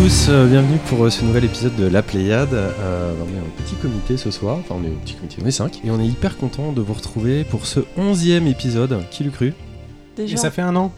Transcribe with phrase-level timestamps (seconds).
[0.00, 2.54] Bonjour à tous, euh, bienvenue pour euh, ce nouvel épisode de La Pléiade.
[2.54, 5.46] Euh, on est en petit comité ce soir, enfin on est au petit comité, on
[5.46, 9.24] est 5, et on est hyper content de vous retrouver pour ce onzième épisode, qui
[9.24, 9.52] l'eût cru?
[10.16, 10.32] Déjà.
[10.32, 10.90] Et ça fait un an.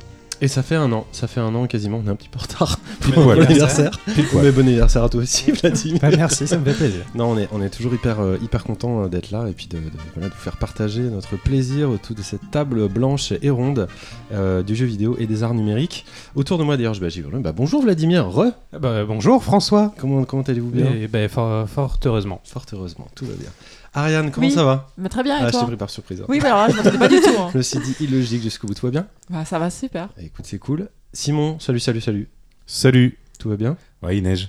[0.42, 2.40] Et ça fait un an, ça fait un an quasiment, on est un petit peu
[2.40, 2.78] en retard.
[3.14, 4.00] Bon anniversaire.
[4.42, 6.00] Mais bon anniversaire à toi aussi, Vladimir.
[6.02, 7.02] Bah, merci, ça me fait plaisir.
[7.14, 9.68] Non, on est, on est toujours hyper, euh, hyper content euh, d'être là et puis
[9.68, 9.82] de, de-
[10.14, 13.86] voilà, de vous faire partager notre plaisir autour de cette table blanche et ronde
[14.32, 16.04] euh, du jeu vidéo et des arts numériques.
[16.34, 17.28] Autour de moi, d'ailleurs, je bah, j'y vais.
[17.38, 19.94] Bah, bonjour Vladimir, re Ah bah, bonjour François.
[19.98, 20.86] Comment, comment allez-vous bien?
[20.92, 22.40] Et, bah, fort, fort heureusement.
[22.42, 23.50] Fort heureusement, tout va bien.
[23.94, 24.52] Ariane, comment Oui.
[24.52, 24.88] ça va?
[24.96, 25.60] Mais très bien, et Ah, je toi?
[25.60, 26.20] t'ai pris par surprise.
[26.22, 26.26] hein.
[26.28, 27.28] Oui, bah alors là, je m'attendais pas du tout.
[27.38, 27.48] hein.
[27.52, 29.06] Je me suis dit illogique jusqu'au bout, tout va bien?
[29.28, 30.08] Bah, ça va super.
[30.18, 30.88] Eh, Écoute, c'est cool.
[31.12, 32.28] Simon, salut, salut, salut.
[32.66, 33.18] Salut.
[33.38, 33.76] Tout va bien?
[34.02, 34.48] Ouais, il neige.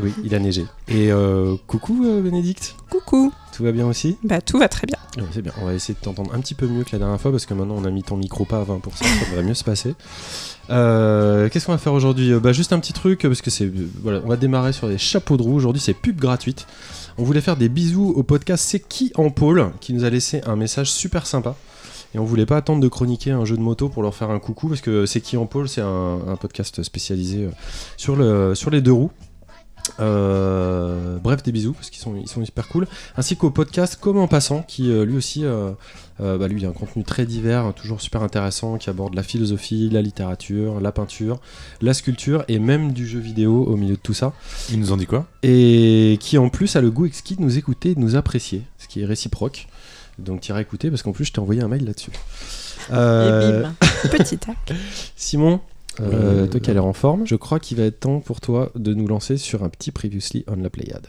[0.00, 0.64] Oui, il a neigé.
[0.88, 4.16] Et euh, coucou euh, Bénédicte, Coucou, tout va bien aussi?
[4.24, 4.96] Bah tout va très bien.
[5.16, 7.20] Ouais, C'est bien, on va essayer de t'entendre un petit peu mieux que la dernière
[7.20, 9.54] fois parce que maintenant on a mis ton micro pas à 20%, ça devrait mieux
[9.54, 9.94] se passer.
[10.70, 12.32] Euh, Qu'est-ce qu'on va faire aujourd'hui?
[12.32, 13.66] Euh, bah, Juste un petit truc parce que c'est.
[13.66, 15.54] euh, Voilà, on va démarrer sur les chapeaux de roue.
[15.54, 16.66] Aujourd'hui c'est pub gratuite.
[17.16, 20.40] On voulait faire des bisous au podcast C'est qui en pôle qui nous a laissé
[20.46, 21.54] un message super sympa.
[22.12, 24.40] Et on voulait pas attendre de chroniquer un jeu de moto pour leur faire un
[24.40, 27.50] coucou parce que C'est qui en pôle c'est un, podcast spécialisé euh,
[27.96, 29.12] sur, le, sur les deux roues.
[30.00, 32.88] Euh, bref, des bisous parce qu'ils sont, ils cool.
[33.16, 35.44] Ainsi qu'au podcast Comme en passant qui euh, lui aussi,
[36.20, 39.14] euh, euh, bah, lui, il a un contenu très divers, toujours super intéressant, qui aborde
[39.14, 41.40] la philosophie, la littérature, la peinture,
[41.80, 44.32] la sculpture et même du jeu vidéo au milieu de tout ça.
[44.70, 45.26] Il nous en dit quoi?
[45.42, 48.62] Et qui en plus a le goût exquis de nous écouter et de nous apprécier,
[48.78, 49.66] ce qui est réciproque.
[50.18, 52.12] Donc t'iras écouter parce qu'en plus je t'ai envoyé un mail là-dessus.
[52.92, 53.74] Euh, Et bim.
[54.10, 54.56] Petit tac.
[55.16, 55.60] Simon,
[56.00, 58.70] euh, toi qui as l'air en forme, je crois qu'il va être temps pour toi
[58.76, 61.08] de nous lancer sur un petit Previously on la Pléiade.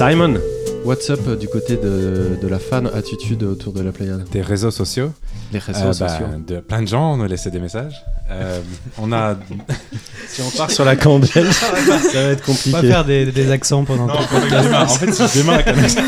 [0.00, 0.38] Simon,
[0.82, 4.40] what's up euh, du côté de, de la fan attitude autour de la Pléiade Des
[4.40, 5.12] réseaux sociaux.
[5.52, 6.26] Les réseaux Euh, bah, sociaux.
[6.46, 8.02] de plein de gens nous laissé des messages.
[8.30, 8.60] Euh,
[8.96, 9.36] on a.
[10.26, 12.88] Si on part sur la candelle, ça va être On va compliqué.
[12.88, 14.84] faire des, des accents pendant Non, tout je démarre.
[14.90, 16.02] En fait, si je démarre avec un accent.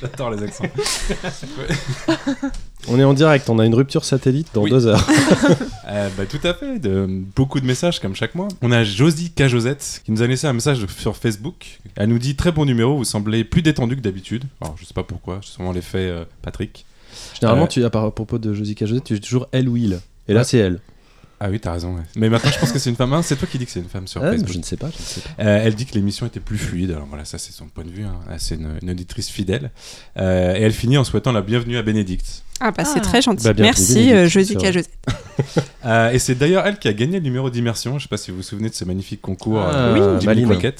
[0.00, 0.64] J'adore les accents.
[2.88, 4.70] On est en direct, on a une rupture satellite dans Oui.
[4.70, 5.06] deux heures.
[5.92, 7.04] Euh, bah, tout à fait, de,
[7.34, 8.46] beaucoup de messages comme chaque mois.
[8.62, 9.48] On a Josie K.
[9.48, 11.80] Josette qui nous a laissé un message sur Facebook.
[11.96, 14.44] Elle nous dit très bon numéro, vous semblez plus détendu que d'habitude.
[14.60, 16.86] Alors je sais pas pourquoi, c'est sûrement l'effet euh, Patrick.
[17.40, 19.98] Généralement, Euh, tu à, propos de Josica Josette, tu dis toujours elle ou il.
[20.28, 20.44] Et là, Ouais.
[20.44, 20.78] c'est elle.
[21.42, 21.94] Ah oui, t'as raison.
[21.94, 22.02] ouais.
[22.16, 23.12] Mais maintenant je pense que c'est une femme.
[23.14, 24.52] Hein, c'est toi qui dis que c'est une femme sur Ah, Facebook.
[24.52, 25.42] je ne sais pas, je ne sais pas.
[25.42, 26.90] Euh, elle dit que l'émission était plus fluide.
[26.90, 28.04] Alors voilà, ça c'est son point de vue.
[28.04, 28.20] hein.
[28.38, 29.70] C'est une, une auditrice fidèle.
[30.18, 32.42] Euh, et elle finit en souhaitant la bienvenue à Bénédicte.
[32.60, 33.00] Ah bah c'est Ah.
[33.00, 33.42] très gentil.
[33.44, 34.70] Bah, Merci euh, Josica.
[34.70, 34.90] Josette.
[35.86, 37.98] Euh, et c'est d'ailleurs elle qui a gagné le numéro d'immersion.
[37.98, 40.44] Je sais pas si vous vous souvenez de ce magnifique concours Ah, euh, oui, Jimmy
[40.44, 40.76] Maline.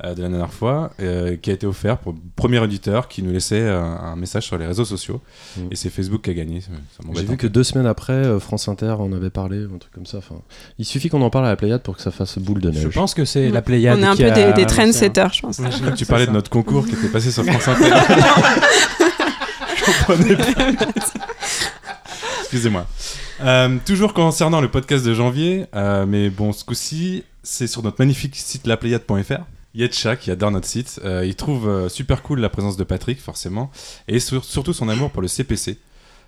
[0.00, 3.32] De la dernière fois, euh, qui a été offert pour le premier auditeur qui nous
[3.32, 5.20] laissait euh, un message sur les réseaux sociaux.
[5.56, 5.60] Mm.
[5.70, 6.60] Et c'est Facebook qui a gagné.
[7.14, 10.06] J'ai vu que deux semaines après, euh, France Inter en avait parlé, un truc comme
[10.06, 10.18] ça.
[10.18, 10.36] Enfin,
[10.78, 12.86] il suffit qu'on en parle à la Pléiade pour que ça fasse boule de Je
[12.86, 12.94] neige.
[12.94, 13.98] pense que c'est la Pléiade.
[13.98, 14.66] On est un qui peu a des, des hein.
[14.66, 15.58] trendsetters, je pense.
[15.58, 16.30] Je tu parlais ça.
[16.30, 17.90] de notre concours qui était passé sur France Inter.
[19.76, 20.86] Je comprenais pas.
[22.40, 22.86] Excusez-moi.
[23.40, 27.96] Euh, toujours concernant le podcast de janvier, euh, mais bon, ce coup-ci, c'est sur notre
[27.98, 29.40] magnifique site lapléiade.fr.
[29.74, 33.20] Yetcha, qui adore notre site, euh, il trouve euh, super cool la présence de Patrick,
[33.20, 33.70] forcément,
[34.08, 35.78] et sur- surtout son amour pour le CPC.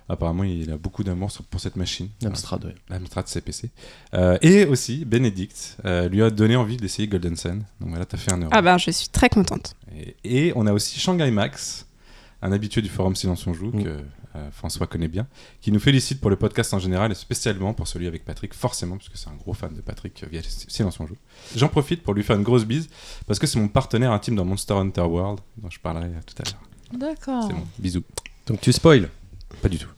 [0.07, 2.09] Apparemment, il a beaucoup d'amour sur- pour cette machine.
[2.21, 2.75] L'Amstrad, ouais.
[2.89, 3.69] L'Amstrad CPC.
[4.13, 7.63] Euh, et aussi, Bénédicte euh, lui a donné envie d'essayer Golden Sun.
[7.81, 8.49] Donc voilà, t'as fait un euro.
[8.53, 9.75] Ah bah je suis très contente.
[9.95, 11.87] Et, et on a aussi Shanghai Max,
[12.43, 13.83] un habitué du forum Silence on Joue, Mm.
[13.83, 13.97] que
[14.35, 15.27] euh, François connaît bien,
[15.61, 18.97] qui nous félicite pour le podcast en général et spécialement pour celui avec Patrick, forcément,
[18.97, 21.17] parce que c'est un gros fan de Patrick euh, via Silence on Joue.
[21.55, 22.89] J'en profite pour lui faire une grosse bise,
[23.27, 26.49] parce que c'est mon partenaire intime dans Monster Hunter World, dont je parlerai tout à
[26.49, 26.61] l'heure.
[26.99, 27.47] D'accord.
[27.47, 28.03] C'est bon, bisous.
[28.47, 29.09] Donc tu spoil.
[29.61, 29.89] Pas du tout.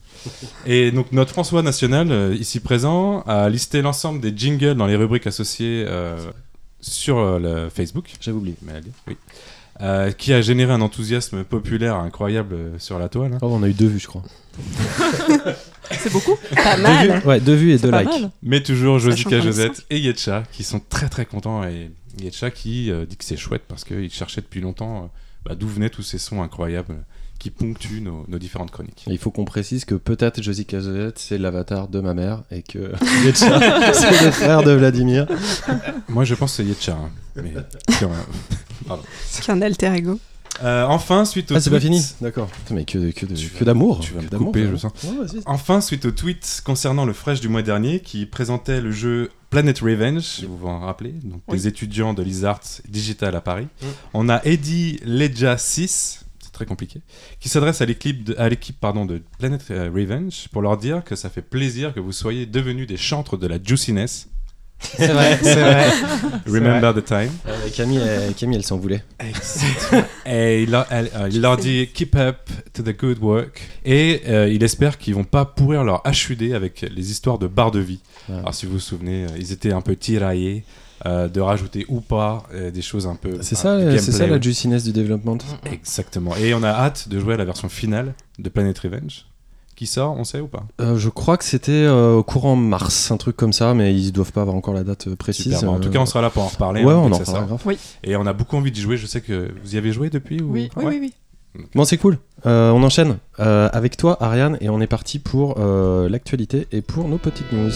[0.66, 4.96] Et donc notre François National, euh, ici présent, a listé l'ensemble des jingles dans les
[4.96, 6.30] rubriques associées euh,
[6.80, 8.10] sur le Facebook.
[8.20, 8.56] J'avais oublié.
[8.62, 9.16] Mais allez, oui.
[9.80, 13.34] Euh, qui a généré un enthousiasme populaire incroyable euh, sur la toile.
[13.34, 13.38] hein.
[13.42, 14.24] Oh, on a eu deux vues, je crois.
[15.92, 17.20] C'est beaucoup Pas Deux mal.
[17.20, 18.04] vues Ouais, deux vues et deux likes.
[18.08, 18.30] mal.
[18.42, 21.62] Mais toujours Josica Josette et Yetcha qui sont très très contents.
[21.64, 21.90] Et
[22.20, 25.06] Yetcha qui euh, dit que c'est chouette parce qu'il cherchait depuis longtemps euh,
[25.48, 26.96] bah, d'où venaient tous ces sons incroyables
[27.38, 29.04] qui ponctuent nos, nos différentes chroniques.
[29.08, 32.62] Et il faut qu'on précise que peut-être Josica Josette, c'est l'avatar de ma mère et
[32.62, 32.78] que
[33.24, 35.26] Yetcha, c'est le frère de Vladimir.
[36.08, 36.92] Moi je pense que c'est Yetcha.
[36.94, 37.10] hein.
[37.36, 37.54] Mais...
[39.30, 40.18] C'est un alter ego.
[40.64, 42.48] Euh, enfin, suite au Ah, c'est pas tweet- fini D'accord.
[42.72, 44.00] Mais que, que, de- Tu que vas- d'amour.
[44.00, 44.76] tu vas que me d'amour, couper, vraiment.
[44.76, 44.92] je sens.
[45.04, 45.40] Ouais, vas-y.
[45.46, 49.78] Enfin, suite au tweet concernant le fresh du mois dernier qui présentait le jeu Planet
[49.78, 51.58] Revenge, vous vous en rappelez, donc Oui.
[51.58, 53.68] des étudiants de l'ISART Digital à Paris.
[54.14, 56.26] On a Eddie Leja 6, c'est
[56.58, 57.00] très compliqué,
[57.38, 61.04] qui s'adresse à l'équipe de, à l'équipe, pardon, de Planet euh, Revenge pour leur dire
[61.04, 64.28] que ça fait plaisir que vous soyez devenus des chantres de la juiciness.
[64.80, 65.88] C'est vrai, c'est vrai.
[66.46, 67.30] Remember the time.
[67.46, 69.02] Euh, Camille, elle, Camille, elle s'en voulait.
[70.26, 72.36] Et il, leur- elle- euh, il leur dit keep up
[72.72, 73.60] to the good work.
[73.84, 77.70] Et euh, il espère qu'ils vont pas pourrir leur HUD avec les histoires de barres
[77.70, 78.00] de vie.
[78.28, 78.36] Ouais.
[78.36, 80.64] Alors si vous vous souvenez, euh, ils étaient un peu tiraillés
[81.06, 83.38] euh, de rajouter ou pas euh, des choses un peu.
[83.40, 85.38] C'est ça, c'est ça la juiciness du développement.
[85.70, 86.34] Exactement.
[86.36, 89.26] Et on a hâte de jouer à la version finale de Planet Revenge.
[89.76, 90.64] Qui sort, on sait ou pas?
[90.80, 94.10] Euh, je crois que c'était euh, au courant mars, un truc comme ça, mais ils
[94.10, 95.54] doivent pas avoir encore la date précise.
[95.54, 95.70] Super.
[95.70, 96.82] Bon, en tout cas, on sera là pour en reparler.
[96.82, 97.76] Ouais, hein, on en reparlera grave.
[98.02, 98.96] Et on a beaucoup envie d'y jouer.
[98.96, 100.50] Je sais que vous y avez joué depuis ou...
[100.50, 100.90] Oui, oui, Ouais.
[100.90, 101.14] oui, oui.
[101.74, 102.18] Bon, c'est cool.
[102.46, 106.82] Euh, on enchaîne euh, avec toi, Ariane, et on est parti pour euh, l'actualité et
[106.82, 107.70] pour nos petites news.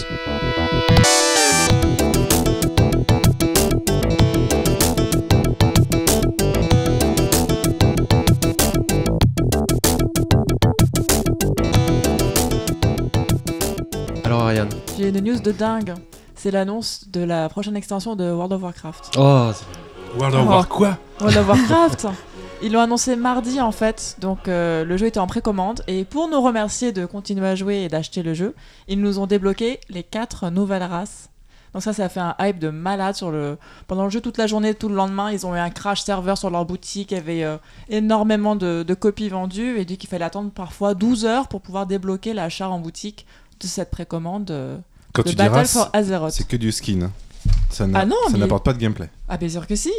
[15.03, 15.95] J'ai une news de dingue.
[16.33, 19.17] C'est l'annonce de la prochaine extension de World of Warcraft.
[19.17, 19.51] Oh,
[20.17, 20.49] World of Oh.
[20.49, 22.07] War quoi World of Warcraft
[22.61, 25.81] Ils l'ont annoncé mardi en fait, donc euh, le jeu était en précommande.
[25.87, 28.55] Et pour nous remercier de continuer à jouer et d'acheter le jeu,
[28.87, 31.29] ils nous ont débloqué les quatre nouvelles races.
[31.73, 33.57] Donc ça, ça a fait un hype de malade sur le...
[33.89, 35.31] pendant le jeu toute la journée, tout le lendemain.
[35.31, 37.57] Ils ont eu un crash serveur sur leur boutique, il y avait euh,
[37.89, 41.87] énormément de, de copies vendues et dit qu'il fallait attendre parfois 12 heures pour pouvoir
[41.87, 43.25] débloquer l'achat en boutique
[43.59, 44.77] de cette précommande euh,
[45.13, 46.31] Quand tu Battle for Azeroth.
[46.31, 47.11] c'est que du skin.
[47.69, 49.09] Ça Ah non, ça mais- n'apporte pas de gameplay.
[49.29, 49.91] Ah bien sûr que si.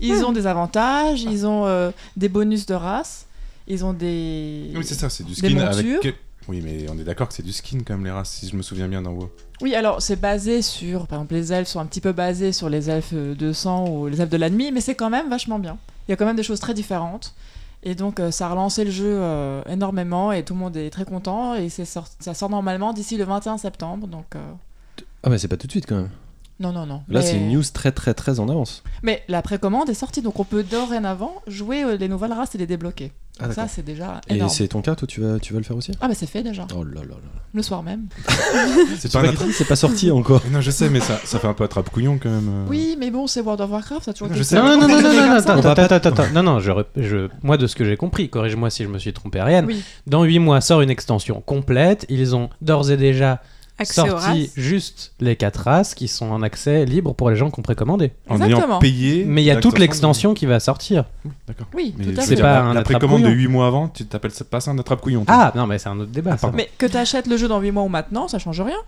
[0.00, 3.26] Ils ont des avantages, ils ont euh, des bonus de race,
[3.68, 4.72] ils ont des...
[4.74, 6.16] Oui, c'est ça, c'est du skin avec.
[6.48, 8.56] Oui, mais on est d'accord que c'est du skin quand même, les races, si je
[8.56, 9.30] me souviens bien dans WoW.
[9.60, 12.68] Oui, alors c'est basé sur, par exemple, les elfes sont un petit peu basés sur
[12.70, 15.58] les elfes de sang ou les elfes de la nuit, mais c'est quand même vachement
[15.58, 15.76] bien.
[16.08, 17.34] Il y a quand même des choses très différentes.
[17.82, 20.90] Et donc euh, ça a relancé le jeu euh, énormément et tout le monde est
[20.90, 21.54] très content.
[21.54, 24.06] Et sort- ça sort normalement d'ici le 21 septembre.
[24.06, 24.52] Donc euh,
[25.22, 26.10] Ah, mais c'est pas tout de suite quand même.
[26.60, 27.02] Non, non, non.
[27.08, 27.22] Là, mais...
[27.22, 28.82] c'est une news très très très en avance.
[29.02, 32.58] Mais la précommande est sortie, donc on peut dorénavant jouer euh, les nouvelles races et
[32.58, 33.12] les débloquer.
[33.42, 34.50] Ah, ça, c'est déjà Et énorme.
[34.50, 35.92] c'est ton cas, toi, tu vas, tu vas le faire aussi?
[36.02, 37.16] Ah bah c'est fait déjà, Oh là là là.
[37.54, 38.02] le soir même.
[38.98, 40.42] C'est pas un attrape- c'est pas sorti encore.
[40.52, 42.48] Non, je sais, mais ça, ça fait un peu attrape-couillon quand même.
[42.48, 42.66] euh.
[42.68, 44.56] Oui, mais bon, c'est World of Warcraft, ça a toujours Non, été je sais.
[44.56, 46.30] Non, non, non, non, non, attends, attends, attends.
[46.34, 48.98] Non, non, je, rep- je- moi, de ce que j'ai compris, corrige-moi si je me
[48.98, 49.64] suis trompé, Ariane.
[49.64, 49.82] Oui.
[50.06, 52.04] Dans 8 mois sort une extension complète.
[52.10, 53.40] Ils ont d'ores et déjà
[53.80, 57.58] Accès sorti juste les 4 races qui sont en accès libre pour les gens qui
[57.58, 58.12] ont précommandé.
[58.28, 58.66] En Exactement.
[58.68, 59.24] ayant payé.
[59.26, 61.04] Mais il y a toute l'extension qui va sortir.
[61.48, 61.66] D'accord.
[61.74, 62.36] Oui, Mais tout à fait.
[62.36, 63.48] Pas un La précommande de attrape-couillon.
[63.48, 65.88] 8 mois avant, tu t'appelles ça pas ça un attrape-couillon toi Ah, non, mais c'est
[65.88, 66.32] un autre débat.
[66.34, 66.50] Ah, ça.
[66.54, 68.78] Mais que tu achètes le jeu dans 8 mois ou maintenant, ça change rien.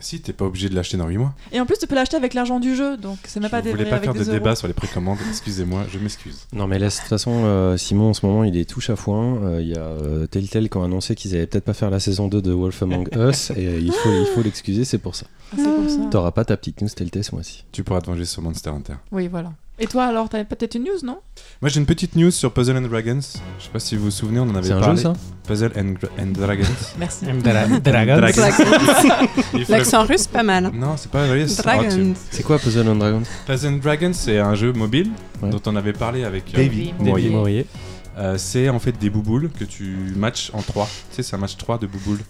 [0.00, 1.34] Si, t'es pas obligé de l'acheter dans 8 mois.
[1.52, 3.62] Et en plus, tu peux l'acheter avec l'argent du jeu, donc c'est même Je pas
[3.62, 4.30] des voulais vrais pas faire de euros.
[4.32, 6.46] débat sur les précommandes, excusez-moi, je m'excuse.
[6.52, 8.96] Non mais laisse, de toute façon, euh, Simon en ce moment il est touche à
[8.96, 9.36] foin.
[9.42, 12.00] Euh, Il y a euh, Telltale qui ont annoncé qu'ils allaient peut-être pas faire la
[12.00, 15.14] saison 2 de Wolf Among Us et euh, il faut il faut l'excuser, c'est pour
[15.14, 15.26] ça.
[15.52, 16.08] Ah, c'est pour ça.
[16.10, 17.64] T'auras pas ta petite news Telltale ce mois-ci.
[17.72, 18.94] Tu pourras te venger sur Monster Hunter.
[19.12, 19.52] Oui, voilà.
[19.82, 21.18] Et toi alors, t'avais peut-être une news, non?
[21.62, 23.20] Moi j'ai une petite news sur Puzzle and Dragons.
[23.58, 24.96] Je sais pas si vous vous souvenez, on en avait C'est un parlé.
[24.96, 25.12] jeu ça?
[25.46, 26.64] Puzzle and, and Dragons.
[26.98, 27.24] Merci.
[27.24, 28.20] Dra- Dragons.
[29.68, 30.70] L'accent russe, pas mal.
[30.74, 31.48] Non, c'est pas vrai.
[31.48, 31.88] c'est- Dragons.
[31.96, 33.22] tu- C'est quoi Puzzle and Dragons?
[33.46, 35.10] Puzzle and Dragons, c'est un jeu mobile
[35.42, 35.48] Ouais.
[35.48, 36.92] dont on avait parlé avec euh, Davy.
[36.98, 37.66] Mourier.
[38.18, 40.84] Euh, c'est en fait des bouboules que tu matches en 3.
[41.10, 42.20] Tu sais, c'est un match 3 de bouboules.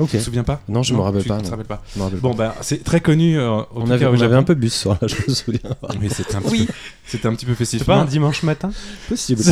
[0.00, 0.10] Ok.
[0.10, 1.50] Tu te souviens pas Non, je me rappelle tu pas, te non.
[1.50, 1.82] rappelles pas.
[1.94, 3.38] Je me rappelle Bon, bah, c'est très connu.
[3.38, 5.60] euh, On avait, on un peu bu ce soir-là, je me souviens.
[6.00, 6.66] Oui, c'était un, petit Oui.
[6.66, 6.72] peu-
[7.06, 7.80] c'était un petit peu festif.
[7.80, 8.70] C'est pas un dimanche matin
[9.08, 9.42] Possible.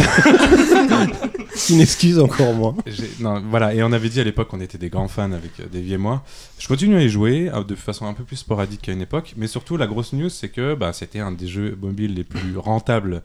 [1.55, 2.75] C'est une excuse encore moins.
[3.21, 5.67] Non, voilà, et on avait dit à l'époque qu'on était des grands fans avec euh,
[5.73, 6.23] Davy et moi.
[6.59, 9.35] Je continue à y jouer euh, de façon un peu plus sporadique qu'à une époque,
[9.37, 12.57] mais surtout la grosse news, c'est que bah, c'était un des jeux mobiles les plus
[12.57, 13.23] rentables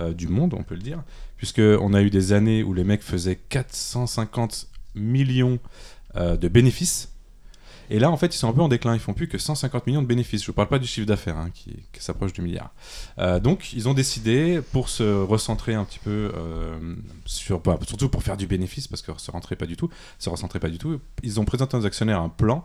[0.00, 1.02] euh, du monde, on peut le dire,
[1.36, 5.58] puisque on a eu des années où les mecs faisaient 450 millions
[6.16, 7.10] euh, de bénéfices.
[7.90, 8.94] Et là, en fait, ils sont un peu en déclin.
[8.94, 10.42] Ils font plus que 150 millions de bénéfices.
[10.42, 12.72] Je ne parle pas du chiffre d'affaires hein, qui, s'approche du milliard.
[13.18, 16.94] Euh, donc, ils ont décidé, pour se recentrer un petit peu euh,
[17.26, 20.30] sur, bah, surtout pour faire du bénéfice, parce que se rentrer pas du tout, se
[20.30, 22.64] recentrer pas du tout, ils ont présenté aux actionnaires un plan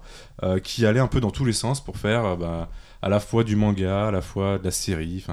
[0.63, 2.69] qui allait un peu dans tous les sens pour faire bah,
[3.01, 5.25] à la fois du manga, à la fois de la série.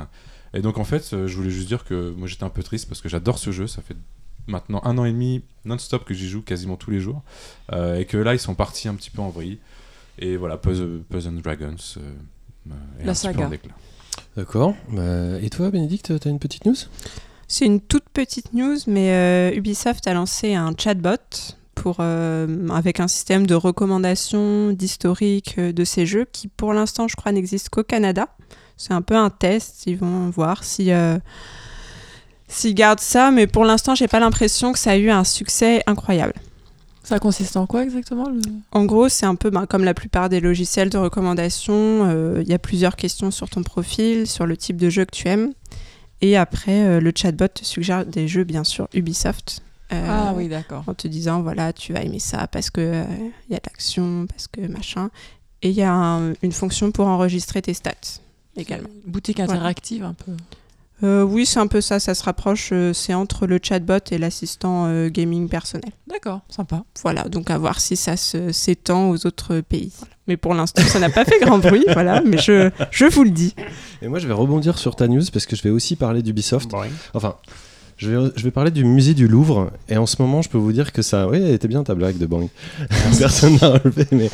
[0.53, 3.01] Et donc, en fait, je voulais juste dire que moi, j'étais un peu triste parce
[3.01, 3.67] que j'adore ce jeu.
[3.69, 3.97] Ça fait
[4.47, 7.23] maintenant un an et demi non-stop que j'y joue quasiment tous les jours.
[7.73, 9.59] Euh, et que là, ils sont partis un petit peu en vrille.
[10.19, 12.13] Et voilà, Puzzle, Puzzle and Dragons euh,
[12.71, 12.73] euh,
[13.05, 13.51] La saga.
[14.37, 14.75] D'accord.
[14.91, 16.77] Bah, et toi, Bénédicte, t'as une petite news?
[17.49, 22.99] C'est une toute petite news, mais euh, Ubisoft a lancé un chatbot pour, euh, avec
[22.99, 27.85] un système de recommandation, d'historique de ces jeux qui, pour l'instant, je crois, n'existe qu'au
[27.85, 28.29] Canada.
[28.77, 29.87] C'est un peu un test.
[29.87, 30.91] Ils vont voir si.
[32.49, 35.83] S'ils gardent ça, mais pour l'instant, j'ai pas l'impression que ça a eu un succès
[35.87, 36.35] incroyable.
[37.03, 38.41] Ça consiste en quoi exactement le...
[38.73, 41.75] En gros, c'est un peu ben, comme la plupart des logiciels de recommandation.
[41.75, 45.15] euh, Il y a plusieurs questions sur ton profil, sur le type de jeu que
[45.15, 45.53] tu aimes.
[46.21, 49.61] Et après, euh, le chatbot te suggère des jeux, bien sûr, Ubisoft.
[49.93, 50.83] euh, Ah oui, d'accord.
[50.89, 53.05] En te disant, voilà, tu vas aimer ça parce que
[53.49, 55.11] il y a de l'action, parce que machin.
[55.63, 57.93] Et il y a un- une fonction pour enregistrer tes stats
[58.57, 58.89] également.
[59.07, 60.33] Boutique interactive un peu.
[61.03, 62.71] Euh, oui, c'est un peu ça, ça se rapproche.
[62.73, 65.91] euh, c'est entre le chatbot et l'assistant euh, gaming personnel.
[66.07, 66.85] D'accord, sympa.
[67.03, 69.93] Voilà, donc à voir si ça se- s'étend aux autres pays.
[70.27, 73.31] Mais pour l'instant, ça n'a pas fait grand bruit, voilà, mais je, je vous le
[73.31, 73.55] dis.
[74.03, 76.71] Et moi, je vais rebondir sur ta news parce que je vais aussi parler d'Ubisoft.
[77.15, 77.37] Enfin,
[77.97, 79.71] je vais, je vais parler du musée du Louvre.
[79.89, 81.29] Et en ce moment, je peux vous dire que ça.
[81.29, 82.49] Oui, elle était bien ta blague de Bang.
[83.19, 84.31] Personne n'a relevé, mais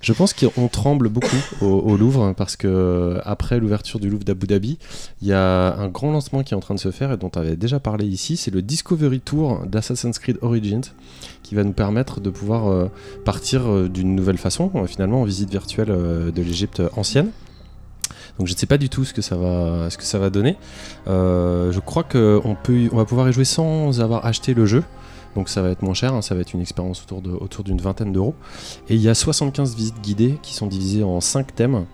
[0.00, 4.46] je pense qu'on tremble beaucoup au, au Louvre parce que après l'ouverture du Louvre d'Abu
[4.46, 4.78] Dhabi,
[5.22, 7.30] il y a un grand lancement qui est en train de se faire et dont
[7.34, 8.36] on avait déjà parlé ici.
[8.36, 10.82] C'est le Discovery Tour d'Assassin's Creed Origins
[11.42, 12.90] qui va nous permettre de pouvoir euh,
[13.24, 17.30] partir euh, d'une nouvelle façon, euh, finalement, en visite virtuelle euh, de l'Égypte ancienne.
[18.38, 20.56] Donc je ne sais pas du tout ce que ça va, donner.
[21.08, 22.56] Euh, je crois qu'on
[22.92, 24.84] on va pouvoir y jouer sans avoir acheté le jeu.
[25.36, 27.62] Donc ça va être moins cher, hein, ça va être une expérience autour de- autour
[27.62, 28.34] d'une vingtaine d'euros.
[28.88, 31.84] Et il y a 75 visites guidées qui sont divisées en 5 thèmes.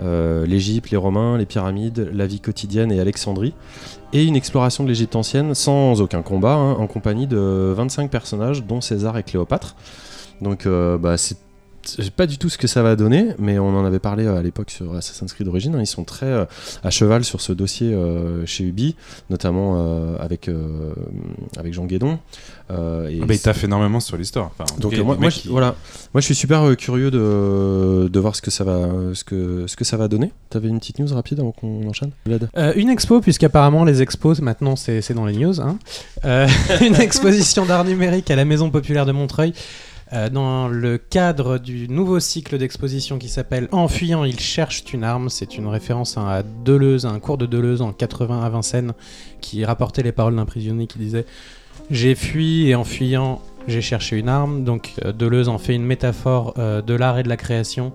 [0.00, 3.54] Euh, L'Égypte, les Romains, les pyramides, la vie quotidienne et Alexandrie.
[4.12, 8.64] Et une exploration de l'Égypte ancienne sans aucun combat, hein, en compagnie de 25 personnages,
[8.64, 9.74] dont César et Cléopâtre.
[10.40, 11.38] Donc euh, bah, c'est
[11.88, 14.38] sais pas du tout ce que ça va donner, mais on en avait parlé euh,
[14.38, 15.74] à l'époque sur Assassin's Creed Origins.
[15.74, 15.80] hein.
[15.80, 16.44] Ils sont très euh,
[16.84, 18.96] à cheval sur ce dossier euh, chez Ubi,
[19.30, 20.92] notamment euh, avec, euh,
[21.58, 22.18] avec Jean Guédon.
[22.70, 24.50] Euh, et Ah bah, il taffe énormément sur l'histoire.
[24.58, 25.74] Enfin, donc cas, moi, qui- voilà,
[26.14, 29.66] moi je suis super euh, curieux de, de voir ce que ça va, ce que,
[29.66, 30.32] ce que ça va donner.
[30.50, 32.48] T'avais une petite news rapide avant qu'on enchaîne, Vlad?
[32.56, 35.60] Euh, une expo, puisqu'apparemment les expos, maintenant c'est c'est dans les news.
[35.60, 35.78] hein.
[36.24, 36.46] Euh,
[36.80, 39.52] une exposition d'art numérique à la Maison Populaire de Montreuil.
[40.14, 45.04] Euh, dans le cadre du nouveau cycle d'exposition qui s'appelle En fuyant, ils cherchent une
[45.04, 45.30] arme.
[45.30, 48.92] C'est une référence à Deleuze, à un cours de Deleuze en 80 à Vincennes,
[49.40, 51.24] qui rapportait les paroles d'un prisonnier qui disait
[51.90, 54.64] J'ai fui et en fuyant, j'ai cherché une arme.
[54.64, 57.90] Donc euh, Deleuze en fait une métaphore euh, de l'art et de la création.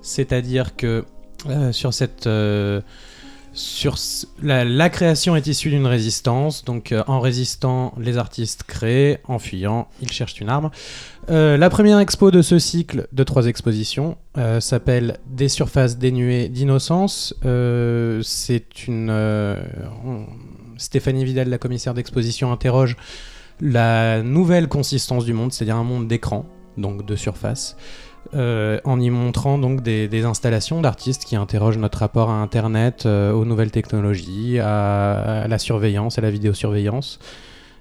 [0.00, 1.04] C'est-à-dire que
[1.72, 2.28] sur cette.
[3.52, 3.96] sur
[4.42, 10.10] la, création est issue d'une résistance, donc en résistant, les artistes créent, en fuyant, ils
[10.10, 10.70] cherchent une arme.
[11.30, 16.48] Euh, la première expo de ce cycle de trois expositions euh, s'appelle Des surfaces dénuées
[16.48, 17.34] d'innocence.
[17.44, 19.12] Euh, C'est une.
[20.78, 22.96] Stéphanie Vidal, la commissaire d'exposition, interroge
[23.60, 27.76] la nouvelle consistance du monde, c'est-à-dire un monde d'écran, donc de surface
[28.34, 33.70] en y montrant donc des, installations d'artistes qui interrogent notre rapport à Internet, aux nouvelles
[33.70, 37.18] technologies, à, à la surveillance, à la vidéosurveillance.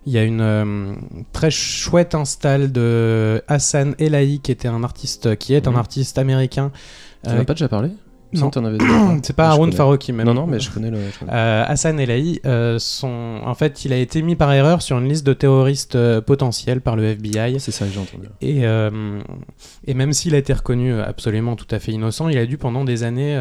[0.07, 0.93] Il y a une euh,
[1.33, 5.77] très chouette install de Hassan Elahi, qui était un artiste, qui est un Mhm.
[5.77, 6.71] artiste américain.
[7.25, 7.89] Tu euh, n'as pas déjà parlé?
[9.23, 9.75] C'est pas Haroun connais.
[9.75, 10.25] Farouki même.
[10.25, 10.97] Non, non, mais je connais le.
[10.97, 11.31] je connais.
[11.31, 13.39] Euh, Hassan Elahi, euh, son...
[13.43, 16.81] en fait, il a été mis par erreur sur une liste de terroristes euh, potentiels
[16.81, 17.59] par le FBI.
[17.59, 18.27] C'est ça que j'ai entendu.
[18.41, 19.19] Et, euh,
[19.85, 22.83] et même s'il a été reconnu absolument tout à fait innocent, il a dû pendant
[22.83, 23.37] des années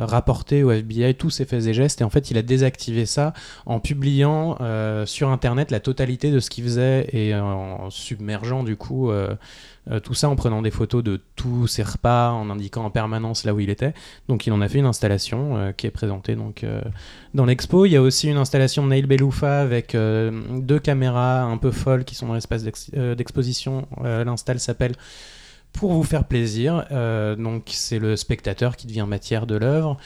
[0.00, 2.00] rapporter au FBI tous ses faits et gestes.
[2.00, 3.32] Et en fait, il a désactivé ça
[3.64, 4.58] en publiant
[5.04, 9.10] sur Internet la totalité de ce qu'il faisait et en submergeant du coup
[9.90, 13.44] euh, tout ça en prenant des photos de tous ses repas, en indiquant en permanence
[13.44, 13.94] là où il était.
[14.28, 16.82] Donc il en a fait une installation euh, qui est présentée donc euh,
[17.34, 17.86] dans l'expo.
[17.86, 22.04] Il y a aussi une installation de Nail Beloufa avec deux caméras un peu folles
[22.04, 23.86] qui sont dans l'espace d'ex- d'exposition.
[24.02, 24.94] L'install s'appelle
[25.72, 26.86] Pour vous faire plaisir.
[27.38, 29.98] Donc c'est le spectateur qui devient matière de l'œuvre.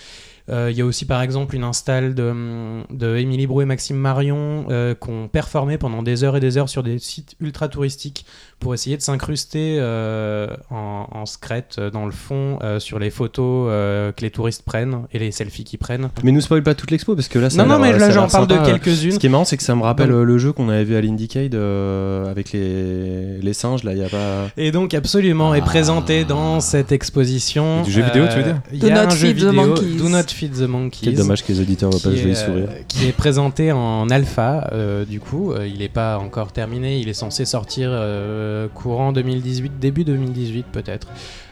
[0.49, 4.67] Il y a aussi par exemple une install de, de Émilie Brou et Maxime Marion
[5.01, 8.27] qui ont performé pendant des heures et des heures sur des sites ultra touristiques
[8.61, 13.11] pour essayer de s'incruster euh, en, en secrète euh, dans le fond euh, sur les
[13.11, 16.11] photos euh, que les touristes prennent et les selfies qu'ils prennent.
[16.23, 18.11] Mais nous spoil pas toute l'expo parce que là, ça non, a non, mais là
[18.11, 19.13] j'en parle de quelques-unes.
[19.13, 20.95] Ce qui est marrant, c'est que ça me rappelle Donc- le jeu qu'on avait vu
[20.95, 23.83] à l'Indiecade euh, avec les, les singes.
[23.85, 24.49] Là, il y a pas.
[24.57, 25.65] Et donc absolument est Ah.
[25.65, 27.83] présenté dans cette exposition.
[27.83, 29.45] Du jeu vidéo, tu veux dire Il Do y a not un jeu feed the
[29.51, 29.97] vidéo, monkeys.
[29.97, 31.01] Do Not Feed the Monkeys.
[31.05, 32.67] Quel dommage que les auditeurs voient pas joli est, sourire.
[32.69, 36.99] euh, qui est présenté en alpha euh, du coup Euh, il n'est pas encore terminé
[36.99, 41.09] il est censé sortir euh, courant 2018 début 2018 peut-être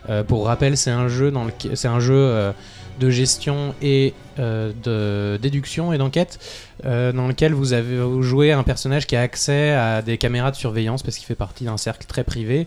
[0.08, 1.32] Euh, pour rappel, c'est un jeu
[1.74, 2.52] c'est un jeu euh,
[2.98, 6.38] de gestion et euh, de déduction et d'enquête
[6.84, 10.56] euh, dans lequel vous avez jouez un personnage qui a accès à des caméras de
[10.56, 12.66] surveillance parce qu'il fait partie d'un cercle très privé.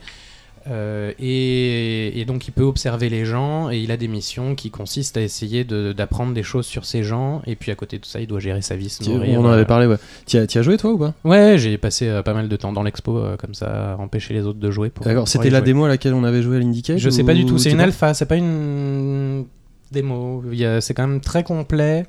[0.68, 4.70] Euh, et, et donc il peut observer les gens et il a des missions qui
[4.70, 8.06] consistent à essayer de- d'apprendre des choses sur ces gens et puis à côté de
[8.06, 9.98] ça il doit gérer sa vie se Tu- nourrir, On en euh, avait parlé, ouais.
[10.26, 11.14] T'y as, joué toi ou pas?
[11.24, 14.36] Ouais, j'ai passé euh, pas mal de temps dans l'expo euh, comme ça, à empêcher
[14.36, 14.92] les autres de jouer.
[15.04, 15.66] D'accord, c'était la jouer.
[15.66, 17.76] démo à laquelle on avait joué à l'Indicate Je sais pas du tout, c'est tu
[17.76, 19.46] une alpha, c'est pas une
[19.92, 20.44] démo.
[20.80, 22.06] C'est quand même très complet.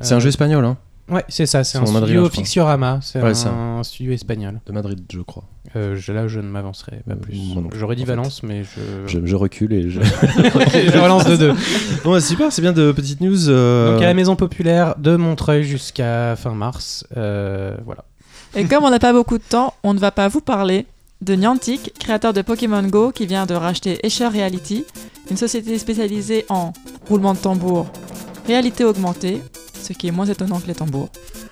[0.00, 0.78] C'est un Euh, jeu espagnol, hein,
[1.10, 2.30] Ouais, c'est ça, c'est un studio crois.
[2.30, 4.60] Fixiorama, c'est Ouais, un, studio espagnol.
[4.66, 5.44] de Madrid, je crois.
[5.76, 7.36] Euh, je- là, je ne m'avancerai pas Euh, plus.
[7.74, 8.08] J'aurais dit fait.
[8.10, 9.06] Valence, mais je.
[9.20, 10.00] Je, je recule et je.
[10.02, 11.52] je relance de deux.
[12.04, 13.48] bon, bah, super, c'est bien de petites news.
[13.48, 17.04] euh, Donc à la maison populaire de Montreuil jusqu'à fin mars.
[17.16, 18.04] euh, voilà.
[18.56, 20.86] Et comme on n'a pas beaucoup de temps, on ne va pas vous parler
[21.22, 24.84] de Niantic, créateur de Pokémon Go, qui vient de racheter Escher Reality,
[25.30, 26.72] une société spécialisée en
[27.08, 27.86] roulement de tambour,
[28.46, 29.40] réalité augmentée,
[29.82, 31.08] ce qui est moins étonnant que les tambours.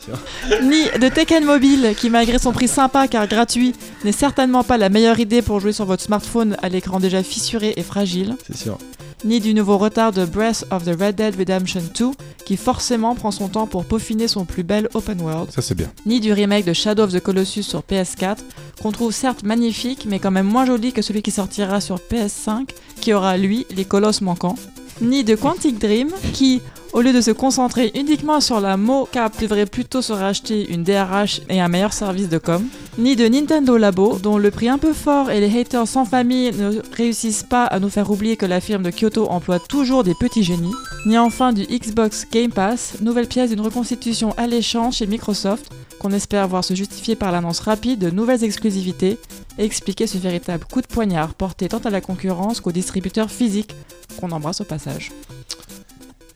[0.62, 4.88] Ni de Tekken Mobile, qui malgré son prix sympa car gratuit, n'est certainement pas la
[4.88, 8.36] meilleure idée pour jouer sur votre smartphone à l'écran déjà fissuré et fragile.
[8.46, 8.78] C'est sûr.
[9.24, 12.10] Ni du nouveau retard de Breath of the Red Dead Redemption 2,
[12.44, 15.88] qui forcément prend son temps pour peaufiner son plus bel open world Ça, c'est bien.
[16.06, 18.36] ni du remake de Shadow of the Colossus sur PS4,
[18.80, 22.68] qu'on trouve certes magnifique, mais quand même moins joli que celui qui sortira sur PS5,
[23.00, 24.54] qui aura lui les colosses manquants,
[25.00, 29.66] ni de Quantic Dream, qui, au lieu de se concentrer uniquement sur la mocap, devrait
[29.66, 32.64] plutôt se racheter une DRH et un meilleur service de com,
[32.98, 36.52] ni de Nintendo Labo, dont le prix un peu fort et les haters sans famille
[36.52, 40.14] ne réussissent pas à nous faire oublier que la firme de Kyoto emploie toujours des
[40.14, 40.74] petits génies,
[41.06, 46.48] ni enfin du Xbox Game Pass, nouvelle pièce d'une reconstitution alléchante chez Microsoft, qu'on espère
[46.48, 49.18] voir se justifier par l'annonce rapide de nouvelles exclusivités
[49.58, 53.74] et expliquer ce véritable coup de poignard porté tant à la concurrence qu'aux distributeurs physiques,
[54.20, 55.10] qu'on embrasse au passage.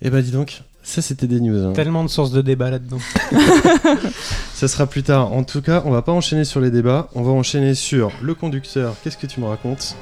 [0.02, 1.64] Eh bah, dis donc, ça c'était des news.
[1.64, 1.72] hein.
[1.72, 2.98] Tellement de sources de débat là-dedans.
[4.54, 5.32] Ça sera plus tard.
[5.32, 7.08] En tout cas, on va pas enchaîner sur les débats.
[7.14, 8.94] On va enchaîner sur le conducteur.
[9.02, 9.96] Qu'est-ce que tu me racontes?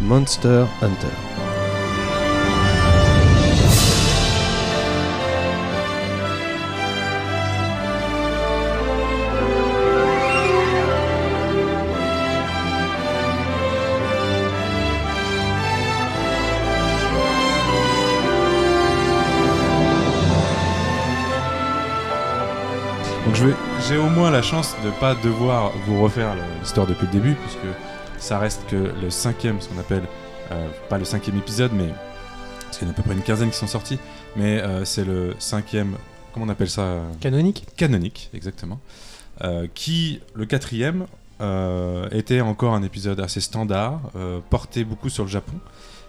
[0.00, 1.47] Monster Hunter.
[23.88, 27.58] J'ai au moins la chance de pas devoir vous refaire l'histoire depuis le début, puisque
[28.18, 30.02] ça reste que le cinquième, ce qu'on appelle,
[30.50, 31.88] euh, pas le cinquième épisode, mais
[32.64, 33.98] parce qu'il y en a à peu près une quinzaine qui sont sortis,
[34.36, 35.96] mais euh, c'est le cinquième,
[36.32, 38.80] comment on appelle ça euh, Canonique Canonique, exactement.
[39.42, 41.06] Euh, qui, le quatrième,
[42.10, 44.00] était encore un épisode assez standard,
[44.50, 45.54] porté beaucoup sur le Japon.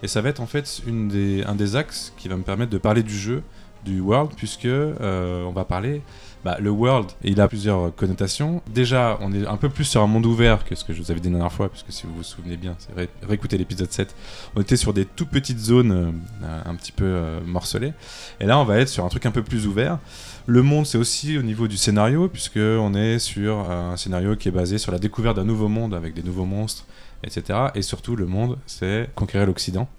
[0.02, 2.72] Et ça va être en fait une des, un des axes qui va me permettre
[2.72, 3.44] de parler du jeu,
[3.86, 6.02] du world, puisque on va parler.
[6.46, 8.62] Bah, le world, il a plusieurs connotations.
[8.74, 11.12] Déjà, on est un peu plus sur un monde ouvert que ce que je vous
[11.12, 13.92] avais dit la dernière fois, puisque si vous vous souvenez bien, c'est ré- réécoutez l'épisode
[13.92, 14.16] 7.
[14.56, 17.92] On était sur des tout petites zones euh, un petit peu euh, morcelées.
[18.40, 20.00] Et là, on va être sur un truc un peu plus ouvert.
[20.46, 24.48] Le monde, c'est aussi au niveau du scénario, puisque on est sur un scénario qui
[24.48, 26.86] est basé sur la découverte d'un nouveau monde avec des nouveaux monstres,
[27.22, 27.60] etc.
[27.76, 29.90] Et surtout, le monde, c'est conquérir l'Occident.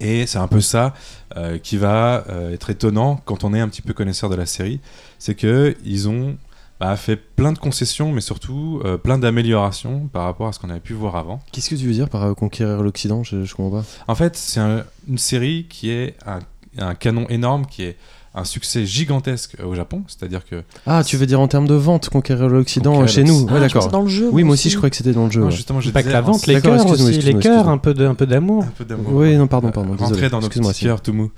[0.00, 0.94] Et c'est un peu ça
[1.36, 4.46] euh, qui va euh, être étonnant quand on est un petit peu connaisseur de la
[4.46, 4.80] série,
[5.18, 6.36] c'est que ils ont
[6.80, 10.70] bah, fait plein de concessions, mais surtout euh, plein d'améliorations par rapport à ce qu'on
[10.70, 11.40] avait pu voir avant.
[11.50, 13.24] Qu'est-ce que tu veux dire par conquérir l'Occident?
[13.24, 13.86] Je, je comprends pas.
[14.06, 16.38] En fait, c'est un- une série qui est un,
[16.78, 17.96] un canon énorme, qui est
[18.38, 22.08] un succès gigantesque au Japon, c'est-à-dire que Ah, tu veux dire en termes de vente,
[22.08, 23.42] conquérir l'Occident Conquérir chez nous.
[23.44, 23.88] Ouais, Ah, d'accord.
[23.88, 24.28] dans le jeu.
[24.32, 25.40] Oui, moi aussi, je croyais que c'était dans le jeu.
[25.40, 27.68] non, justement, je Pas que disais la en- vente, les cœurs excuse-moi, aussi, les cœurs,
[27.68, 28.64] un peu de- un peu d'amour.
[28.64, 29.12] un peu d'amour.
[29.12, 29.90] Oui, non, pardon, pardon.
[29.90, 30.10] Euh, désolé.
[30.12, 31.30] rentrer dans nos petits cœurs tout mou.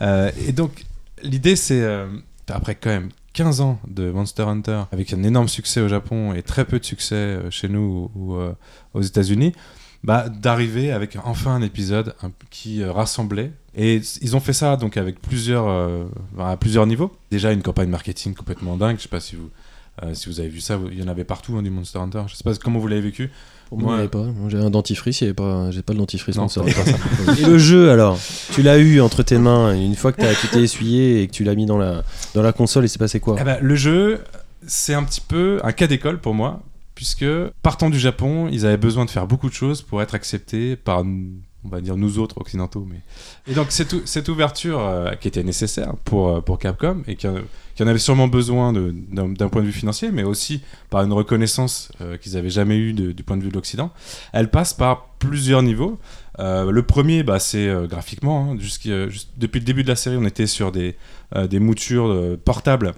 [0.00, 0.84] Euh, et donc,
[1.22, 2.06] l'idée, c'est, euh,
[2.48, 6.42] après quand même 15 ans de Monster Hunter, avec un énorme succès au Japon et
[6.42, 8.52] très peu de succès euh, chez nous ou, ou, euh,
[8.94, 9.52] aux États-Unis,
[10.04, 13.52] bah, d'arriver avec enfin un épisode un- qui euh, rassemblait.
[13.76, 16.04] Et ils ont fait ça donc avec plusieurs, euh,
[16.38, 17.12] à plusieurs niveaux.
[17.30, 18.96] Déjà une campagne marketing complètement dingue.
[18.96, 19.50] Je sais pas si vous,
[20.02, 20.78] euh, si vous avez vu ça.
[20.90, 22.22] Il y en avait partout hein, du Monster Hunter.
[22.28, 23.30] Je sais pas comment vous l'avez vécu.
[23.68, 24.24] Pour moi, il avait pas.
[24.48, 25.70] J'ai un dentifrice, il pas.
[25.72, 26.36] J'ai pas le dentifrice.
[26.36, 26.84] Non, donc ça c'est va.
[26.84, 27.40] pas ça.
[27.42, 28.18] Et le jeu alors?
[28.52, 31.26] Tu l'as eu entre tes mains et une fois que t'as- tu t'es essuyé et
[31.26, 32.02] que tu l'as mis dans la
[32.34, 33.36] dans la console, il s'est passé quoi?
[33.40, 34.20] Eh ben, le jeu,
[34.66, 36.62] c'est un petit peu un cas d'école pour moi,
[36.94, 37.26] puisque
[37.62, 41.02] partant du Japon, ils avaient besoin de faire beaucoup de choses pour être acceptés par,
[41.66, 42.86] on va dire nous autres occidentaux.
[42.88, 43.00] Mais...
[43.50, 47.16] Et donc cette, ou- cette ouverture euh, qui était nécessaire pour, euh, pour Capcom et
[47.16, 47.36] qui, en-
[47.80, 52.32] avait sûrement besoin d'un point de vue financier, mais aussi par une reconnaissance euh, qu'ils
[52.34, 53.90] n'avaient jamais eue du point de vue de l'Occident,
[54.32, 55.98] elle passe par plusieurs niveaux.
[56.38, 58.52] Le premier, bah, c'est graphiquement.
[58.52, 60.96] hein, depuis le début de la série, on était sur des,
[61.58, 62.94] moutures portables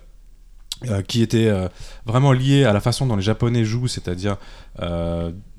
[1.08, 1.66] qui étaient euh,
[2.06, 4.36] vraiment liées à la façon dont les Japonais jouent, c'est-à-dire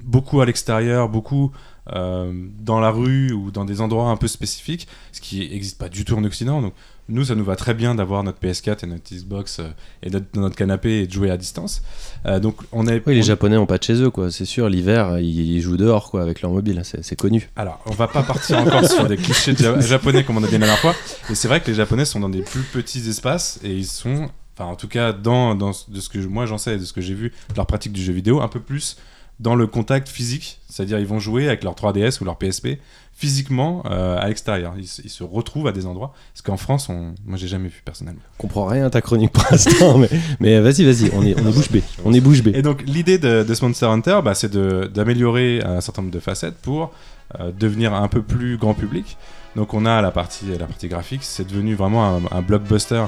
[0.04, 1.52] beaucoup à l'extérieur, beaucoup
[1.94, 5.90] euh, dans la rue ou dans des endroits un peu spécifiques, ce qui n'existe pas
[5.90, 6.62] du tout en Occident.
[6.62, 6.74] Donc
[7.12, 9.70] nous, ça nous va très bien d'avoir notre PS4 et notre Xbox euh,
[10.04, 11.82] et notre, dans notre canapé et de jouer à distance.
[12.28, 13.02] Euh, donc on est.
[13.08, 14.30] Oui, les on- Japonais ont pas de chez eux, quoi.
[14.32, 16.82] C'est sûr, l'hiver, ils, ils jouent dehors, quoi, avec leur mobile.
[16.84, 17.50] C'est c'est connu.
[17.56, 20.48] Alors, on va pas partir encore sur des clichés de ja- japonais comme on a
[20.48, 20.94] dit la dernière fois.
[21.32, 24.30] Et c'est vrai que les japonais sont dans des plus petits espaces et ils sont,
[24.56, 27.02] enfin en tout cas dans, de ce que moi j'en sais et de ce que
[27.02, 28.98] j'ai vu de leur pratique du jeu vidéo, un peu plus
[29.40, 30.60] dans le contact physique.
[30.70, 32.80] C'est-à-dire ils vont jouer avec leur 3DS ou leur PSP
[33.14, 34.74] physiquement euh, à l'extérieur.
[34.78, 36.14] Ils, se- ils se retrouvent à des endroits.
[36.34, 37.14] Parce qu'en France, on...
[37.26, 38.22] moi j'ai jamais vu personnellement.
[38.34, 41.46] Je comprends rien à ta chronique pour l'instant, mais, mais vas-y, vas-y, on est, on
[41.48, 41.84] est bouche bée.
[42.06, 42.52] On est bouche bée.
[42.56, 46.20] Et donc l'idée de, de ce Monster Hunter, bah, c'est d'améliorer un certain nombre de
[46.20, 46.92] facettes pour
[47.40, 49.18] euh, devenir un peu plus grand public.
[49.56, 53.04] Donc on a la partie, la partie graphique, c'est devenu vraiment un, un blockbuster.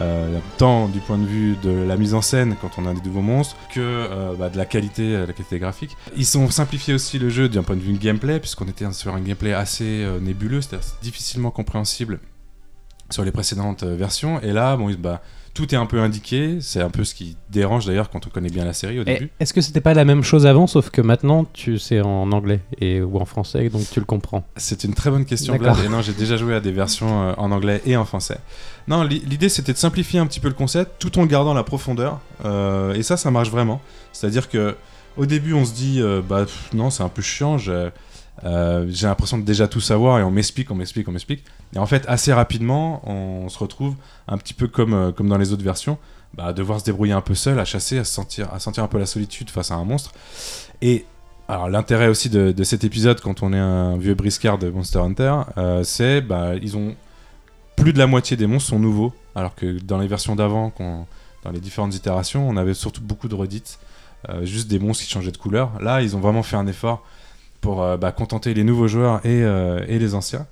[0.00, 3.02] Euh, tant du point de vue de la mise en scène quand on a des
[3.02, 5.96] nouveaux monstres que euh, bah, de la qualité, euh, la qualité graphique.
[6.16, 9.20] Ils ont simplifié aussi le jeu d'un point de vue gameplay puisqu'on était sur un
[9.20, 12.20] gameplay assez euh, nébuleux, c'est-à-dire difficilement compréhensible
[13.10, 14.40] sur les précédentes versions.
[14.40, 15.22] Et là, bon, bah,
[15.54, 16.58] tout est un peu indiqué.
[16.60, 19.30] C'est un peu ce qui dérange d'ailleurs quand on connaît bien la série au début.
[19.40, 22.60] Est-ce que c'était pas la même chose avant, sauf que maintenant tu c'est en anglais
[22.80, 25.74] et ou en français, donc tu le comprends C'est une très bonne question, D'accord.
[25.74, 25.86] Vlad.
[25.86, 28.38] Et non, j'ai déjà joué à des versions euh, en anglais et en français.
[28.88, 31.64] Non, li- l'idée c'était de simplifier un petit peu le concept tout en gardant la
[31.64, 32.20] profondeur.
[32.44, 33.80] Euh, et ça, ça marche vraiment.
[34.12, 34.74] C'est-à-dire que
[35.18, 37.58] au début, on se dit, euh, bah pff, non, c'est un peu chiant.
[37.58, 37.90] J'ai
[39.06, 41.44] l'impression de déjà tout savoir et on m'explique, on m'explique, on m'explique.
[41.74, 43.94] Et en fait, assez rapidement, on se retrouve
[44.28, 45.98] un petit peu comme, euh, dans les autres versions,
[46.34, 48.88] bah, à devoir se débrouiller un peu seul, à chasser, à se sentir, sentir un
[48.88, 50.12] peu la solitude face à un monstre.
[50.82, 51.06] Et
[51.48, 55.34] alors l'intérêt aussi de, cet épisode quand on est un vieux briscard de Monster Hunter,
[55.58, 56.94] euh, c'est bah ils ont
[57.76, 61.50] plus de la moitié des monstres sont nouveaux, alors que dans les versions d'avant, dans
[61.50, 63.78] les différentes itérations, on avait surtout beaucoup de redites,
[64.28, 65.72] euh, juste des monstres qui changeaient de couleur.
[65.80, 67.04] Là, ils ont vraiment fait un effort
[67.60, 70.46] pour bah, contenter les nouveaux joueurs et les anciens.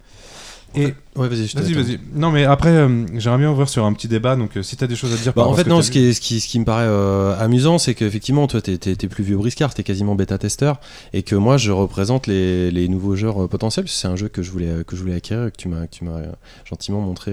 [0.74, 1.98] Et Ouais, vas-y, vas-y.
[2.14, 4.37] Non, mais après, euh, j'aimerais bien ouvrir sur un petit débat.
[4.37, 5.98] Donc, euh, si t'as des choses à dire, Bah, en fait, que non, ce qui,
[5.98, 9.09] est- ce, qui, ce qui me paraît euh, amusant, c'est qu'effectivement, toi, t'es, t'es- t'es
[9.09, 10.80] plus vieux briscard, t'es quasiment bêta-testeur,
[11.12, 14.28] et que moi, je représente les, les nouveaux joueurs potentiels, parce que c'est un jeu
[14.28, 16.20] que je voulais, que je voulais acquérir, que tu m'as, que tu m'as
[16.64, 17.33] gentiment montré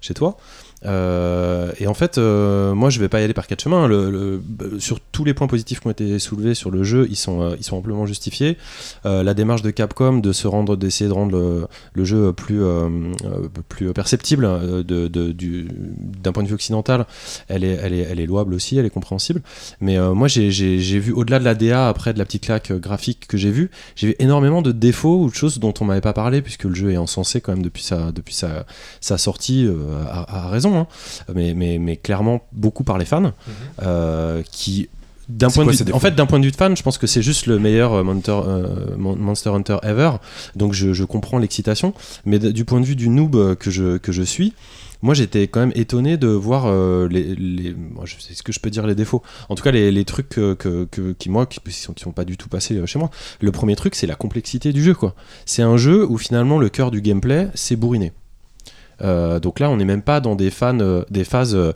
[0.00, 0.36] chez toi.
[0.86, 3.88] Euh, et en fait, euh, moi, je vais pas y aller par quatre chemins.
[4.78, 7.56] Sur tous les points positifs qui ont été soulevés sur le jeu, ils sont, euh,
[7.58, 8.56] ils sont amplement justifiés.
[9.04, 12.60] La démarche de Capcom de se rendre, d'essayer de rendre le, jeu plus,
[13.68, 14.48] plus perceptible
[14.86, 17.06] d'un point de vue occidental,
[17.48, 19.42] elle est, elle est, elle est louable aussi, elle est compréhensible.
[19.80, 20.48] Mais moi, j'ai,
[20.98, 24.08] vu au-delà de la DA, après de la petite claque graphique que j'ai vue, j'ai
[24.08, 26.90] vu énormément de défauts ou de choses dont on m'avait pas parlé, puisque le jeu
[26.92, 28.64] est encensé quand même depuis sa, depuis sa,
[29.18, 29.68] sortie,
[30.08, 30.86] à raison, hein.
[31.34, 33.32] mais, mais, mais clairement beaucoup par les fans,
[33.82, 34.88] euh, qui
[35.28, 36.98] d'un point quoi de vue, en fait, d'un point de vue de fan, je pense
[36.98, 38.66] que c'est juste le meilleur euh, Monster, euh,
[38.98, 40.10] Mon- Monster Hunter ever.
[40.54, 41.94] Donc je, je comprends l'excitation,
[42.26, 44.52] mais d- du point de vue du noob que je, que je suis,
[45.00, 48.52] moi j'étais quand même étonné de voir euh, les, les moi, je sais ce que
[48.52, 49.22] je peux dire les défauts.
[49.48, 52.04] En tout cas les, les trucs que, que- que- qui moi qui, qui sont, qui
[52.04, 53.10] sont pas du tout passés chez moi.
[53.40, 55.14] Le premier truc c'est la complexité du jeu quoi.
[55.46, 58.12] C'est un jeu où finalement le cœur du gameplay c'est bourriner.
[59.02, 61.72] Euh, donc là, on n'est même pas dans des, fans, euh, des phases euh,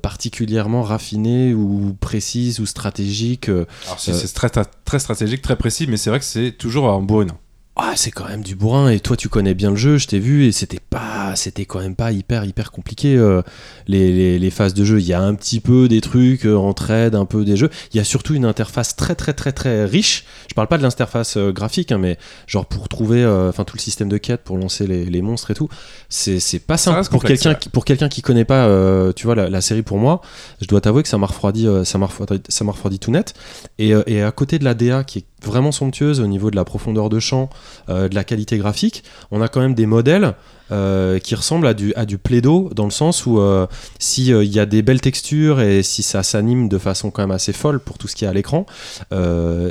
[0.00, 3.48] particulièrement raffinées ou précises ou stratégiques.
[3.48, 7.02] Alors, si c'est très, très stratégique, très précis, mais c'est vrai que c'est toujours en
[7.02, 7.38] bourrinant.
[7.82, 8.90] Ah c'est quand même du bourrin.
[8.90, 11.80] Et toi tu connais bien le jeu je t'ai vu et c'était pas c'était quand
[11.80, 13.42] même pas hyper hyper compliqué euh,
[13.86, 15.00] les, les, les phases de jeu.
[15.00, 17.70] Il y a un petit peu des trucs euh, en trade un peu des jeux.
[17.92, 20.24] Il y a surtout une interface très très très très riche.
[20.48, 23.76] Je parle pas de l'interface euh, graphique hein, mais genre pour trouver euh, enfin tout
[23.76, 25.68] le système de quête pour lancer les, les monstres et tout
[26.08, 27.08] c'est c'est pas simple.
[27.08, 28.68] pour quelqu'un qui pour quelqu'un qui connaît pas
[29.14, 30.20] tu vois la, la série pour moi
[30.60, 33.34] je dois t'avouer que ça m'a refroidi ça m'a refroidi, ça m'a refroidi tout net.
[33.78, 36.64] Et, et à côté de la DA qui est vraiment somptueuse au niveau de la
[36.64, 37.50] profondeur de champ
[37.88, 40.34] euh, de la qualité graphique, on a quand même des modèles
[40.72, 43.66] euh, qui ressemblent à du, à du plaido dans le sens où euh,
[43.98, 47.22] si euh, il y a des belles textures et si ça s'anime de façon quand
[47.22, 48.66] même assez folle pour tout ce qui est à l'écran,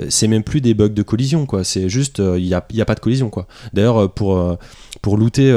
[0.10, 1.64] c'est même plus des bugs de collision quoi.
[1.64, 3.48] C'est juste il n'y a, a pas de collision quoi.
[3.72, 4.58] D'ailleurs pour
[5.02, 5.54] pour looter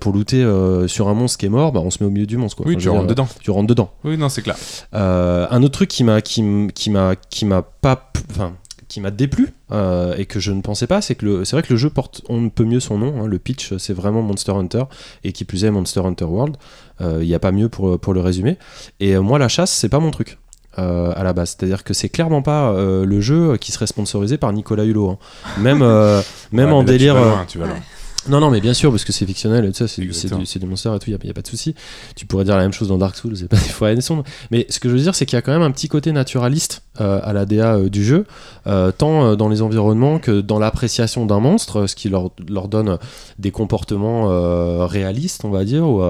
[0.00, 0.44] pour looter
[0.88, 2.66] sur un monstre qui est mort, bah, on se met au milieu du monstre quoi.
[2.66, 3.28] Oui, Enfin, tu rentres dire, dedans.
[3.42, 3.92] Tu rentres dedans.
[4.02, 4.56] Oui, non, c'est clair.
[4.92, 8.54] Un autre truc qui m'a qui, m'a qui m'a pas enfin
[8.94, 11.62] qui m'a déplu euh, et que je ne pensais pas, c'est que le- c'est vrai
[11.62, 13.22] que le jeu porte on ne peut mieux son nom.
[13.22, 13.26] hein.
[13.26, 14.84] le pitch, c'est vraiment Monster Hunter
[15.24, 16.56] et qui plus est Monster Hunter World.
[17.00, 18.56] Euh, Il n'y a pas mieux pour, pour le résumer.
[19.00, 20.38] Et euh, moi, la chasse, c'est pas mon truc.
[20.78, 24.38] euh, à la base, c'est-à-dire que c'est clairement pas euh, le jeu qui serait sponsorisé
[24.38, 25.10] par Nicolas Hulot.
[25.10, 25.18] hein.
[25.58, 26.20] Même, euh,
[26.52, 27.14] même Ouais, en tu délire.
[27.14, 27.76] vas loin, tu vas loin.
[28.28, 30.66] Non, non, mais bien sûr, parce que c'est fictionnel et tout ça, c'est du, du,
[30.66, 31.74] monster et tout, il n'y a, pas de souci.
[32.16, 34.24] Tu pourrais dire la même chose dans Dark Souls, c'est pas des fois sombres.
[34.50, 36.10] Mais ce que je veux dire, c'est qu'il y a quand même un petit côté
[36.12, 38.24] naturaliste euh, à la DA euh, du jeu,
[38.66, 42.98] euh, tant dans les environnements que dans l'appréciation d'un monstre, ce qui leur, leur donne
[43.38, 44.28] des comportements
[44.86, 46.02] réalistes, on va dire, ou,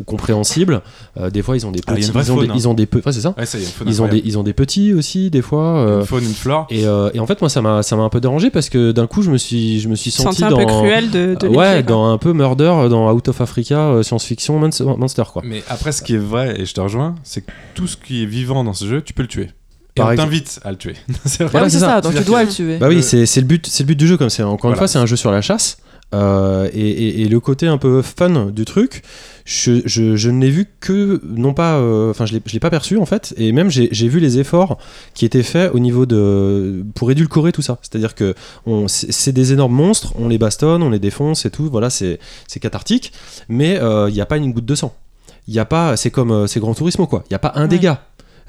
[0.00, 0.82] ou compréhensibles.
[1.18, 2.08] Euh, des fois, ils ont des Ah, petits.
[2.08, 2.54] ils, ont faune, des, hein.
[2.56, 3.34] ils ont des pe- ouais, c'est ça.
[3.38, 5.42] Ouais, ça y est, une faune Ils ont, des, ils ont des petits aussi, des
[5.42, 5.78] fois.
[5.78, 6.66] euh, Une faune, une flore.
[6.70, 8.92] et, euh, et en fait, moi, ça m'a ça m'a un peu dérangé parce que
[8.92, 10.56] d'un coup, je me suis, je me suis senti sentais un dans.
[10.58, 14.02] peu cruel de, de les ouais, dans un peu Murder, dans Out of Africa, euh,
[14.02, 15.42] science-fiction, Monster, quoi.
[15.44, 18.22] Mais après, ce qui est vrai, et je te rejoins, c'est que tout ce qui
[18.22, 19.50] est vivant dans ce jeu, tu peux le tuer.
[19.96, 20.94] Et Par on t'invite à le tuer.
[21.24, 21.46] c'est vrai.
[21.46, 22.00] Ah Voilà, oui, c'est c'est ça, ça.
[22.00, 22.78] donc tu dois le tuer.
[22.78, 24.42] Bah oui, c'est c'est le but, c'est le but du jeu comme c'est.
[24.42, 25.76] Encore une fois, c'est un jeu sur la chasse.
[26.14, 29.02] Euh, et, et- et le côté un peu fun du truc,
[29.44, 32.70] je, je- je ne l'ai vu que non pas, euh, enfin je je l'ai pas
[32.70, 34.78] perçu en fait, et même j'ai vu les efforts
[35.14, 37.78] qui étaient faits au niveau de pour édulcorer tout ça.
[37.82, 38.34] C'est-à-dire que
[38.86, 42.60] c'est des énormes monstres, on les bastonne, on les défonce et tout, voilà, c'est c'est
[42.60, 43.12] cathartique,
[43.48, 44.94] mais euh, il n'y a pas une goutte de sang.
[45.46, 47.22] Il y a pas, c'est comme euh, c'est Grand Turismo quoi.
[47.28, 47.68] Il y a pas un Ouais.
[47.68, 48.00] dégât.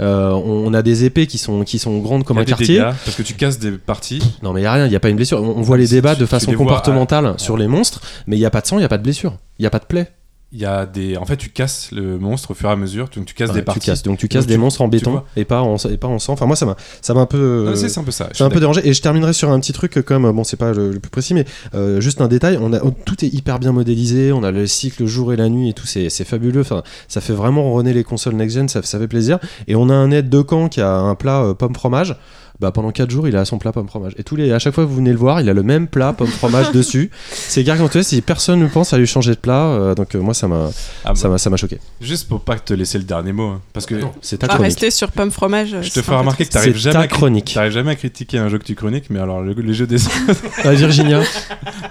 [0.01, 2.41] Euh, on on a des épées qui sont qui sont grandes comme Il y a
[2.41, 2.67] un des quartier.
[2.79, 4.21] dégâts, parce que tu casses des parties.
[4.43, 5.41] Non mais il y a rien, il y a pas une blessure.
[5.41, 8.01] On, on voit les Si débats tu- de façon vois, comportementale ah, sur les monstres,
[8.27, 9.65] mais il y a pas de sang, il y a pas de blessure, il y
[9.65, 10.07] a pas de plaie.
[10.51, 11.17] Il y a des.
[11.17, 13.09] En fait, tu casses le monstre au fur et à mesure.
[13.13, 13.79] Donc, tu casses Ouais, des tu parties.
[13.87, 16.07] casses, donc tu casses Donc des tu- monstres en béton et pas en et pas
[16.07, 16.31] en sang.
[16.33, 18.29] Enfin moi ça m'a ça m'a un peu euh, c'est un peu ça.
[18.39, 20.91] un peu dérangé et je terminerai sur un petit truc comme bon c'est pas le,
[20.93, 24.31] le plus précis mais euh, juste un détail on a tout est hyper bien modélisé
[24.31, 27.33] on a le cycle jour et la nuit et tout c'est fabuleux enfin ça fait
[27.33, 30.29] vraiment ronronner les consoles next gen ça, ça fait plaisir et on a un aide
[30.29, 32.15] de camp qui a un plat euh, pomme fromage
[32.59, 34.73] bah pendant 4 jours il a son plat pomme fromage et tous les à chaque
[34.73, 37.63] fois que vous venez le voir il a le même plat pomme fromage dessus c'est
[37.63, 40.47] gargantuesque si personne ne pense à lui changer de plat euh, donc euh, moi ça
[40.47, 40.69] m'a
[41.03, 43.47] Ah, bah, ça m'a ça m'a choqué Juste pour pas te laisser le dernier mot.
[43.49, 45.69] hein, parce que c'est ta Ah, chronique rester sur pomme fromage.
[45.71, 47.51] je euh, te c'est un peu remarquer que t'arrives C'est jamais, ta à cri- chronique.
[47.53, 49.97] t'arrives jamais à critiquer un jeu que tu chroniques, mais alors le- les jeux des
[50.63, 51.21] Ah, Virginia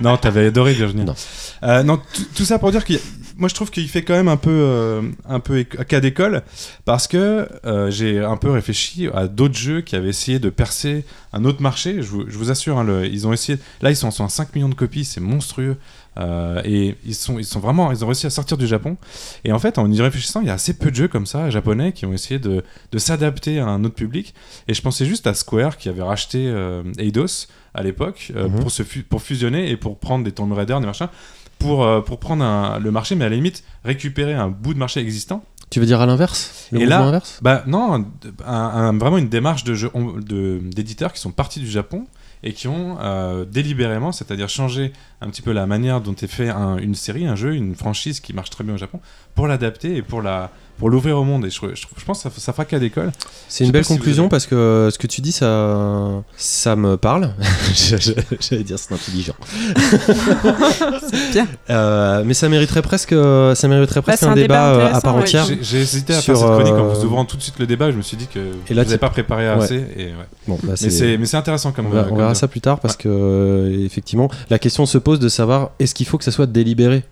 [0.00, 1.04] non, t'avais adoré Virginie.
[1.04, 1.14] Non.
[1.62, 2.94] Euh, non, tout- tout ça pour dire que
[3.36, 6.42] moi je trouve qu'il fait quand même un peu, euh, un peu cas d'école
[6.84, 11.04] parce que euh, j'ai un peu réfléchi à d'autres jeux qui avaient essayé de percer
[11.32, 11.96] un autre marché.
[12.02, 13.58] Je vous, je vous assure, hein, le- ils ont essayé.
[13.82, 15.76] Là, ils sont, sont à 5 millions de copies, c'est monstrueux.
[16.16, 18.96] Euh, et ils sont, ils sont vraiment, ils ont réussi à sortir du Japon.
[19.44, 21.50] Et en fait, en y réfléchissant, il y a assez peu de jeux comme ça
[21.50, 22.62] japonais qui ont essayé de,
[22.92, 24.32] de s'adapter à un autre public.
[24.68, 28.60] Et je pensais juste à Square qui avait racheté euh, Eidos à l'époque euh, Mhm.
[28.60, 31.08] pour, se fu- pour fusionner et pour prendre des Tomb Raider, des machins,
[31.58, 35.00] pour, pour prendre un- le marché, mais à la limite récupérer un bout de marché
[35.00, 35.44] existant.
[35.74, 36.68] Tu veux dire à l'inverse?
[36.72, 37.40] Et là- inverse?
[37.42, 37.94] Bah non,
[38.46, 39.90] un- un- vraiment une démarche de jeu-
[40.62, 42.06] d'éditeurs qui sont partis du Japon
[42.44, 46.48] et qui ont euh, délibérément, c'est-à-dire changé un petit peu la manière dont est fait
[46.48, 49.00] un- une série, un jeu, une franchise qui marche très bien au Japon,
[49.34, 51.46] pour l'adapter et pour la pour l'ouvrir au monde.
[51.46, 53.12] Et je, je, je pense que ça, ça fera cas d'école.
[53.48, 56.96] C'est une belle si conclusion avez- parce que ce que tu dis, ça, ça me
[56.96, 57.32] parle.
[57.74, 59.34] J'allais dire c'est intelligent.
[61.32, 61.46] bien.
[61.70, 63.14] Euh, mais ça mériterait presque,
[63.54, 65.22] ça mériterait presque c'est un, un débat, débat euh, à part ouais.
[65.22, 65.46] entière.
[65.46, 67.58] J'ai j'ai hésité à Sur, faire cette chronique en euh, vous ouvrant tout de suite
[67.58, 67.90] le débat.
[67.90, 69.62] Je me suis dit que Et là, pas préparé Ouais.
[69.64, 69.84] assez.
[69.96, 70.12] Et, ouais.
[70.46, 70.90] Bon, bah, Mais c'est-
[71.36, 71.86] intéressant comme.
[71.86, 74.98] on verra, euh, on verra ça plus tard parce que euh, effectivement, la question se
[74.98, 77.04] pose de savoir est-ce qu'il faut que ça soit délibéré.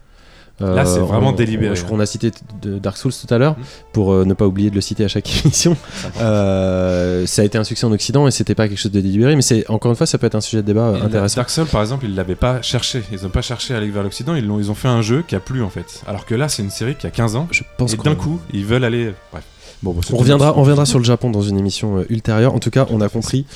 [0.62, 2.30] Euh, Là, c'est vraiment on- délibéré, Je crois qu'on a cité
[2.62, 3.64] de Dark Souls tout à l'heure Mhm.
[3.92, 5.76] pour euh, ne pas oublier de le citer à chaque émission.
[6.20, 9.36] Euh, ça a été un succès en Occident et c'était pas quelque chose de délibéré,
[9.36, 11.36] mais c'est encore une fois, ça peut être un sujet de débat euh, Et intéressant.
[11.36, 13.02] Dark Souls, par exemple, ils l'avaient pas cherché.
[13.12, 14.34] Ils n'ont pas cherché à aller vers l'Occident.
[14.34, 16.02] Ils, l'ont- ils ont fait un jeu qui a plu en fait.
[16.06, 17.48] Alors que là, c'est une série qui a 15 ans.
[17.50, 19.12] Je pense et d'un coup, ils veulent aller.
[19.32, 19.44] Bref.
[19.82, 22.54] Bon, On reviendra, on reviendra sur le Japon dans une émission euh, ultérieure.
[22.54, 23.46] En tout cas, on a compris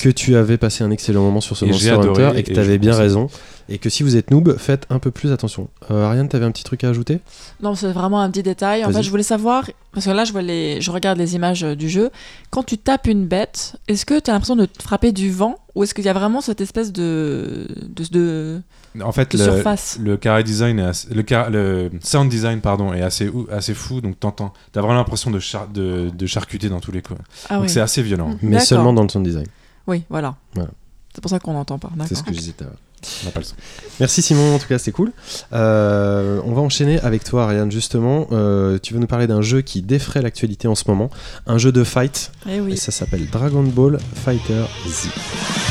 [0.00, 2.60] que tu avais passé un excellent moment sur ce Et Monster Hunter et que tu
[2.60, 3.26] avais bien raison.
[3.68, 5.68] Et que si vous êtes noob, faites un peu plus attention.
[5.90, 7.20] Euh, Ariane, t'avais un petit truc à ajouter?
[7.62, 8.84] Non, c'est vraiment un petit détail.
[8.84, 11.64] En fait, je voulais savoir, parce que là, je, vois les, je regarde les images
[11.64, 12.10] euh, du jeu.
[12.50, 15.56] Quand tu tapes une bête, est-ce que tu as l'impression de te frapper du vent
[15.74, 18.60] Ou est-ce qu'il y a vraiment cette espèce de, de, de,
[19.02, 19.98] En fait, de le, surface?
[19.98, 24.02] le carré design, est assez- le, car- le sound design, pardon, est assez, assez fou.
[24.02, 27.18] Donc t'entends, t'as vraiment l'impression de, char- de, de charcuter dans tous les coups.
[27.48, 27.68] Ah donc oui.
[27.70, 28.28] c'est assez violent.
[28.28, 28.38] Mm.
[28.42, 29.46] Mais seulement dans le sound design.
[29.86, 30.34] Oui, voilà.
[30.54, 30.70] Voilà.
[31.14, 31.90] C'est pour ça qu'on n'entend pas.
[32.08, 32.76] C'est ce que je disais tout à l'heure.
[33.22, 33.54] On n'a pas le son.
[34.00, 35.12] Merci Simon, en tout cas c'était cool.
[35.52, 38.26] Euh, on va enchaîner avec toi Ariane justement.
[38.32, 41.10] Euh, tu veux nous parler d'un jeu qui défraie l'actualité en ce moment.
[41.46, 42.72] Un jeu de fight Eh oui.
[42.72, 45.63] et ça s'appelle Dragon Ball Fighter Z.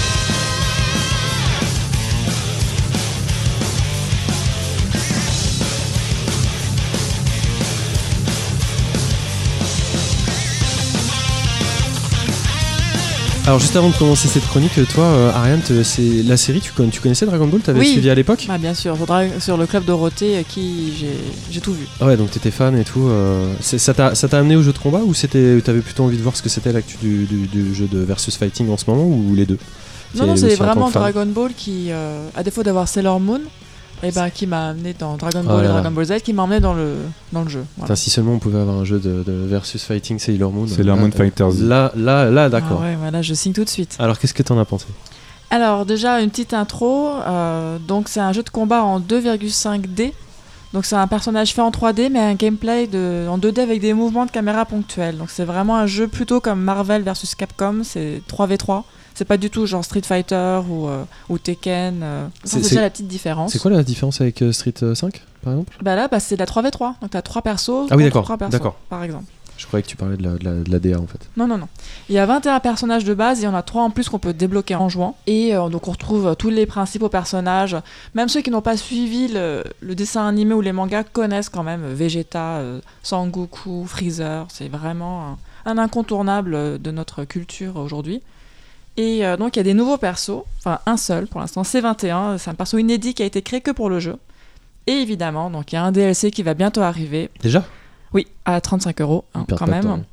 [13.45, 16.87] Alors juste avant de commencer cette chronique, toi, euh, Ariane, c'est la série, tu, con-
[16.89, 17.59] tu connaissais Dragon Ball?
[17.59, 17.87] T'avais Oui.
[17.91, 18.45] suivi à l'époque?
[18.47, 18.95] Bah, bien sûr,
[19.39, 20.93] sur, le club Dorothée, euh, qui
[21.51, 21.85] j'ai tout vu.
[21.99, 23.05] Ah Ouais, donc t'étais fan et tout.
[23.09, 26.37] euh, ça t'a amené au jeu de combat ou c'était t'avais plutôt envie de voir
[26.37, 29.35] ce que c'était l'actu du, du- du jeu de versus fighting en ce moment ou
[29.35, 29.57] les deux?
[30.15, 33.41] Non, non, c'est vraiment Dragon Ball qui, euh, à défaut d'avoir Sailor Moon,
[34.03, 35.71] et ben, qui m'a amené dans Dragon Oh Ball là et.
[35.73, 36.95] Dragon Ball Z, qui m'a emmené dans le,
[37.31, 37.65] dans le jeu.
[37.77, 37.85] Voilà.
[37.87, 40.67] Putain, si seulement on pouvait avoir un jeu de, de versus fighting Sailor Moon.
[40.67, 41.53] Sailor Moon euh, Fighters.
[41.61, 42.81] Là, là, là, d'accord.
[42.83, 43.95] Ah ouais, voilà, je signe tout de suite.
[43.99, 44.87] Alors qu'est-ce que t'en as pensé?
[45.49, 47.09] Alors déjà une petite intro.
[47.27, 50.11] euh, donc c'est un jeu de combat en 2,5D.
[50.73, 53.93] Donc c'est un personnage fait en 3D mais un gameplay de, en 2D avec des
[53.93, 55.17] mouvements de caméra ponctuels.
[55.17, 57.81] Donc c'est vraiment un jeu plutôt comme Marvel versus Capcom.
[57.83, 58.81] C'est 3v3.
[59.15, 62.01] C'est pas du tout genre Street Fighter ou, euh, ou Tekken.
[62.03, 62.27] euh.
[62.43, 63.51] C'est- déjà la petite différence.
[63.53, 65.77] C'est quoi la différence avec euh, Street euh, 5 par exemple?
[65.81, 66.95] Bah là bah, c'est de la 3v3.
[67.01, 67.87] Donc t'as 3 persos.
[67.91, 68.75] Ah oui, d'accord, d'accord.
[68.89, 69.25] Par exemple.
[69.55, 71.19] Je croyais que tu parlais de la, de la, de la DA en fait.
[71.37, 71.67] Non, non, non.
[72.09, 74.17] Il y a 21 personnages de base, il y en a 3 en plus qu'on
[74.17, 75.15] peut débloquer en jouant.
[75.27, 77.77] Et euh, donc on retrouve tous les principaux personnages.
[78.15, 81.61] Même ceux qui n'ont pas suivi le, le dessin animé ou les mangas connaissent quand
[81.63, 84.47] même Vegeta, euh, Sangoku, Freezer.
[84.49, 88.21] C'est vraiment un, un incontournable de notre culture aujourd'hui.
[88.97, 92.37] Et euh, donc il y a des nouveaux persos, enfin un seul pour l'instant, C21,
[92.37, 94.17] c'est un perso inédit qui a été créé que pour le jeu.
[94.85, 97.29] Et évidemment, donc il y a un DLC qui va bientôt arriver.
[97.41, 97.63] Déjà?
[98.13, 99.83] Oui, à 35 euros hein, quand même.
[99.83, 100.03] temps.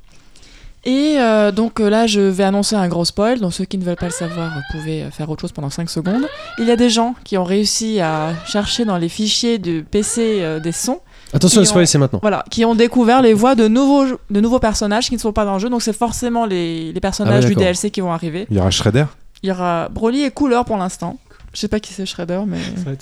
[0.83, 3.39] Et euh, donc euh, là, je vais annoncer un gros spoil.
[3.39, 5.89] Donc ceux qui ne veulent pas le savoir, vous pouvez faire autre chose pendant 5
[5.89, 6.27] secondes.
[6.57, 10.39] Il y a des gens qui ont réussi à chercher dans les fichiers du PC
[10.41, 11.01] euh, des sons,
[11.33, 12.19] Attention, Ils le spoil ont- c'est maintenant.
[12.21, 15.45] voilà, qui ont découvert les voix de nouveaux, de nouveaux personnages qui ne sont pas
[15.45, 15.69] dans le jeu.
[15.69, 17.55] Donc c'est forcément les, les personnages Ah ouais, du.
[17.55, 18.47] DLC qui vont arriver.
[18.49, 19.05] Il y aura Shredder
[19.43, 21.17] Il y aura Broly et Cooler pour l'instant.
[21.53, 22.59] Je sais pas qui c'est Shredder, mais.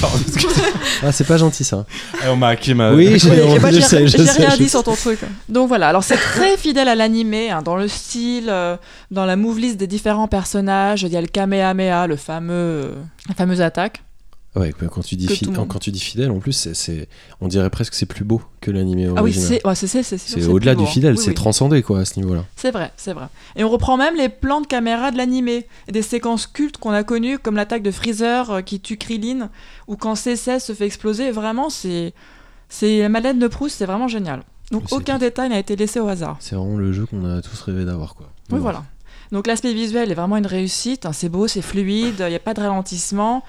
[0.00, 0.60] Pardon, excusez.
[1.02, 1.86] Ah, c'est pas gentil ça.
[2.22, 2.92] Ah, on m'a hacké ma.
[2.92, 5.20] Oui, j'ai- rien dit sur ton truc.
[5.48, 8.76] Donc voilà, alors c'est très fidèle à l'animé, hein, dans le style, euh,
[9.10, 11.02] dans la move list des différents personnages.
[11.02, 12.90] Il y a le Kamehameha, le fameux, euh,
[13.28, 14.02] la fameuse attaque.
[14.56, 17.08] Ouais, quand tu dis, fi- quand tu dis fidèle, en plus, c'est-
[17.42, 19.60] on dirait presque que c'est plus beau que l'animé Ah original.
[19.74, 20.86] c'est au-delà du hein.
[20.86, 21.34] fidèle, Oui, c'est oui.
[21.34, 22.44] transcendé quoi à ce niveau-là.
[22.56, 23.26] C'est vrai, c'est vrai.
[23.56, 25.66] Et on reprend même les plans de caméra de l'animé.
[25.90, 29.50] Des séquences cultes qu'on a connues, comme l'attaque de Freezer euh, qui tue Krillin,
[29.88, 31.30] ou quand C16 se fait exploser.
[31.32, 32.14] Vraiment, c'est
[32.68, 34.42] c'est la Madeleine de Proust, c'est vraiment génial.
[34.72, 36.36] Donc aucun détail n'a été laissé au hasard.
[36.40, 38.32] C'est vraiment le jeu qu'on a tous rêvé d'avoir quoi.
[38.50, 38.82] Oui, voilà.
[39.32, 41.04] Donc l'aspect visuel est vraiment une réussite.
[41.06, 43.44] hein, c'est beau, c'est fluide, il n'y a pas de ralentissement.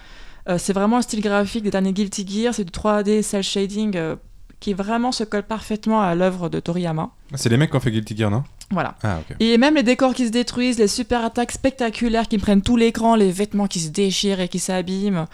[0.50, 2.54] Euh, c'est vraiment le style graphique des derniers Guilty Gear.
[2.54, 4.16] C'est du 3D cel shading euh,
[4.60, 7.10] qui vraiment se colle parfaitement à l'œuvre de Toriyama.
[7.36, 8.44] C'est les mecs qui ont fait Guilty Gear, non?
[8.72, 8.96] Voilà.
[9.04, 9.36] Ah, ok.
[9.40, 13.16] Et même les décors qui se détruisent, les super attaques spectaculaires qui prennent tout l'écran,
[13.16, 15.26] les vêtements qui se déchirent et qui s'abîment.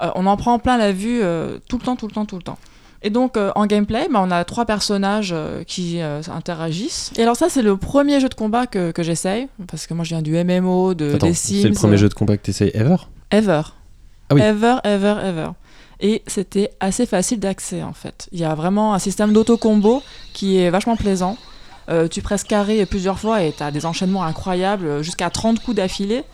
[0.00, 2.36] Euh, on en prend plein la vue euh, tout le temps, tout le temps, tout
[2.36, 2.58] le temps.
[3.02, 7.12] Et donc euh, en gameplay, bah, on a trois personnages euh, qui euh, interagissent.
[7.16, 10.04] Et alors ça, c'est le premier jeu de combat que, que j'essaye, parce que moi
[10.04, 11.62] je viens du MMO, de, Attends, des Sims.
[11.62, 12.96] c'est le premier euh, jeu de combat que t'essayes ever?
[13.30, 13.62] Ever.
[14.30, 14.42] Ah oui.
[14.42, 15.48] Ever, ever, ever.
[16.00, 18.28] Et c'était assez facile d'accès en fait.
[18.32, 21.36] Il y a vraiment un système d'auto-combo qui est vachement plaisant.
[21.88, 25.76] Euh, tu presses carré plusieurs fois et tu as des enchaînements incroyables, jusqu'à 30 coups
[25.76, 26.24] d'affilée.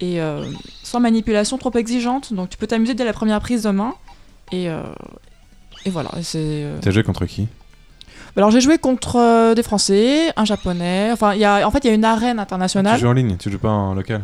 [0.00, 0.44] Et euh,
[0.82, 2.32] sans manipulation trop exigeante.
[2.32, 3.94] Donc tu peux t'amuser dès la première prise de main.
[4.52, 4.82] Et, euh,
[5.84, 6.10] et voilà.
[6.80, 7.48] T'as joué contre qui?
[8.36, 11.10] Alors j'ai joué contre euh, des Français, un Japonais.
[11.12, 12.96] Enfin, il y a, en fait, il y a une arène internationale.
[12.96, 14.22] Tu joues en ligne, tu joues pas en local?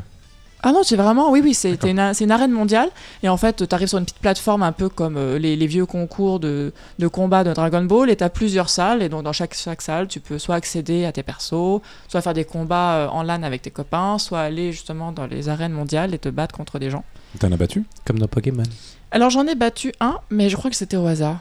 [0.65, 2.89] Ah non, c'est vraiment, oui, oui, c'est une, c'est une arène mondiale.
[3.25, 5.67] Et en fait, tu arrives sur une petite plateforme un peu comme euh, les, les
[5.67, 8.11] vieux concours de, de combat de Dragon Ball.
[8.11, 9.03] Et tu as plusieurs salles.
[9.03, 12.35] Et donc, dans chaque, chaque salle, tu peux soit accéder à tes persos, soit faire
[12.35, 16.15] des combats euh, en LAN avec tes copains, soit aller justement dans les arènes mondiales
[16.15, 17.05] et te battre contre des gens.
[17.41, 17.85] T'en as battu?
[18.05, 18.63] Comme dans Pokémon.
[19.11, 21.39] Alors, j'en ai battu un, mais je crois que c'était au hasard.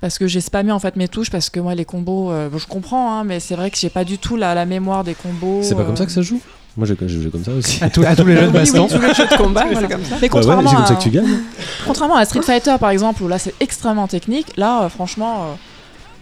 [0.00, 2.56] Parce que j'ai spammé en fait mes touches, parce que moi, les combos, euh, bon,
[2.58, 5.14] je comprends, hein, mais c'est vrai que j'ai pas du tout la, la mémoire des
[5.14, 5.60] combos.
[5.62, 5.84] C'est pas euh.
[5.84, 6.40] comme ça que ça joue?
[6.76, 7.82] Moi j'ai joué comme ça aussi.
[7.82, 8.86] À, tous- à tous les jeux de Oui, oui, baston.
[8.86, 9.88] Tous les jeux de combat, Voilà.
[9.88, 10.14] c'est comme ça.
[10.22, 11.38] Mais Bah ouais, contrairement comme ça que tu gagnes.
[11.86, 15.54] Contrairement à Street Fighter par exemple, où là c'est extrêmement technique, là euh, franchement, euh,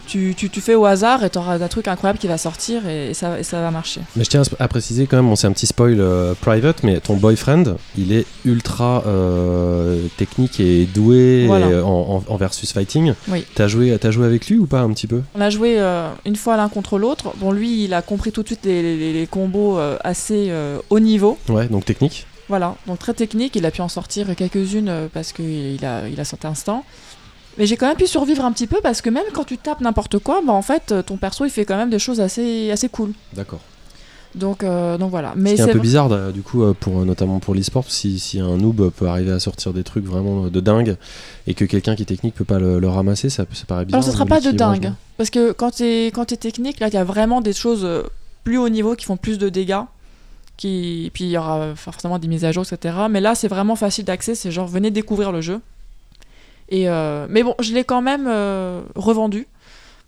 [0.08, 3.10] tu, tu, tu fais au hasard et t'auras un truc incroyable qui va sortir et,
[3.10, 4.00] et ça, et ça va marcher.
[4.16, 6.98] Mais je tiens à préciser quand même, bon, c'est un petit spoil euh, private, mais
[7.00, 11.68] ton boyfriend, il est ultra euh, technique et doué Voilà.
[11.70, 13.12] et, en, en- en versus fighting.
[13.28, 13.44] Oui.
[13.54, 15.22] T'as joué, t'as joué avec lui ou pas un petit peu?
[15.34, 17.32] On a joué euh, une fois l'un contre l'autre.
[17.36, 20.52] Bon, lui, il a compris tout de suite les, les- les combos assez
[20.90, 21.38] haut niveau.
[21.48, 22.26] Ouais, donc technique.
[22.48, 23.56] Voilà, donc très technique.
[23.56, 26.84] Il a pu en sortir quelques-unes parce qu'il il a, il a cet instant.
[27.58, 29.80] Mais j'ai quand même pu survivre un petit peu parce que même quand tu tapes
[29.80, 32.70] n'importe quoi, bah, en fait, euh, ton perso il fait quand même des choses assez,
[32.70, 33.12] assez cool.
[33.34, 33.60] D'accord.
[34.34, 35.32] Donc, euh, donc voilà.
[35.34, 37.54] Ce Mais qui est un c'est peu bizarre euh, du coup, euh, pour, notamment pour
[37.54, 40.96] l'e-sport, si, si un noob peut arriver à sortir des trucs vraiment de dingue
[41.46, 44.00] et que quelqu'un qui est technique peut pas le, le ramasser, ça, ça paraît bizarre.
[44.00, 44.76] Alors, ce sera pas de dingue.
[44.76, 47.52] équilibrage, Parce que quand tu es, quand es technique, là, il y a vraiment des
[47.52, 47.86] choses
[48.44, 49.82] plus haut niveau qui font plus de dégâts.
[50.56, 51.10] Qui...
[51.14, 52.94] Puis il y aura forcément des mises à jour, etc.
[53.10, 54.34] Mais là, c'est vraiment facile d'accès.
[54.34, 55.60] C'est genre, venez découvrir le jeu.
[56.68, 59.46] Et euh, Mais bon, je l'ai quand même euh, revendu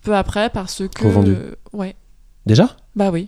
[0.03, 1.05] peu après parce que.
[1.07, 1.35] Revendu
[1.73, 1.95] Ouais.
[2.45, 2.75] Déjà?
[2.95, 3.27] Bah oui.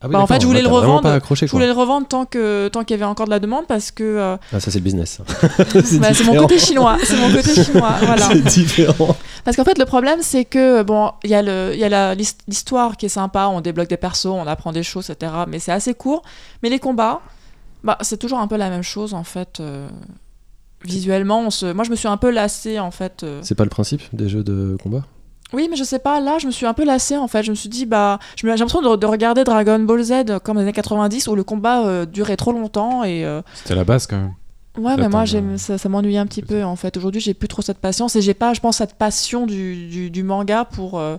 [0.00, 1.02] Ah oui, Bah, en fait, je voulais le revendre.
[1.02, 3.40] pas accroché, Je voulais le revendre tant que tant qu'il y avait encore de la
[3.40, 5.20] demande parce que euh, Ah, ça, c'est le business.
[6.00, 6.96] bah, c'est mon côté chinois.
[7.02, 7.94] C'est mon côté chinois.
[8.02, 8.28] Voilà.
[8.28, 9.16] C'est différent.
[9.44, 12.14] Parce qu'en fait, le problème, c'est que, bon, il y a, le, il y a
[12.14, 15.32] l'histoire qui est sympa, on débloque des persos, on apprend des choses, etc.
[15.48, 16.22] Mais c'est assez court.
[16.62, 17.20] Mais les combats,
[17.82, 19.58] bah, c'est toujours un peu la même chose, en fait.
[19.58, 19.88] euh,
[20.84, 21.66] visuellement, on se...
[21.72, 23.22] moi, je me suis un peu lassée, en fait.
[23.22, 23.40] euh.
[23.42, 25.04] C'est pas le principe des jeux de combat?
[25.54, 27.42] Oui, mais je sais pas, là, je me suis un peu lassée, en fait.
[27.42, 30.12] Je me suis dit, bah, j'ai l'impression de, de regarder Dragon Ball Z
[30.44, 33.24] comme dans les années 90, où le combat euh, durait trop longtemps et.
[33.24, 34.34] euh, C'était la base quand même.
[34.76, 36.96] Ouais, mais moi, euh, ça, ça m'ennuyait un petit peu en fait.
[36.96, 40.10] Aujourd'hui, j'ai plus trop cette patience et j'ai pas, je pense, cette passion du, du,
[40.10, 41.16] du manga pour, euh,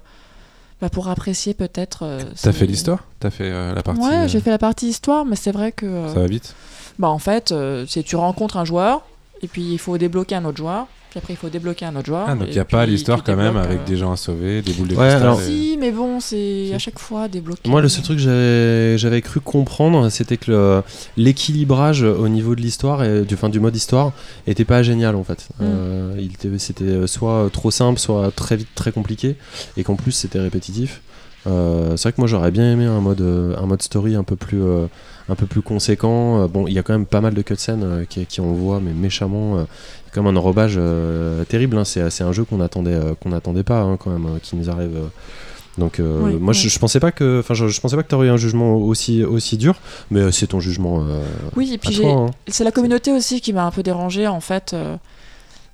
[0.79, 2.03] bah, pour apprécier peut-être.
[2.03, 3.03] euh, T'as fait l'histoire?
[3.19, 3.99] T'as fait euh, la partie.
[4.01, 5.85] Ouais, euh, j'ai fait la partie histoire, mais c'est vrai que.
[5.85, 6.55] euh, Ça va vite?
[6.99, 9.01] bah, en fait, euh, c'est tu rencontres un joueur
[9.41, 10.87] et puis il faut débloquer un autre joueur.
[11.09, 12.25] Puis après, il faut débloquer un autre joueur.
[12.27, 14.61] Ah, donc il n'y a pas l'histoire quand même avec euh, des gens à sauver,
[14.61, 16.71] des boules de Ouais, alors- et- Si, mais bon, c'est Si.
[16.71, 17.67] à chaque fois débloqué.
[17.67, 20.83] Moi, le seul truc que j'avais j'avais cru comprendre, c'était que le-
[21.17, 24.11] l'équilibrage au niveau de l'histoire, et du, enfin, du mode histoire,
[24.45, 25.47] était pas génial en fait.
[25.59, 25.63] Mm.
[25.63, 26.27] Euh,
[26.57, 29.35] c'était soit trop simple, soit très vite très compliqué,
[29.77, 31.01] et qu'en plus c'était répétitif.
[31.47, 34.35] Euh, c'est vrai que moi j'aurais bien aimé un mode, un mode story un peu
[34.35, 34.87] plus, euh,
[35.29, 36.43] un peu plus conséquent.
[36.43, 38.53] Euh, bon, il y a quand même pas mal de cutscenes euh, qui, qui on
[38.53, 39.57] voit, mais méchamment.
[39.59, 39.63] euh,
[40.11, 41.77] comme un enrobage euh, terrible.
[41.77, 41.83] hein.
[41.85, 44.67] C'est un jeu qu'on attendait, euh, qu'on attendait pas hein, quand même, euh, qui nous
[44.69, 44.95] arrive.
[44.95, 45.07] euh.
[45.77, 48.07] Donc euh, Oui, moi je, je pensais pas que, enfin je, je pensais pas que
[48.09, 49.75] t'aurais eu un jugement aussi aussi dur,
[50.11, 51.03] mais euh, c'est ton jugement.
[51.07, 51.21] euh,
[51.55, 52.31] Oui, et puis hein.
[52.47, 54.73] C'est la communauté aussi qui m'a un peu dérangée en fait.
[54.73, 54.97] euh,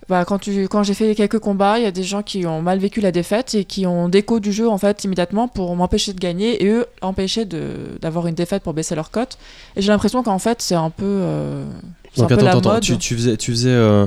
[0.10, 2.62] bah, quand tu, quand j'ai fait quelques combats, il y a des gens qui ont
[2.62, 6.14] mal vécu la défaite et qui ont déco du jeu en fait immédiatement pour m'empêcher
[6.14, 9.38] de gagner et eux empêcher d'avoir une défaite pour baisser leur cote.
[9.76, 11.66] Et j'ai l'impression qu'en fait c'est un peu, euh,
[12.14, 12.84] c'est Donc un peu attends, la attends, mode.
[12.84, 14.06] tu, tu faisais, tu faisais, euh,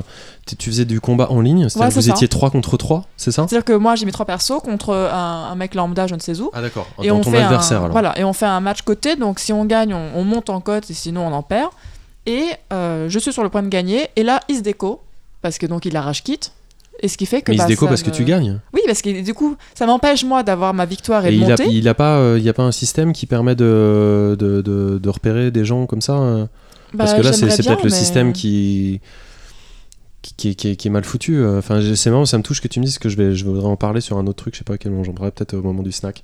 [0.57, 2.11] tu, faisais du combat en ligne, c'est-à-dire Ouais, que vous ça.
[2.11, 3.45] étiez 3 contre 3, c'est ça?
[3.47, 6.39] C'est-à-dire que moi j'ai mis trois persos contre un, un mec lambda, je ne sais
[6.39, 6.49] où.
[6.53, 6.87] Ah d'accord.
[7.03, 7.91] et on ton fait adversaire un, alors.
[7.91, 10.61] Voilà, et on fait un match coté, donc si on gagne, on, on monte en
[10.61, 11.69] cote, et sinon on en perd.
[12.25, 15.01] Et euh, je suis sur le point de gagner, et là il se déco,
[15.41, 16.51] parce que donc il arrache quitte.
[17.01, 17.51] Et ce qui fait que.
[17.51, 18.59] Mais il bah, se déco ça parce que tu gagnes.
[18.73, 21.45] Oui, parce que du coup, ça m'empêche moi d'avoir ma victoire et, Et de il
[21.45, 21.67] a, monter.
[21.69, 24.99] il a pas, euh, il y a pas un système qui permet de, de, de,
[25.01, 26.17] de repérer des gens comme ça.
[26.17, 26.45] euh
[26.97, 28.99] Parce Bah, que là, c'est peut-être le système qui,
[30.21, 31.37] qui, qui est- qui est, qui est mal foutu.
[31.37, 31.59] euh.
[31.59, 33.67] Enfin, c'est marrant, ça me touche que tu me dises que je, vais, je voudrais
[33.69, 35.53] en parler sur un autre truc, je sais pas à quel moment, j'en parlerai peut-être
[35.53, 36.21] au moment du snack.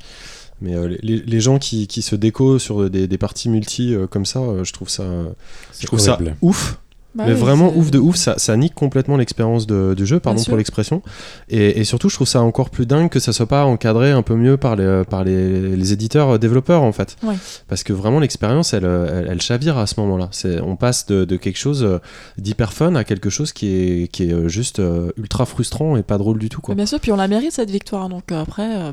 [0.61, 4.07] Mais euh, les, les gens qui, qui se déco sur des, des parties multi euh,
[4.07, 5.29] comme ça, euh, je trouve ça, je
[5.71, 6.79] C'est trouve ça ouf.
[7.15, 10.19] Bah mais oui, vraiment ouf de ouf, ça, ça nique complètement l'expérience de- du jeu,
[10.19, 11.01] pardon Bien pour l'expression.
[11.49, 14.21] Et, et surtout, je trouve ça encore plus dingue que ça soit pas encadré un
[14.21, 17.15] peu mieux par les, par les, les éditeurs euh, développeurs en fait.
[17.23, 17.35] Ouais.
[17.69, 20.27] Parce que vraiment l'expérience, elle, euh, elle, elle chavire à ce moment-là.
[20.31, 21.99] C'est, on passe de, de quelque chose euh,
[22.37, 26.03] d'hyper fun à quelque chose qui est, qui est euh, juste euh, ultra frustrant et
[26.03, 26.59] pas drôle du tout.
[26.61, 26.75] Quoi.
[26.75, 28.91] Bien sûr, puis on la mérite cette victoire, donc euh, après, euh,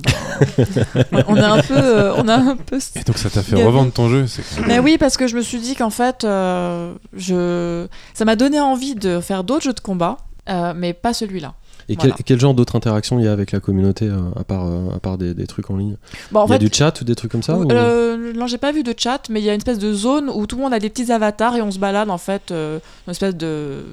[1.12, 2.78] bah, on a un peu, euh, on a un peu.
[2.96, 5.42] Et donc ça t'a fait revendre ton jeu c'est Mais oui, parce que je me
[5.42, 9.80] suis dit qu'en fait, euh, je, ça m'a donné envie de faire d'autres jeux de
[9.80, 11.54] combat, euh, mais pas celui-là.
[11.88, 12.14] Et Voilà.
[12.14, 14.90] quel, quel genre d'autres interactions il y a avec la communauté euh, à part, euh,
[14.94, 15.96] à part des, des trucs en ligne?
[16.30, 18.46] Bon, en Il y a fait, du chat ou des trucs comme ça ou- non,
[18.46, 20.54] j'ai pas vu de chat, mais il y a une espèce de zone où tout
[20.56, 23.84] le monde a des petits avatars et on se balade en fait, une espèce de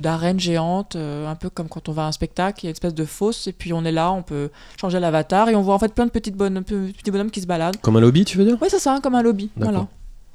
[0.00, 2.74] d'arène géante, un peu comme quand on va à un spectacle, il y a une
[2.74, 4.48] espèce de fosse et puis on est là, on peut
[4.80, 7.46] changer l'avatar et on voit en fait plein de petites bonhommes, petits bonhommes qui se
[7.46, 7.76] baladent.
[7.82, 8.56] Comme un lobby, tu veux dire?
[8.60, 9.50] Oui, c'est ça, comme un lobby.
[9.56, 9.72] D'accord.
[9.72, 9.88] Voilà.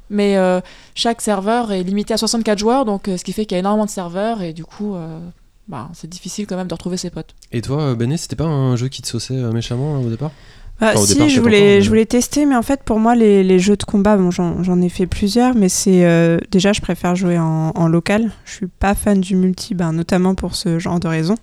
[0.09, 0.59] Mais euh,
[0.95, 3.59] chaque serveur est limité à 64 joueurs, donc euh, ce qui fait qu'il y a
[3.59, 5.19] énormément de serveurs et du coup, euh,
[5.67, 7.35] bah, c'est difficile quand même de retrouver ses potes.
[7.51, 10.31] Et toi, Benet, c'était pas un jeu qui te sauçait euh, méchamment au départ?
[10.79, 12.81] Bah, Enfin, au si, départ, je voulais, encore, mais- je voulais tester, mais en fait,
[12.83, 16.05] pour moi, les, les jeux de combat, bon, j'en j'en ai fait plusieurs, mais c'est
[16.05, 18.31] euh, déjà, je préfère jouer en, en local.
[18.45, 21.35] Je suis pas fan du multi, ben, notamment pour ce genre de raisons.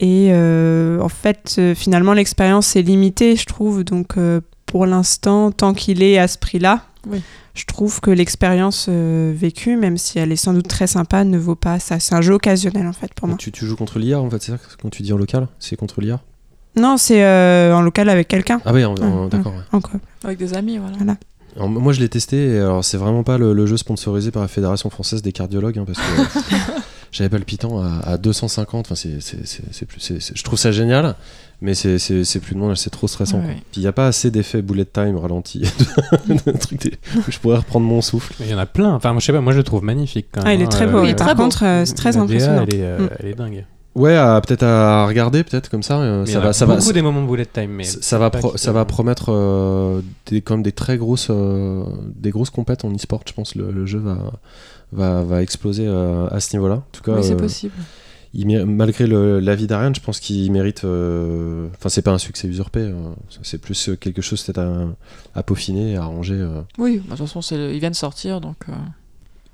[0.00, 3.84] Et euh, en fait, euh, finalement, l'expérience est limitée, je trouve.
[3.84, 7.20] Donc, euh, pour l'instant, tant qu'il est à ce prix-là, Oui.
[7.54, 11.38] Je trouve que l'expérience euh, vécue, même si elle est sans doute très sympa, ne
[11.38, 11.98] vaut pas ça.
[12.00, 13.36] C'est un jeu occasionnel, en fait, pour moi.
[13.38, 15.48] tu, tu joues contre l'IA en fait, c'est ça quand tu dis en local?
[15.58, 16.20] C'est contre l'IA
[16.76, 18.60] Non, c'est euh, en local avec quelqu'un.
[18.64, 18.82] Ah oui,
[19.30, 19.52] d'accord.
[19.54, 19.62] ouais.
[19.72, 19.80] en.
[20.24, 20.96] Avec des amis, voilà.
[20.96, 21.16] Voilà.
[21.56, 24.42] Alors, moi je l'ai testé, et alors c'est vraiment pas le, le jeu sponsorisé par
[24.42, 26.04] la Fédération française des cardiologues, hein, parce que
[27.12, 31.16] j'avais palpitant à, à 250, enfin, c'est, c'est, plus, je trouve ça génial,
[31.60, 33.38] mais c'est, c'est, c'est plus de monde, c'est trop stressant.
[33.38, 33.52] Ouais, quoi.
[33.54, 33.62] ouais.
[33.72, 35.60] Puis il n'y a pas assez d'effets bullet time ralenti,
[36.28, 38.32] de trucs des- où je pourrais reprendre mon souffle.
[38.40, 38.94] Il y en a plein.
[38.94, 40.48] Enfin, moi, je sais pas, moi je le trouve magnifique quand même.
[40.48, 40.68] Ah, il est hein.
[40.68, 41.02] très Euh, beau.
[41.02, 42.64] Oui, très par contre, euh, c'est très impressionnant.
[42.68, 43.08] elle est, euh, Mm.
[43.18, 43.66] elle est dingue.
[43.96, 44.14] Ouais,
[44.46, 45.98] peut-être à regarder, peut-être comme ça.
[45.98, 47.82] euh, Mais il y ça a va, ça va, beaucoup des moments bullet time, mais
[47.82, 51.82] ça, ça va, pro- ça va promettre euh, des, comme des très grosses, euh,
[52.14, 53.22] des grosses compètes en e-sport.
[53.26, 54.16] Je pense le, le jeu va,
[54.92, 56.76] va, va exploser euh, à ce niveau-là.
[56.76, 57.74] En tout cas, Oui, c'est euh, possible.
[58.34, 60.84] il malgré le- l'avis d'Ariane, je pense qu'il mérite.
[60.84, 62.80] euh, Enfin, c'est pas un succès usurpé.
[62.80, 62.92] euh,
[63.42, 64.86] c'est plus euh, quelque chose peut-être à,
[65.34, 66.34] à peaufiner, à arranger.
[66.34, 66.60] euh.
[66.78, 68.56] Oui, bah, de toute façon, c'est- ils viennent de sortir, donc.
[68.68, 68.72] euh,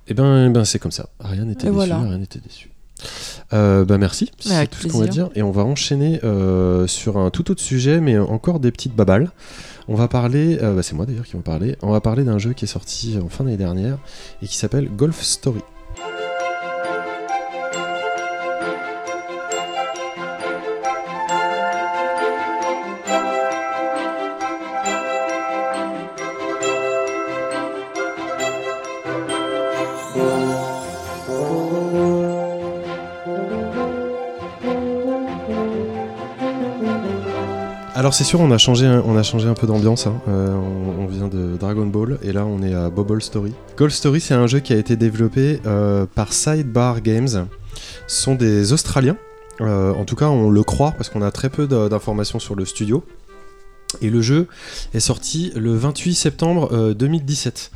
[0.08, 1.08] Eh ben, eh ben c'est comme ça.
[1.18, 1.74] Ariane était Et déçu.
[1.74, 1.96] voilà.
[1.96, 2.70] Ariane était déçu.
[3.52, 5.28] Euh, bah merci, c'est tout ce qu'on va dire.
[5.34, 9.30] Et on va enchaîner euh, sur un tout autre sujet, mais encore des petites babales.
[9.88, 11.76] On va parler, euh, bah, c'est moi d'ailleurs qui vais en parler.
[11.82, 13.98] On va parler d'un jeu qui est sorti en fin d'année dernière
[14.42, 15.62] et qui s'appelle Golf Story.
[37.98, 40.06] Alors c'est sûr, on a changé, un- on a changé un peu d'ambiance.
[40.06, 40.20] hein.
[40.28, 43.54] Euh, on, on vient de Dragon Ball et là on est à Bubble Story.
[43.78, 47.46] Golf Story, c'est un jeu qui a été développé euh, par Sidebar Games.
[48.06, 49.16] Ce sont des Australiens.
[49.62, 52.66] Euh, en tout cas, on le croit parce qu'on a très peu d'informations sur le
[52.66, 53.02] studio.
[54.02, 54.46] Et le jeu
[54.92, 57.70] est sorti le 28 septembre euh, 2017,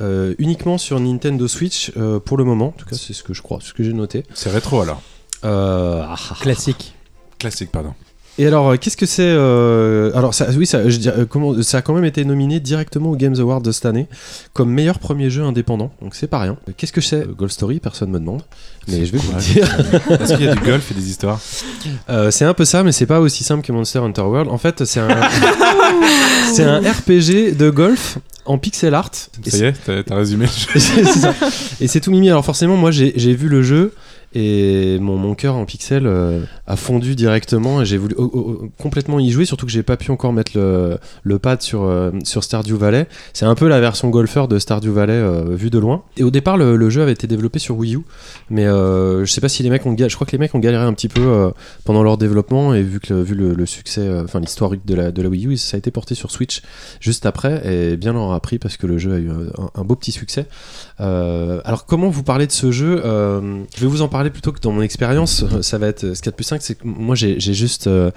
[0.00, 2.68] Euh, uniquement sur Nintendo Switch euh, pour le moment.
[2.68, 4.24] En tout cas, c'est ce que je crois, ce que j'ai noté.
[4.34, 5.02] C'est rétro alors.
[5.44, 6.94] Euh, ah, ah, Classique.
[7.38, 7.92] Classique, pardon.
[8.38, 11.62] Et alors, euh, qu'est-ce que c'est euh, Alors, ça, oui, ça, je dirais, euh, comment,
[11.62, 14.08] ça a quand même été nominé directement aux Games Awards de cette année
[14.52, 15.90] comme meilleur premier jeu indépendant.
[16.02, 16.56] Donc, c'est pas rien.
[16.76, 17.22] Qu'est-ce que c'est?
[17.22, 18.42] Euh, Golf Story Personne me demande.
[18.88, 19.64] Mais je vais vous le dire.
[20.20, 21.40] Est-ce qu'il y a du golf et des histoires
[22.10, 24.50] Euh, c'est un peu ça, mais c'est pas aussi simple que Monster Hunter World.
[24.50, 25.08] En fait, c'est un,
[26.52, 29.10] c'est un RPG de golf en pixel art.
[29.44, 30.80] Et Ça y est, t'as t'as résumé le jeu.
[31.04, 31.34] c'est ça.
[31.80, 32.28] Et c'est tout mimi.
[32.30, 33.92] Alors forcément, moi j'ai j'ai vu le jeu
[34.34, 38.14] et mon, cœur en pixel euh, a fondu directement et j'ai voulu
[38.78, 42.10] complètement y jouer, surtout que j'ai pas pu encore mettre le, le pad sur, euh,
[42.24, 43.06] sur Stardew Valley.
[43.32, 46.02] C'est un peu la version golfeur de Stardew Valley euh, vue de loin.
[46.16, 48.00] Et au départ, le, jeu avait été développé sur Wii U,
[48.50, 50.58] mais euh, je sais pas si les mecs ont je crois que les mecs ont
[50.58, 51.50] galéré un petit peu euh,
[51.84, 55.28] pendant leur développement et vu que vu le, succès, enfin l'historique de la, de la
[55.28, 56.62] Wii U, ça a été porté sur Switch
[57.00, 59.84] juste après et bien leur a pris parce que le jeu a eu un, un
[59.84, 60.46] beau petit succès.
[60.98, 63.00] Alors comment vous parler de ce jeu?
[63.04, 65.44] Je vais vous en parler plutôt que dans mon expérience.
[65.62, 68.10] Ça va être ce y a de plus simple, c'est que moi j'ai juste euh,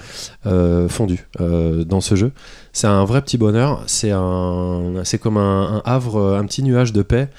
[0.45, 2.32] euh, fondu euh, dans ce jeu.
[2.74, 3.84] C'est un vrai petit bonheur.
[3.88, 7.30] C'est comme un, havre, un petit nuage de paix.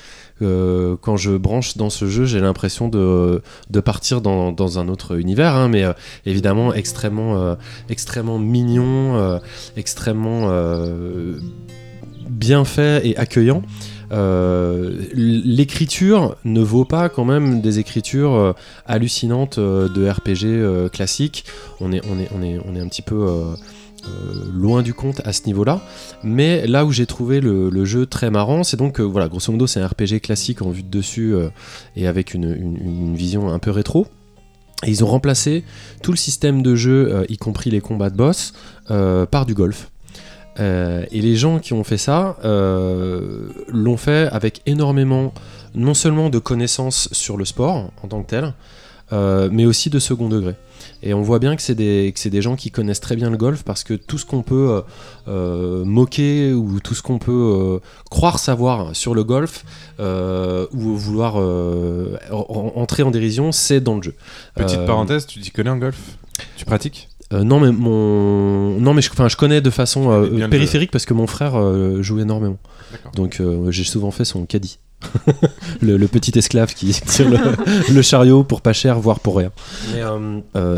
[0.43, 4.89] Euh, quand je branche dans ce jeu, j'ai l'impression de, de partir dans, dans un
[4.89, 5.93] autre univers, hein, mais euh,
[6.25, 7.55] évidemment extrêmement, euh,
[7.91, 9.39] extrêmement mignon, euh,
[9.77, 11.39] extrêmement euh,
[12.29, 13.63] bien fait et accueillant.
[14.13, 18.53] Euh, L'écriture ne vaut pas quand même des écritures euh,
[18.87, 21.45] hallucinantes euh, de RPG classiques.
[21.81, 23.27] On est, un petit peu
[24.53, 25.81] loin du compte à ce niveau-là.
[26.23, 29.81] Mais là où j'ai trouvé le, jeu très marrant, c'est donc, voilà, grosso modo, c'est
[29.81, 31.35] un RPG classique en vue de dessus
[31.97, 34.07] et avec une, une- vision un peu rétro.
[34.87, 35.65] Et ils ont remplacé
[36.03, 38.53] tout le système de jeu, y compris les combats de boss,
[38.87, 39.91] par du golf.
[40.59, 45.33] Euh, et les gens qui ont fait ça euh, l'ont fait avec énormément,
[45.75, 48.53] non seulement de connaissances sur le sport en tant que tel,
[49.13, 50.55] euh, mais aussi de second degré.
[51.03, 53.63] Et on voit bien que c'est des, des gens qui connaissent très bien le golf
[53.65, 54.83] parce que tout ce qu'on peut
[55.29, 57.79] euh, moquer ou tout ce qu'on peut euh,
[58.11, 59.65] croire savoir sur le golf
[60.01, 64.15] euh, ou vouloir en- entrer en dérision, c'est dans le jeu.
[64.55, 65.99] Petite parenthèse, tu t'y connais en golf
[66.57, 67.09] Tu pratiques?
[67.33, 71.15] Euh, non mais mon non mais je, je connais de façon euh, périphérique parce que
[71.15, 72.59] mon frère euh, joue énormément.
[73.15, 74.79] Donc j'ai souvent fait son caddie.
[75.81, 77.39] le, le petit esclave qui tire le,
[77.95, 79.51] le chariot pour pas cher, voire pour rien.
[79.95, 80.03] Mais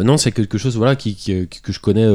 [0.04, 2.06] non, c'est quelque chose voilà qui, qui- que je connais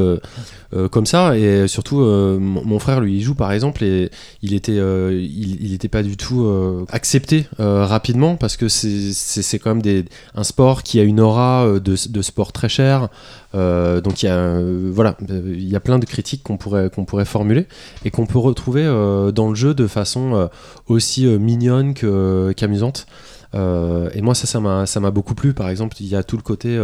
[0.90, 4.10] comme ça et surtout mon, mon frère lui il joue par exemple et
[4.42, 6.48] il était il, il était pas du tout
[6.90, 11.96] accepté rapidement parce que c'est quand même des, un sport qui a une aura de,
[12.08, 13.08] de sport très cher.
[13.54, 17.66] Euh, donc il y a euh, il y a plein de critiques qu'on pourrait formuler
[18.04, 20.50] et qu'on peut retrouver euh, dans le jeu de façon
[20.86, 23.06] aussi mignonne qu'amusante.
[23.54, 26.78] Et moi ça m'a beaucoup plu par exemple il y a tout le côté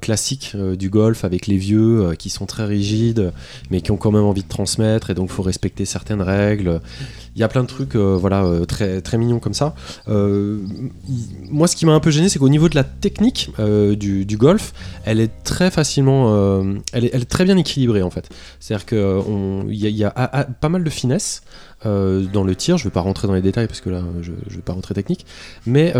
[0.00, 3.32] classique du golf avec les vieux qui sont très rigides
[3.70, 6.80] mais qui ont quand même envie de transmettre et donc faut respecter certaines règles
[7.34, 9.74] il y a plein de trucs euh, voilà, euh, très, très mignons comme ça.
[10.08, 10.58] Euh,
[11.50, 14.72] moi, ce qui m'a un peu gêné, c'est qu'au niveau de la technique du, golf,
[15.04, 16.62] elle est très facilement.
[16.92, 18.28] elle, est, très bien équilibrée en fait.
[18.60, 21.42] C'est-à-dire qu'il y a, y a pas mal de finesse.
[21.84, 24.56] dans le tir, je vais pas rentrer dans les détails parce que là je, je
[24.56, 25.26] vais pas rentrer technique,
[25.66, 25.92] mais,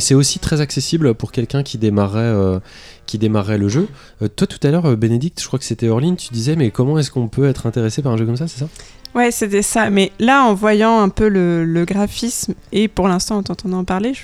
[0.00, 2.60] c'est aussi très accessible pour quelqu'un qui démarrait,
[3.06, 3.88] qui démarrait le jeu.
[4.36, 7.10] Toi tout à l'heure, Bénédicte, je crois que c'était Orline, tu disais mais comment est-ce
[7.10, 8.68] qu'on peut être intéressé par un jeu comme ça, c'est ça?
[9.14, 9.90] Ouais, c'était ça.
[9.90, 13.84] Mais là, en voyant un peu le, le graphisme et pour l'instant en t'entendant en
[13.84, 14.22] parler, je,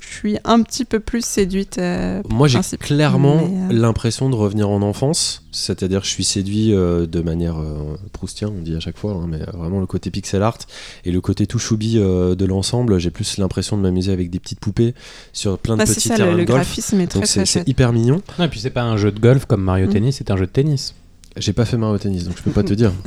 [0.00, 1.78] je suis un petit peu plus séduite.
[1.78, 6.72] euh, Moi, j'ai clairement euh, l'impression de revenir en enfance, c'est-à-dire que je suis séduit
[6.72, 10.10] euh, de manière euh, proustien, on dit à chaque fois, hein, mais vraiment le côté
[10.10, 10.58] pixel art
[11.04, 12.98] et le côté tout choubi euh, de l'ensemble.
[13.00, 14.94] J'ai plus l'impression de m'amuser avec des petites poupées
[15.32, 16.60] sur plein de c'est petits ça, terrains le, de golf.
[16.60, 18.22] graphisme est très Donc c'est hyper mignon.
[18.38, 19.92] Non, et puis c'est pas un jeu de golf comme Mario Mm.
[19.92, 20.94] Tennis, c'est un jeu de tennis.
[21.36, 22.92] J'ai pas fait Mario Tennis, donc je peux pas te dire.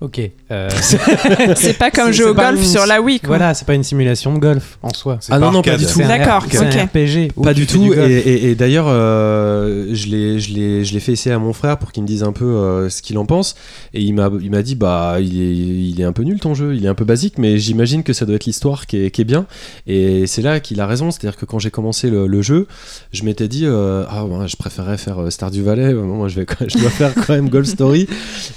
[0.00, 0.20] Ok.
[0.52, 0.68] euh,
[1.56, 3.18] C'est pas comme c'est au golf une- sur la Wii.
[3.18, 3.28] Quoi.
[3.36, 5.18] voilà, c'est pas une simulation de golf en soi.
[5.20, 5.98] C'est Ah non, non, pas du tout.
[5.98, 6.84] D'accord, c'est un.
[6.84, 7.32] RPG.
[7.42, 7.86] Pas du tout.
[7.88, 7.98] golf.
[8.08, 11.52] et et- et d'ailleurs, euh, je l'ai, je l'ai, je l'ai fait essayer à mon
[11.52, 13.56] frère pour qu'il me dise un peu euh, ce qu'il en pense.
[13.92, 15.54] Et il m'a, il m'a dit, bah, il est,
[15.90, 18.12] il est un peu nul ton jeu, il est un peu basique, mais j'imagine que
[18.12, 19.46] ça doit être l'histoire qui est, qui est bien.
[19.88, 22.66] Et c'est là qu'il a raison, c'est-à-dire que quand j'ai commencé le, le jeu,
[23.12, 25.92] je m'étais dit, euh, ah, ouais, je préférerais faire Stardew Valley.
[25.92, 28.06] Euh, Moi, je vais, je dois faire quand même Golf Story,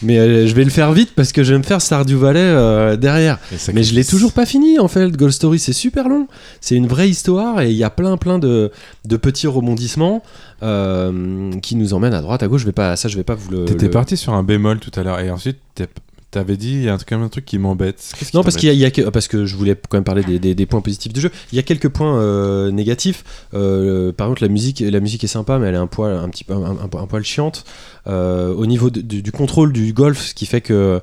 [0.04, 2.40] mais euh, je vais le faire vite parce que je vais me faire Stardew Valley
[2.42, 3.40] euh, derrière.
[3.74, 5.10] Mais je l'ai toujours pas fini en fait.
[5.16, 6.28] Gold Story, c'est super long.
[6.60, 8.72] C'est une vraie histoire et il y a plein plein de,
[9.06, 10.24] de petits rebondissements
[10.64, 12.62] euh, qui nous emmènent à droite, à gauche.
[12.62, 13.66] Je vais pas, ça, je vais pas vous le.
[13.66, 15.88] T'étais le- parti sur un bémol tout à l'heure et ensuite t'es-
[16.32, 18.12] t'avais dit il y a quand même un truc qui m'embête.
[18.34, 20.04] Non, parce qu'il y a, il y a que- parce que je voulais quand même
[20.04, 21.30] parler des, des- des points positifs du jeu.
[21.52, 23.24] Il y a quelques points euh, négatifs.
[23.54, 26.30] Euh, par exemple, la musique, la musique est sympa, mais elle est un poil, un
[26.30, 27.64] petit un, un- un poil chiante.
[28.08, 31.00] Euh, au niveau de- du, du contrôle du golf, ce qui fait que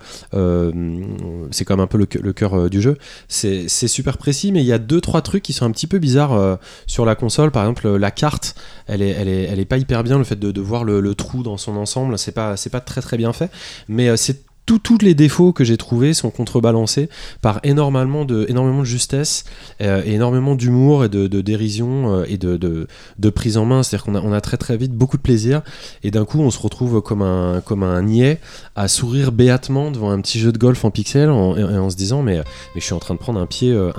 [1.50, 2.96] c'est quand même un peu le, cœur- le cœur du jeu.
[3.28, 5.86] C'est c'est super précis, mais il y a deux trois trucs qui sont un petit
[5.86, 7.50] peu bizarres sur la console.
[7.50, 8.54] Par exemple, la carte,
[8.86, 10.18] elle est, elle est, elle est pas hyper bien.
[10.18, 12.80] Le fait de, de voir le, le trou dans son ensemble, c'est pas, c'est pas
[12.80, 13.50] très très bien fait.
[13.88, 14.42] Mais c'est
[14.76, 17.08] tous les défauts que j'ai trouvés sont contrebalancés
[17.40, 18.46] par énormément de,
[18.84, 19.44] justesse
[19.80, 23.82] euh, énormément d'humour et de, dérision euh, et de, prise en main.
[23.82, 25.62] C'est-à-dire qu'on a, très très vite beaucoup de plaisir
[26.02, 28.40] et d'un coup on se retrouve comme un, comme niais
[28.76, 32.42] à sourire béatement devant un petit jeu de golf en pixels en, se disant mais,
[32.74, 33.92] je suis en train de prendre un pied, euh,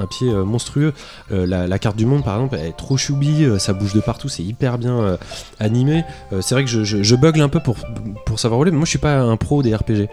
[0.45, 0.93] monstrueux.
[1.29, 4.43] La, carte du monde par exemple est trop choubi, euh, ça bouge de partout, c'est
[4.43, 5.17] hyper bien
[5.59, 6.03] animé.
[6.41, 7.77] C'est vrai que je, bugle un peu pour,
[8.39, 10.07] savoir rouler, mais moi je suis pas un pro des RPG.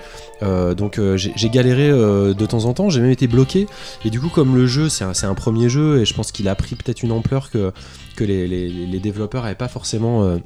[0.47, 3.67] Euh, donc euh, j'ai galéré euh, de temps en temps, j'ai même été bloqué.
[4.05, 6.55] Et du coup, comme le jeu, c'est un, premier jeu, et je pense qu'il a
[6.55, 7.73] pris peut-être une ampleur que,
[8.21, 10.39] les, développeurs n'avaient pas forcément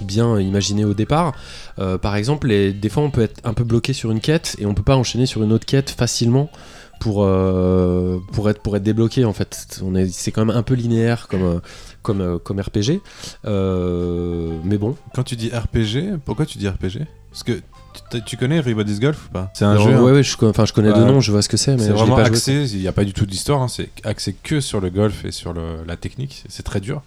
[0.00, 1.34] bien imaginé au départ.
[1.76, 4.74] Par exemple, des fois, on peut être un peu bloqué sur une quête, et on
[4.74, 6.50] peut pas enchaîner sur une autre quête facilement.
[7.00, 9.80] Pour, être, débloqué en fait
[10.12, 11.60] c'est quand même un peu linéaire comme,
[12.02, 13.00] comme, RPG
[13.42, 17.00] mais bon Quand tu dis RPG, pourquoi tu dis RPG
[17.32, 17.60] Parce que
[18.26, 19.50] tu, connais Everybody's Golf ou pas?
[19.54, 19.90] C'est un jeu.
[19.90, 20.02] ouais, hein.
[20.02, 20.94] ouais, je, co- enfin, je connais Ouais.
[20.94, 22.88] deux noms je vois ce que c'est mais C'est je vraiment pas axé, il n'y
[22.88, 25.84] a pas du tout d'histoire, hein, c'est axé que sur le golf et sur le-
[25.86, 27.02] la technique, c'est très dur.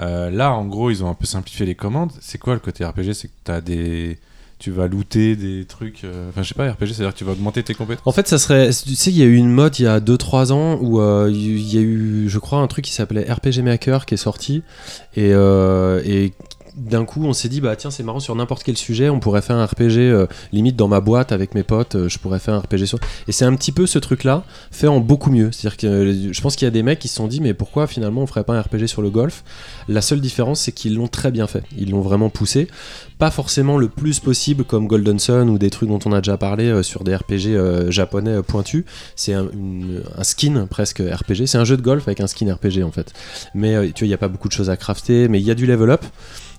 [0.00, 2.12] Euh, là, en gros, ils ont un peu simplifié les commandes.
[2.20, 4.18] C'est quoi le côté RPG C'est que t'as des...
[4.60, 6.04] tu vas looter des trucs.
[6.04, 8.06] euh, Enfin, je sais pas, RPG, c'est-à-dire que tu vas augmenter tes compétences.
[8.06, 8.70] En fait, ça serait.
[8.70, 11.28] Tu sais, il y a eu une mode il y a 2-3 ans où euh,
[11.32, 14.62] il y a eu, je crois, un truc qui s'appelait RPG Maker qui est sorti.
[15.16, 16.34] Et, euh, et
[16.76, 19.42] d'un coup, on s'est dit, bah tiens, c'est marrant, sur n'importe quel sujet, on pourrait
[19.42, 22.54] faire un RPG euh, limite dans ma boîte avec mes potes, euh, je pourrais faire
[22.54, 22.98] un RPG sur.
[23.28, 25.50] Et c'est un petit peu ce truc-là, fait en beaucoup mieux.
[25.52, 27.54] C'est-à-dire que euh, je pense qu'il y a des mecs qui se sont dit, mais
[27.54, 29.44] pourquoi finalement on ferait pas un RPG sur le golf?
[29.88, 31.64] La seule différence, c'est qu'ils l'ont très bien fait.
[31.76, 32.68] Ils l'ont vraiment poussé.
[33.18, 36.38] Pas forcément le plus possible comme Golden Sun ou des trucs dont on a déjà
[36.38, 38.84] parlé sur des RPG japonais pointus.
[39.14, 39.48] C'est un,
[40.16, 41.46] un skin presque RPG.
[41.46, 43.12] C'est un jeu de golf avec un skin RPG en fait.
[43.54, 45.50] Mais tu vois, il n'y a pas beaucoup de choses à crafter, mais il y
[45.50, 46.04] a du level up.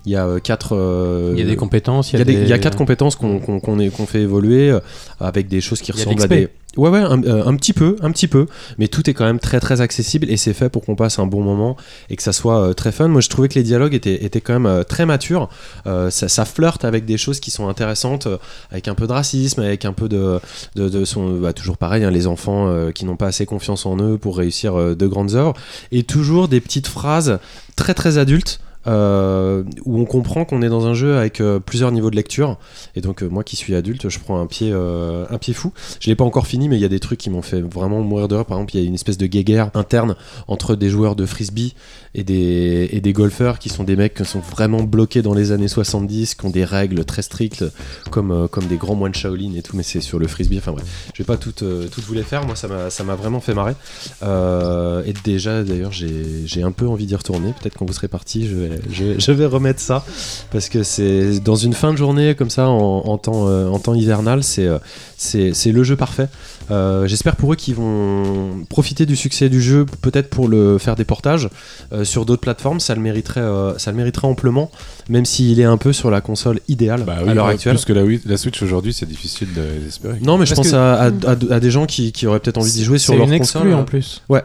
[0.04, 0.74] Il y a euh, quatre.
[0.76, 3.14] euh, Il y a des compétences, il y, a des- il y a quatre compétences
[3.16, 4.80] qu'on fait évoluer euh,
[5.20, 6.48] avec des choses qui ressemblent à des.
[6.78, 8.46] Ouais, ouais, un, un petit peu, un petit peu,
[8.78, 11.26] mais tout est quand même très très accessible et c'est fait pour qu'on passe un
[11.26, 11.76] bon moment
[12.08, 13.08] et que ça soit très fun.
[13.08, 15.50] Moi, je trouvais que les dialogues étaient, étaient quand même très matures.
[15.86, 18.26] Euh, ça, ça flirte avec des choses qui sont intéressantes,
[18.70, 20.40] avec un peu de racisme, avec un peu de,
[20.74, 23.84] de, de son, bah, toujours pareil, hein, les enfants euh, qui n'ont pas assez confiance
[23.84, 25.52] en eux pour réussir euh, de grandes œuvres
[25.92, 27.38] et toujours des petites phrases
[27.76, 31.92] très très adultes euh, où on comprend qu'on est dans un jeu avec euh, plusieurs
[31.92, 32.58] niveaux de lecture.
[32.96, 35.72] Et donc, euh, moi qui suis adulte, je prends un pied, un pied fou.
[36.00, 38.00] Je l'ai pas encore fini, mais il y a des trucs qui m'ont fait vraiment
[38.00, 38.44] mourir de rire.
[38.44, 40.16] Par exemple, il y a une espèce de guéguerre interne
[40.48, 41.74] entre des joueurs de frisbee
[42.14, 46.34] et des, golfeurs qui sont des mecs qui sont vraiment bloqués dans les années 70,
[46.34, 47.64] qui ont des règles très strictes,
[48.10, 50.58] comme, comme des grands moines Shaolin et tout, mais c'est sur le frisbee.
[50.58, 52.44] Enfin bref, je vais pas toutes, toutes vous les faire.
[52.46, 52.68] Moi, ça
[53.04, 53.74] m'a vraiment fait marrer.
[54.22, 57.52] Et déjà, d'ailleurs, j'ai un peu envie d'y retourner.
[57.60, 60.04] Peut-être quand vous serez parti, je vais, je, vais- je vais remettre ça.
[60.50, 63.78] Parce que c'est dans une fin de journée comme ça, en, en temps, euh, en
[63.78, 64.78] temps hivernal, c'est euh,
[65.16, 66.28] c'est le jeu parfait.
[66.70, 70.96] Euh, J'espère pour eux qu'ils vont profiter du succès du jeu, peut-être pour le faire
[70.96, 71.48] des portages
[71.92, 72.80] euh, sur d'autres plateformes.
[72.80, 74.70] Ça le mériterait, euh, ça le mériterait amplement,
[75.08, 77.76] même s'il est un peu sur la console idéale Bah oui, à l'heure actuelle.
[77.76, 80.18] Plus que la, Switch aujourd'hui, c'est difficile de- d'espérer.
[80.22, 82.40] Non, mais je Parce pense que- à, à- à- à des gens qui, qui auraient
[82.40, 83.74] peut-être envie d'y jouer sur C'est leur une console.
[83.74, 84.22] en plus.
[84.28, 84.42] Ouais.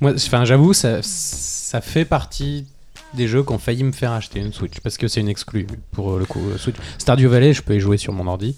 [0.00, 2.64] Moi, enfin, j'avoue, ça, ça fait partie
[3.14, 5.66] des jeux qui ont failli me faire acheter une Switch parce que c'est une exclue
[5.92, 6.40] pour le coup.
[6.50, 6.76] euh, Switch.
[6.98, 8.56] Stardew Valley, je peux y jouer sur mon ordi.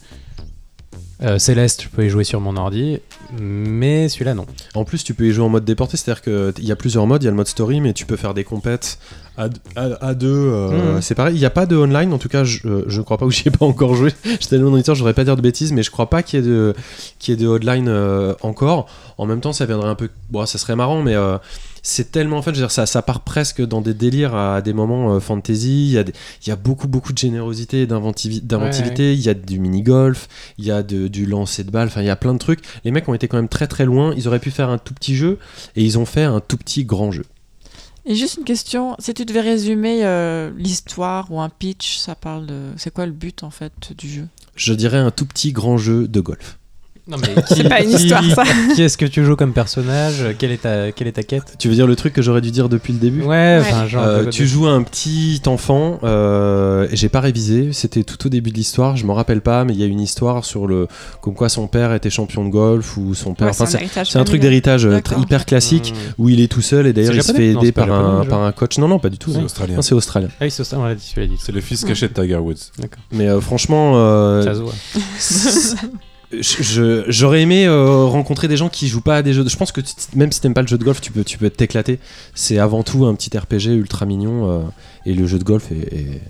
[1.22, 2.98] Euh, Céleste, je peux y jouer sur mon ordi,
[3.40, 4.44] mais celui-là non.
[4.74, 7.22] En plus, tu peux y jouer en mode déporté, c'est-à-dire qu'il y a plusieurs modes.
[7.22, 8.98] Il y a le mode story, mais tu peux faire des compètes
[9.38, 10.26] à, à- à deux.
[10.28, 11.00] euh, Mhm.
[11.02, 11.36] C'est pareil.
[11.36, 13.30] Il n'y a pas de online, en tout cas, je, euh, je crois pas, ou
[13.30, 14.10] j'y ai pas encore joué.
[14.24, 16.42] J'étais tellement moniteur, je voudrais pas dire de bêtises, mais je crois pas qu'il y
[16.42, 16.74] ait de,
[17.20, 18.88] qu'il y ait de online euh, encore.
[19.16, 20.08] En même temps, ça viendrait un peu.
[20.30, 21.14] Bon, ça serait marrant, mais.
[21.82, 24.62] C'est tellement en fait, je veux dire, ça, ça part presque dans des délires à
[24.62, 25.86] des moments euh, fantasy.
[25.88, 26.12] Il y, a des-
[26.44, 29.12] il y a beaucoup beaucoup de générosité, d'inventivité.
[29.14, 30.28] Il y a du mini golf,
[30.58, 31.88] il y a de- du lancer de balles.
[31.88, 32.60] Enfin, il y a plein de trucs.
[32.84, 34.14] Les mecs ont été quand même très très loin.
[34.16, 35.38] Ils auraient pu faire un tout petit jeu
[35.76, 37.24] et ils ont fait un tout petit grand jeu.
[38.04, 42.46] Et juste une question, si tu devais résumer euh, l'histoire ou un pitch, ça parle
[42.46, 42.70] de...
[42.76, 44.26] C'est quoi le but en fait du jeu?
[44.56, 46.58] Je dirais un tout petit grand jeu de golf.
[47.08, 48.44] Non, mais C'est pas une histoire, ça.
[48.76, 50.24] Qui est-ce que tu joues comme personnage?
[50.38, 51.56] Quelle est ta, quelle est ta quête?
[51.58, 53.22] Tu veux dire le truc que j'aurais dû dire depuis le début?
[53.22, 54.04] Ouais, enfin, genre.
[54.04, 58.50] Euh, tu joues un petit enfant, euh, et j'ai pas révisé, c'était tout au début
[58.50, 60.86] de l'histoire, je m'en rappelle pas, mais il y a une histoire sur le
[61.20, 63.48] comme quoi son père était champion de golf ou son père.
[63.48, 66.22] Ouais, c'est un c'est héritage c'est un truc d'héritage euh, hyper classique Hmm.
[66.22, 68.20] où il est tout seul et d'ailleurs C'est il se fait Non, aider par japonais,
[68.20, 68.78] un, par un coach.
[68.78, 69.32] Non, non, pas du tout.
[69.32, 69.74] C'est australien.
[69.76, 70.28] Non, c'est australien.
[70.40, 71.36] Ah oui, c'est ça, on l'a dit, tu l'as dit.
[71.40, 72.70] C'est le fils caché de Tiger Woods.
[73.10, 73.94] Mais euh, franchement,
[76.40, 79.44] j'aurais aimé euh, rencontrer des gens qui jouent pas à des jeux.
[79.44, 79.80] de- Je pense que
[80.14, 81.98] même si t'aimes pas le jeu de golf, tu peux, tu peux t'éclater.
[82.34, 84.60] C'est avant tout un petit RPG ultra mignon euh,
[85.06, 86.22] et le jeu de golf est, est-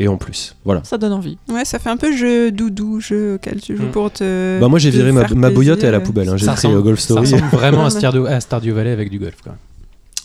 [0.00, 0.56] est en plus.
[0.64, 0.82] Voilà.
[0.84, 1.38] Ça donne envie.
[1.48, 3.90] Ouais, ça fait un peu jeu doudou, jeu auquel tu joues Mm.
[3.92, 4.58] pour te.
[4.60, 6.28] Bah moi j'ai viré ma, ma bouillotte et à la poubelle.
[6.28, 6.36] hein.
[6.36, 7.20] J'ai Ça pris ressemble- euh, Golf Ça Story.
[7.32, 7.90] ressemble vraiment à.
[7.90, 9.36] Stardew, à Stardew Valley avec du golf.
[9.42, 9.54] Quoi.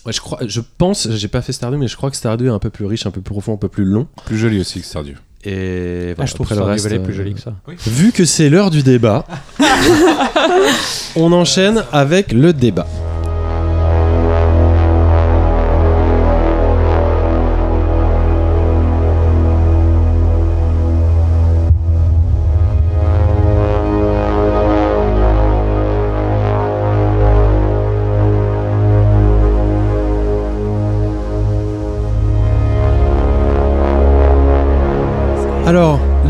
[0.06, 2.48] Ouais, je crois, je pense, j'ai pas fait Stardew, mais je crois que Stardew est
[2.50, 4.08] un peu plus riche, un peu plus profond, un peu plus long.
[4.24, 5.12] Plus joli aussi que Stardew.
[5.44, 7.54] Et Ah, je trouve après le reste, plus euh, joli que ça.
[7.86, 9.24] Vu que c'est l'heure du débat,
[11.16, 12.86] on enchaîne avec le débat.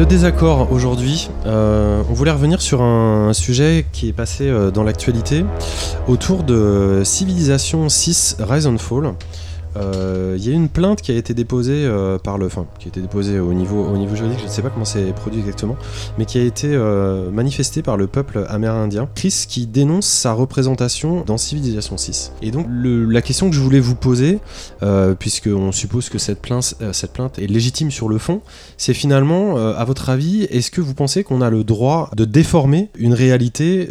[0.01, 4.82] Le désaccord aujourd'hui, euh, on voulait revenir sur un sujet qui est passé euh, dans
[4.82, 5.44] l'actualité
[6.09, 9.12] autour de Civilization 6 Rise and Fall.
[9.77, 12.89] Euh, Il y a une plainte qui a été déposée euh, par le, qui a
[12.89, 15.77] été déposée au niveau, au niveau juridique, je ne sais pas comment c'est produit exactement,
[16.18, 19.09] mais qui a été euh, manifestée par le peuple amérindien.
[19.14, 22.33] Chris qui dénonce sa représentation dans Civilization 6.
[22.43, 24.39] Et donc la question que je voulais vous poser,
[25.18, 28.41] puisqu'on suppose que cette plainte, cette plainte est légitime sur le fond,
[28.77, 32.91] c'est finalement, à votre avis, est-ce que vous pensez qu'on a le droit de déformer
[32.97, 33.89] une réalité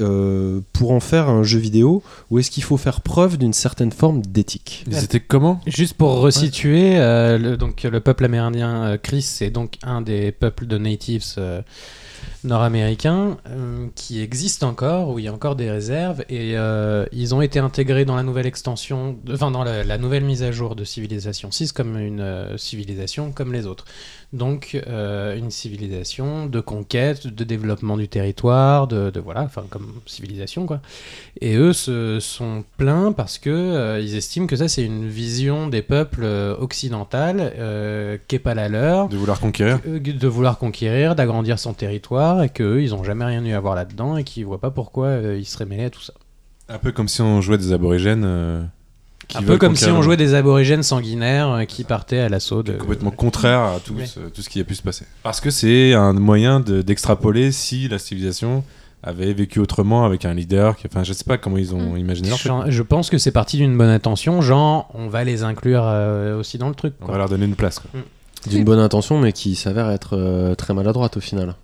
[0.73, 4.21] pour en faire un jeu vidéo, ou est-ce qu'il faut faire preuve d'une certaine forme
[4.21, 4.85] d'éthique?
[4.89, 5.61] Ils étaient comment?
[5.69, 10.31] Juste pour resituer, euh, le, donc, le peuple amérindien euh, Chris, c'est donc un des
[10.31, 11.61] peuples de natives euh,
[12.43, 13.37] nord-américains
[13.95, 16.55] qui existent encore, où il y a encore des réserves, et
[17.11, 20.51] ils ont été intégrés dans la nouvelle extension, enfin dans la, la nouvelle mise à
[20.51, 23.85] jour de Civilisation 6 comme une civilisation comme les autres.
[24.31, 29.91] Donc euh, une civilisation de conquête, de développement du territoire, de, de voilà, enfin comme
[30.05, 30.81] civilisation quoi.
[31.41, 35.67] Et eux se sont plaints parce que euh, ils estiment que ça c'est une vision
[35.67, 40.59] des peuples euh, occidentales euh, qui est pas la leur, De vouloir conquérir de vouloir
[40.59, 44.15] conquérir, d'agrandir son territoire et que eux, ils ont jamais rien eu à voir là-dedans
[44.17, 46.13] et qu'ils voient pas pourquoi ils seraient mêlés à tout ça.
[46.67, 48.69] Un peu comme si on jouait des aborigènes.
[49.29, 52.61] Qui Un peu comme si on jouait des aborigènes sanguinaires euh, qui partaient à l'assaut
[52.63, 54.05] de complètement contraire à tout, Oui.
[54.07, 55.05] ce, tout ce qui a pu se passer.
[55.23, 58.63] Parce que c'est un moyen de- d'extrapoler si la civilisation
[59.01, 60.75] avaient vécu autrement avec un leader.
[60.75, 61.97] Qui, enfin, je sais pas comment ils ont Mm.
[61.99, 62.51] imaginé leur truc.
[62.65, 66.37] Je, je pense que c'est parti d'une bonne intention, genre on va les inclure euh,
[66.37, 66.95] aussi dans le truc.
[67.01, 67.79] On va leur donner une place.
[67.79, 68.01] quoi.
[68.49, 71.55] D'une bonne intention, mais qui s'avère être euh, très maladroite au final.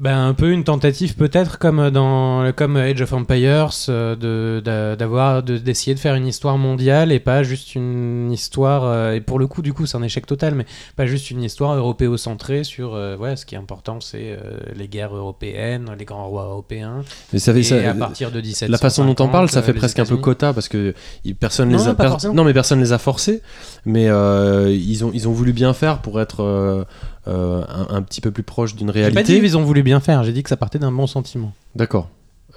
[0.00, 5.58] Ben, un peu une tentative peut-être comme dans comme Age of Empires euh, d'avoir de-
[5.58, 9.48] d'essayer de faire une histoire mondiale et pas juste une histoire euh, et pour le
[9.48, 13.16] coup du coup c'est un échec total mais pas juste une histoire européocentrée sur euh,
[13.16, 14.38] ouais ce qui est important c'est euh,
[14.76, 17.02] les guerres européennes les grands rois européens.
[17.32, 19.62] Mais ça fait et ça- à partir de 17 la façon dont on parle, ça
[19.62, 20.94] fait presque un peu quota parce que
[21.40, 23.42] personne Non, les a per- non mais personne les a forcés,
[23.84, 26.86] mais euh, ils ont ils ont voulu bien faire pour être
[27.26, 29.40] euh, euh, un, un petit peu plus proche d'une J'ai pas dit réalité.
[29.40, 32.08] qu'ils ont voulu bien faire j'ai dit que ça partait d'un bon sentiment D'accord.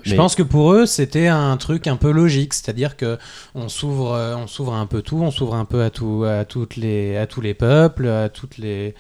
[0.04, 3.18] Je Mais- pense que pour eux, c'était un truc un peu logique, c'est-à-dire que
[3.54, 6.44] on s'ouvre, euh, on s'ouvre un peu tout, on s'ouvre un peu à tout, à
[6.46, 8.96] toutes les, à tous les peuples, à toutes les,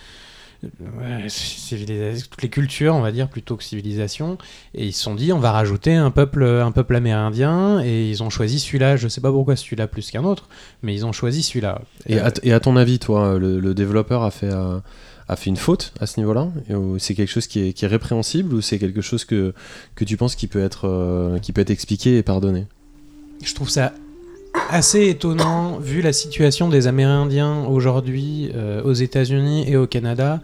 [0.64, 4.38] ouais, civilisa- toutes les cultures, on va dire plutôt que civilisation.
[4.76, 8.22] Et ils se sont dit, on va rajouter un peuple, un peuple amérindien, et ils
[8.22, 8.95] ont choisi celui-là.
[8.97, 10.49] Je sais pas pourquoi celui-là plus qu'un autre,
[10.84, 11.82] mais ils ont choisi celui-là.
[12.05, 14.80] Et Euh, à, t- et à ton avis, toi, le, le développeur a fait, euh,
[15.28, 16.49] a fait une faute à ce niveau-là?
[16.99, 19.53] C'est quelque chose qui est, répréhensible ou c'est quelque chose que,
[19.95, 22.67] que tu penses qui peut, être, euh, qui peut être expliqué et pardonné?
[23.43, 23.93] Je trouve ça
[24.69, 30.41] assez étonnant, vu la situation des Amérindiens aujourd'hui euh, aux États-Unis et au Canada,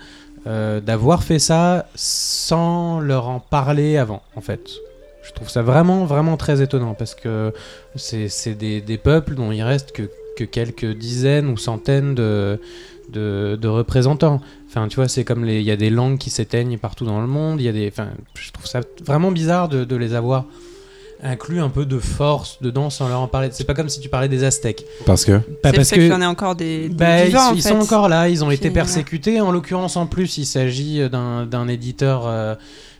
[0.47, 4.69] euh, d'avoir fait ça sans leur en parler avant, en fait.
[5.23, 7.53] Je trouve ça vraiment, vraiment très étonnant parce que
[7.95, 10.03] c'est des, des peuples dont il reste que,
[10.38, 12.61] que quelques dizaines ou centaines de,
[13.11, 14.41] de, de représentants.
[14.69, 17.21] Enfin, tu vois, c'est comme les- il y a des langues qui s'éteignent partout dans
[17.21, 17.59] le monde.
[17.61, 20.45] Il y a des, enfin, je trouve ça vraiment bizarre de, de les avoir
[21.23, 23.49] inclus un peu de force dedans sans leur en parler.
[23.51, 24.85] C'est pas comme si tu parlais des Aztèques.
[25.05, 27.27] Parce que Pas Bah, parce qu'il y que en ait encore des, des bah, ils,
[27.27, 27.69] vivants, en ils fait.
[27.69, 29.41] sont encore là, ils ont été persécutés.
[29.41, 32.23] En l'occurrence, en plus, il s'agit d'un d'un éditeur.
[32.27, 32.55] euh,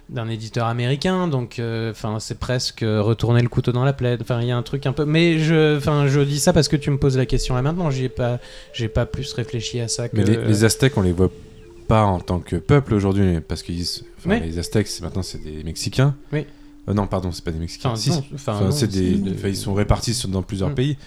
[0.09, 4.39] d'un éditeur américain donc euh, enfin c'est presque retourner le couteau dans la plaie enfin
[4.41, 6.77] il y a un truc un peu mais je enfin je dis ça parce que
[6.77, 8.39] tu me poses la question là maintenant j'y ai pas
[8.71, 11.29] j'ai pas plus réfléchi à ça que mais les, les Aztèques, on les voit
[11.89, 13.71] pas en tant que peuple aujourd'hui, parce que
[14.25, 14.39] Oui.
[14.41, 16.15] les Aztèques, maintenant, c'est des Mexicains.
[16.33, 16.45] Oui.
[16.89, 17.91] Euh, non, pardon, c'est pas des Mexicains.
[17.91, 20.75] enfin, Si, non, enfin, Enfin, non, c'est des, de- ils sont répartis dans plusieurs Mm.
[20.75, 20.97] pays.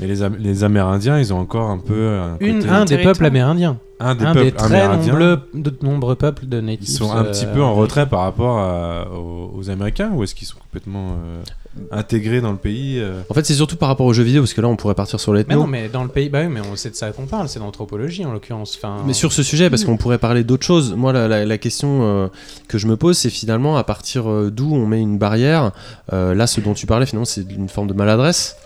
[0.00, 2.98] Mais les, Am- les Amérindiens, ils ont encore un peu un, une, côté- un des
[2.98, 5.12] peuples amérindiens un des un peuples des très amérindiens.
[5.12, 8.20] nombreux, de nombreux peuples de natifs Ils sont un euh, petit peu en retrait par
[8.20, 11.42] rapport à- aux, aux Américains ou est-ce qu'ils sont complètement euh,
[11.90, 14.54] intégrés dans le pays euh En fait, c'est surtout par rapport aux jeux vidéo parce
[14.54, 15.56] que là, on pourrait partir sur Mais l'ethno.
[15.62, 18.24] non, mais dans le pays, bah oui, mais sait de ça qu'on parle, c'est d'anthropologie
[18.24, 18.76] en l'occurrence.
[18.78, 21.58] Enfin, Mais sur ce sujet, parce qu'on pourrait parler d'autres choses, moi la, la- la
[21.58, 22.28] question euh,
[22.68, 25.72] que je me pose, c'est finalement à partir euh, d'où on met une barrière.
[26.12, 28.56] Euh, là, ce dont tu parlais, finalement, c'est une forme de maladresse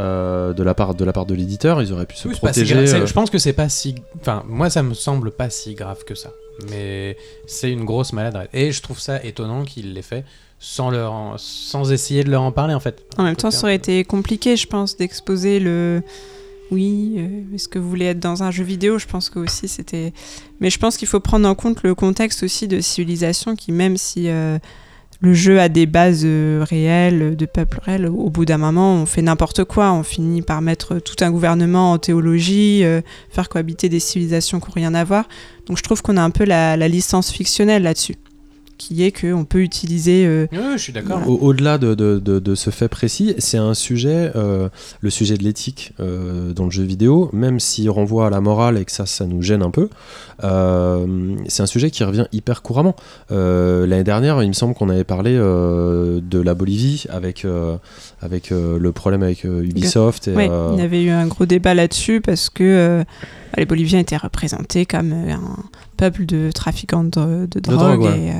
[0.00, 1.82] euh, de la part de la part de l'éditeur.
[1.82, 2.74] Ils auraient pu se Oui, si protéger.
[2.76, 3.94] euh, Je pense que c'est pas si.
[4.20, 6.30] Enfin, moi, ça me semble pas si grave que ça.
[6.70, 7.16] Mais
[7.46, 8.48] c'est une grosse maladresse.
[8.52, 10.24] Et je trouve ça étonnant qu'il l'ait fait
[10.58, 13.02] sans, leur en- sans essayer de leur en parler, en fait.
[13.18, 16.02] En même temps, ça aurait été compliqué, je pense, d'exposer le.
[16.70, 18.98] Oui, euh, est-ce que vous voulez être dans un jeu vidéo?
[18.98, 20.12] Je pense que aussi c'était.
[20.60, 23.98] Mais je pense qu'il faut prendre en compte le contexte aussi de civilisation qui, même
[23.98, 24.58] si euh,
[25.22, 29.06] le jeu a des bases euh, réelles, de peuples réels, au bout d'un moment, on
[29.06, 29.92] fait n'importe quoi.
[29.92, 33.00] On finit par mettre tout un gouvernement en théologie, euh,
[33.30, 35.28] faire cohabiter des civilisations qui n'ont rien à voir.
[35.66, 38.16] Donc je trouve qu'on a un peu la, la licence fictionnelle là-dessus,
[38.88, 40.24] qui est qu'on peut utiliser.
[40.26, 41.20] euh, Oui, oui, je suis d'accord.
[41.28, 44.68] Au- Au-delà de, de- de- de ce fait précis, c'est un sujet, euh,
[45.00, 48.78] le sujet de l'éthique euh, dans le jeu vidéo, même s'il renvoie à la morale
[48.78, 49.88] et que ça, ça nous gêne un peu,
[50.44, 52.96] euh, c'est un sujet qui revient hyper couramment.
[53.30, 57.76] Euh, L'année dernière, il me semble qu'on avait parlé euh, de la Bolivie avec, euh,
[58.20, 60.28] avec euh, le problème avec euh, Ubisoft.
[60.28, 63.66] Et, euh, il y avait eu un gros débat là-dessus parce que euh, bah, les
[63.66, 65.40] Boliviens étaient représentés comme un
[65.96, 68.18] peuple de trafiquants de, de drogue, drogue, ouais.
[68.20, 68.34] et, euh,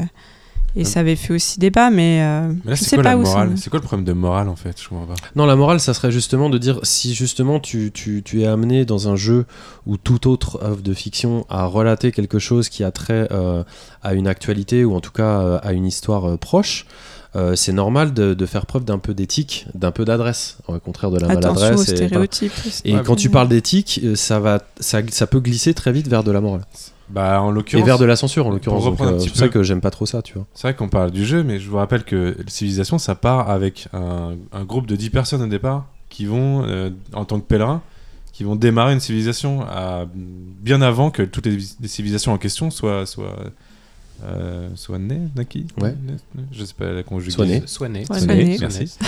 [0.77, 3.11] et ça avait fait aussi débat, mais, euh, Mais là, je c'est sais quoi pas
[3.11, 4.81] la où ça- morale C'est quoi le problème de morale en fait?
[4.81, 5.15] Je comprends pas.
[5.37, 8.85] Non, la morale, ça serait justement de dire si justement tu, tu, tu es amené
[8.85, 9.45] dans un jeu
[9.87, 13.65] ou toute autre œuvre de fiction à relater quelque chose qui a trait euh,
[14.03, 16.87] à une actualité ou en tout cas euh, à une histoire euh, proche,
[17.35, 21.11] euh, c'est normal de, de faire preuve d'un peu d'éthique, d'un peu d'adresse, au contraire
[21.11, 21.89] de la attention aux maladresse.
[21.89, 22.25] et, voilà.
[22.85, 26.25] Et Ouais, quand tu parles d'éthique, ça, va, ça, ça peut glisser très vite vers
[26.25, 26.63] de la morale.
[27.13, 28.87] Bah, en Et vers de la censure en l'occurrence.
[28.87, 30.47] Euh, C'est pour ça que j'aime pas trop ça, tu vois.
[30.55, 33.51] c'est vrai qu'on parle du jeu, mais je vous rappelle que la civilisation, ça part
[33.51, 37.45] avec un, un groupe de 10 personnes au départ qui vont, euh, en tant que
[37.47, 37.83] pèlerins,
[38.33, 42.71] qui vont démarrer une civilisation à, bien avant que toutes les, les civilisations en question
[42.71, 43.37] soient, soient,
[44.25, 45.95] euh, soient nées, naquis Ouais.
[46.51, 47.39] Je sais pas la conjugaison.
[47.39, 47.63] Soient nées.
[47.67, 48.05] Soigné.
[48.07, 48.27] Soigné.
[48.27, 48.59] Soigné.
[48.61, 48.99] Merci.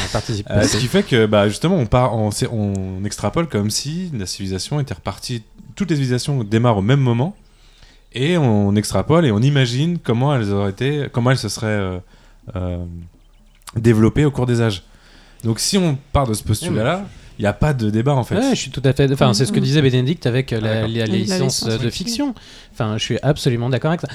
[0.50, 4.26] Euh, ce qui fait que bah, justement on, part, on, on extrapole comme si la
[4.26, 5.42] civilisation était repartie,
[5.74, 7.34] toutes les civilisations démarrent au même moment
[8.14, 11.98] et on extrapole et on imagine comment elles auraient été, comment elles se seraient euh,
[12.56, 12.84] euh,
[13.76, 14.82] développé au cours des âges.
[15.42, 17.06] Donc si on part de ce postulat-là,
[17.38, 18.36] il n'y a pas de débat en fait.
[18.36, 19.12] Ouais, je suis tout à fait.
[19.12, 20.88] Enfin, c'est ce que disait Bénédicte avec euh, la, d'accord.
[20.88, 21.90] la- la La licence licence, de oui.
[21.90, 22.34] fiction.
[22.72, 24.08] Enfin, je suis absolument d'accord avec ça.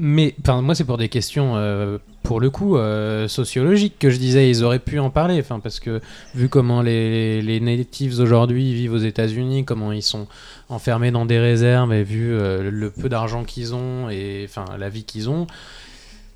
[0.00, 4.48] Mais moi, c'est pour des questions, euh, pour le coup, euh, sociologiques que je disais.
[4.48, 5.42] Ils auraient pu en parler.
[5.42, 6.00] Parce que
[6.36, 10.28] vu comment les, les natives aujourd'hui vivent aux États-Unis, comment ils sont
[10.68, 14.88] enfermés dans des réserves, et vu euh, le peu d'argent qu'ils ont et enfin la
[14.88, 15.48] vie qu'ils ont,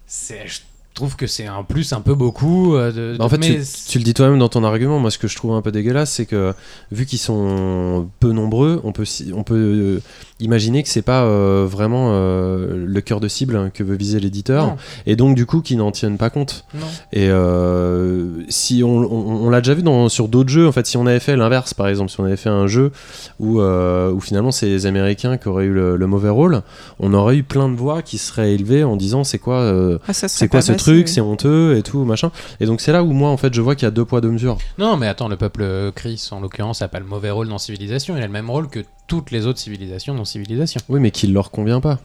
[0.06, 0.44] c'est.
[0.46, 0.60] Je
[0.94, 2.76] trouve que c'est un plus un peu beaucoup.
[2.76, 4.98] de, Bah, en fait, mais tu, tu le dis toi-même dans ton argument.
[4.98, 6.52] Moi, ce que je trouve un peu dégueulasse, c'est que
[6.90, 10.02] vu qu'ils sont peu nombreux, on peut, on peut
[10.42, 14.20] imaginer que c'est pas euh, vraiment euh, le cœur de cible hein, que veut viser
[14.20, 14.76] l'éditeur,
[15.06, 16.64] et donc du coup qu'ils n'en tiennent pas compte.
[16.74, 16.86] non.
[17.12, 20.86] Et euh, si on, on- on l'a déjà vu dans, sur d'autres jeux, en fait,
[20.86, 22.92] si on avait fait l'inverse, par exemple, si on avait fait un jeu
[23.40, 26.62] où, euh, où finalement c'est les Américains qui auraient eu le, le mauvais rôle,
[27.00, 29.56] on aurait eu plein de voix qui seraient élevées en disant c'est quoi.
[29.60, 31.12] euh, Ah, c'est quoi ce truc, oui.
[31.12, 32.30] c'est honteux et tout, machin.
[32.60, 34.20] Et donc c'est là où moi en fait je vois qu'il y a deux poids
[34.20, 34.58] deux mesures.
[34.78, 35.64] Non, mais attends, le peuple
[35.94, 38.16] Chris, en l'occurrence, a pas le mauvais rôle dans Civilisation.
[38.16, 40.80] Il a le même rôle que toutes les autres civilisations dans Civilisation.
[40.88, 41.98] Oui, mais qui leur convient pas.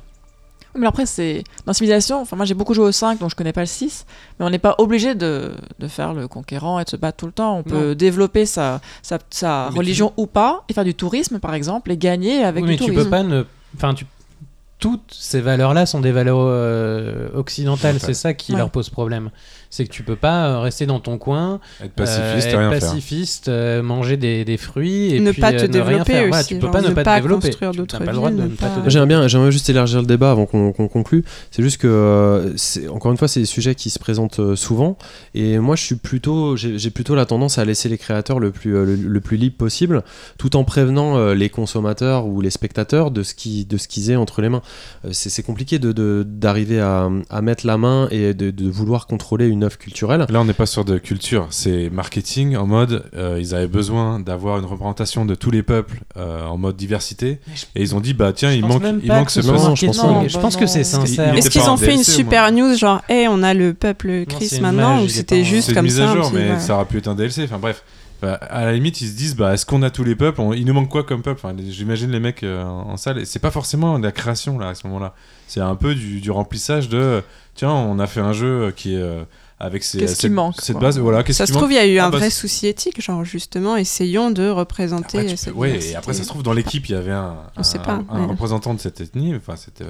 [0.77, 1.43] Mais après, c'est.
[1.65, 4.05] Dans Civilisation, enfin, moi j'ai beaucoup joué au 5, donc je connais pas le 6,
[4.39, 7.25] mais on n'est pas obligé de, de faire le conquérant et de se battre tout
[7.25, 7.57] le temps.
[7.57, 11.39] On peut développer sa, sa, sa Mais tu- religion ou pas, et faire du tourisme
[11.39, 13.05] par exemple, et gagner avec oui, mais du tu tourisme.
[13.05, 13.43] peux pas ne.
[13.75, 14.05] Enfin, tu.
[14.79, 17.99] Toutes ces valeurs-là sont des valeurs euh, occidentales.
[17.99, 18.59] C'est ça qui Ouais.
[18.59, 19.31] leur pose problème.
[19.69, 22.57] C'est que tu peux pas euh, rester dans ton coin, Être euh, pacifiste et être
[22.59, 22.79] rien faire.
[22.79, 26.29] pacifiste, euh, manger des, des fruits et Ne puis pas te euh, rien développer faire.
[26.39, 27.49] Aussi, tu peux genre pas ne pas, pas te développer.
[27.51, 28.89] pas le droit de villes, ne ne pas te pas- développer.
[28.89, 31.23] J'aimerais bien, j'aimerais juste élargir le débat avant qu'on qu'on conclue.
[31.51, 32.53] C'est juste que, euh,
[32.89, 34.97] encore une fois, c'est des sujets qui se présentent euh, souvent.
[35.35, 38.75] Et moi, je suis plutôt, j'ai plutôt la tendance à laisser les créateurs le plus,
[38.75, 40.03] euh, le, le plus libre possible,
[40.37, 44.11] tout en prévenant euh, les consommateurs ou les spectateurs de ce qui, de ce qu'ils
[44.11, 44.61] aient entre les mains.
[45.05, 48.69] Euh, c'est c'est compliqué de- de- d'arriver à, à mettre la main et de, de
[48.69, 50.25] vouloir contrôler une œuvre culturelle.
[50.29, 54.19] Là, on n'est pas sur de culture, c'est marketing en mode euh, ils avaient besoin
[54.19, 57.39] d'avoir une représentation de tous les peuples euh, en mode diversité
[57.75, 59.85] et ils ont dit bah tiens Je il manque il manque que ce Non, je
[59.87, 60.27] pense pas.
[60.27, 61.05] Je pense Non, que c'est non.
[61.05, 61.35] sincère.
[61.35, 64.49] Est-ce qu'ils ont fait une DLC, super news genre, hey, on a le peuple Chris
[64.55, 66.51] une maintenant image, ou c'était juste c'est une comme mise ça à un jour mais
[66.51, 66.59] ouais.
[66.59, 67.83] ça aurait pu être un DLC enfin bref
[68.21, 70.41] Bah, à la limite ils se disent bah est-ce qu'on a tous les peuples?
[70.41, 73.19] On- il nous manque quoi comme peuple Enfin, j'imagine les mecs euh, en en salle
[73.19, 75.13] et c'est pas forcément de la création là à ce moment-là
[75.47, 77.21] c'est un peu du, du remplissage de
[77.53, 79.21] tiens on a fait un jeu qui est euh,
[79.59, 81.85] avec ses, Qu'est-ce qui cette- manque, cette base voilà Ça se trouve, il y a
[81.87, 85.59] eu Ah, un bah, vrai souci éthique, genre justement, essayons de représenter Après, cette peux-
[85.59, 87.81] ouais, et après, ça se trouve, dans l'équipe, il y avait un, On sait un-
[87.81, 88.25] pas, un ouais.
[88.27, 89.81] représentant de cette ethnie, enfin, cette,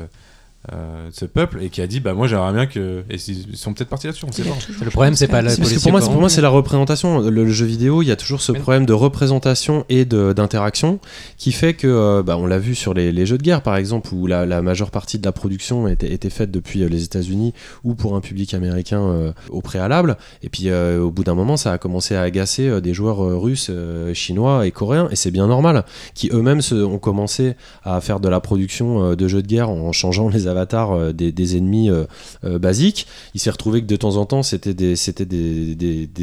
[0.74, 3.04] euh, ce peuple, et qui a dit Bah, moi, j'aimerais bien que.
[3.10, 4.56] Et ils sont peut-être partis là-dessus, on sait pas.
[4.84, 7.20] Le problème, c'est pas la parce que pour moi, c'est- pour moi, c'est la représentation.
[7.22, 10.34] Le, le jeu vidéo, il y a toujours ce Mais- problème de représentation et de-
[10.34, 11.00] d'interaction
[11.38, 13.76] qui fait que, euh, bah, on l'a vu sur les, les jeux de guerre, par
[13.78, 17.04] exemple, où la, la majeure partie de la production était, était faite depuis euh, les
[17.04, 17.54] États-Unis
[17.84, 20.18] ou pour un public américain euh, au préalable.
[20.44, 23.24] Et puis, euh, au bout d'un moment, ça a commencé à agacer euh, des joueurs
[23.24, 28.02] euh, russes, euh, chinois et coréens, et c'est bien normal, qui eux-mêmes ont commencé à
[28.02, 31.58] faire de la production euh, de jeux de guerre en changeant les avatars euh, des,
[31.58, 32.06] ennemis euh,
[32.44, 34.96] euh, basiques il s'est retrouvé que de temps en temps c'était des,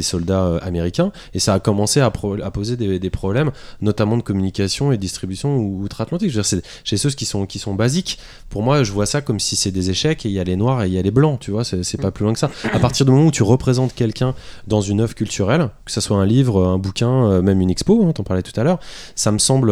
[0.01, 5.57] soldats américains et ça a commencé à, poser des, problèmes notamment de communication et distribution
[5.57, 6.31] ou- outre-Atlantique.
[6.43, 8.19] C'est chez ceux qui sont, qui sont basiques.
[8.49, 10.55] Pour moi, je vois ça comme si c'est des échecs et il y a les
[10.55, 12.51] noirs et il y a les blancs, tu vois, c'est pas plus loin que ça.
[12.71, 14.35] À partir du moment où tu représentes quelqu'un
[14.67, 18.11] dans une œuvre culturelle, que ce soit un livre, un bouquin, même une expo, hein,
[18.13, 18.79] t'en parlais tout à l'heure,
[19.15, 19.71] ça me semble.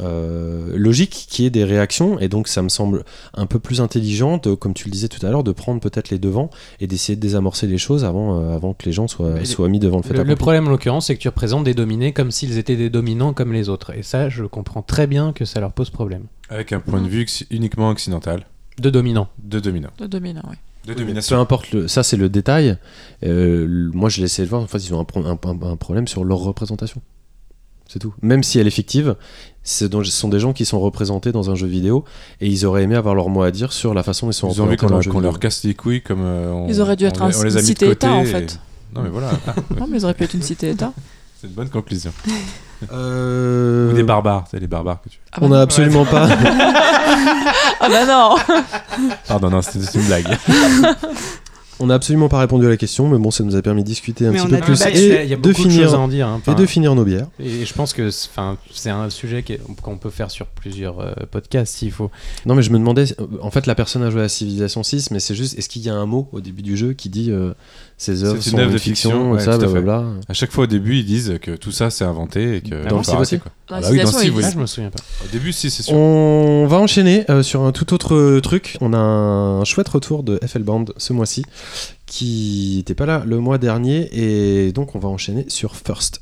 [0.00, 3.80] Euh, logique qu'il y ait des réactions et donc ça me semble un peu plus
[3.80, 6.86] intelligent de, comme tu le disais tout à l'heure de prendre peut-être les devants et
[6.86, 9.98] d'essayer de désamorcer les choses avant, euh, avant que les gens soient, soient mis devant
[9.98, 12.56] le fait Le, le problème en l'occurrence, c'est que tu représentes des dominés comme s'ils
[12.58, 13.94] étaient des dominants comme les autres.
[13.96, 16.24] Et ça, je comprends très bien que ça leur pose problème.
[16.48, 18.46] Avec un point de vue uniquement occidental,
[18.80, 19.28] De dominants.
[19.42, 19.90] de dominant.
[19.98, 20.56] De dominant, oui.
[20.86, 21.38] De Peu domination.
[21.40, 22.76] importe, le, ça c'est le détail.
[23.24, 25.70] Euh, moi je l'ai essayé de voir, en fait ils ont un, pro- un- un-
[25.70, 27.00] un problème sur leur représentation.
[27.92, 28.14] C'est tout.
[28.22, 29.16] Même si elle est fictive,
[29.64, 32.04] ce sont- ce sont des gens qui sont représentés dans un jeu vidéo
[32.40, 34.48] et ils auraient aimé avoir leur mot à dire sur la façon dont ils sont
[34.50, 36.22] Ils ont envie représentés qu'on dans leur, un jeu qu'on leur casse les couilles comme.
[36.22, 38.08] euh, on- Ils auraient dû être les- un- on les a une mis de cité-État,
[38.08, 38.58] côté en et- fait.
[38.94, 40.92] Non, mais voilà, ah, Non, mais ils auraient pu être une cité-État.
[41.40, 42.12] c'est une bonne conclusion.
[42.92, 45.20] Euh, Ou des barbares, c'est les barbares que tu.
[45.30, 45.54] Ah bah On non.
[45.54, 46.26] n'a absolument pas.
[47.80, 48.36] Ah bah non
[49.28, 50.26] Pardon, non, c'était c'est une blague.
[51.82, 53.86] On n'a absolument pas répondu à la question, mais bon, ça nous a permis de
[53.88, 54.98] discuter un Mais petit peu plus débattu.
[54.98, 56.28] et il y a de beaucoup de choses à finir en dire.
[56.28, 56.40] hein.
[56.46, 57.26] et de finir nos bières.
[57.40, 59.44] Et je pense que c'est- enfin, c'est un sujet
[59.82, 62.10] qu'on peut faire sur plusieurs euh, podcasts s'il faut.
[62.46, 63.04] Non, mais je me demandais,
[63.40, 65.88] en fait, la personne a joué à Civilization 6, mais c'est juste, est-ce qu'il y
[65.88, 67.52] a un mot au début du jeu qui dit euh,
[68.02, 69.72] ces œuvres C'est sont une œuvre de fiction, fiction, ouais, ça, tout à fait.
[69.80, 70.04] blablabla.
[70.28, 72.82] À chaque fois au début, ils disent que tout ça c'est inventé et que.
[72.88, 73.52] Dans faut le Civ arrêter, aussi quoi.
[73.68, 74.44] Dans Ah bah oui, dans ils oui.
[74.52, 75.02] Je me souviens pas.
[75.24, 75.94] Au début, si, c'est sûr.
[75.94, 78.76] On va enchaîner euh, sur un tout autre truc.
[78.80, 81.44] On a un chouette retour de FL Band ce mois-ci
[82.06, 84.08] qui n'était pas là le mois dernier.
[84.12, 86.21] Et donc, on va enchaîner sur First.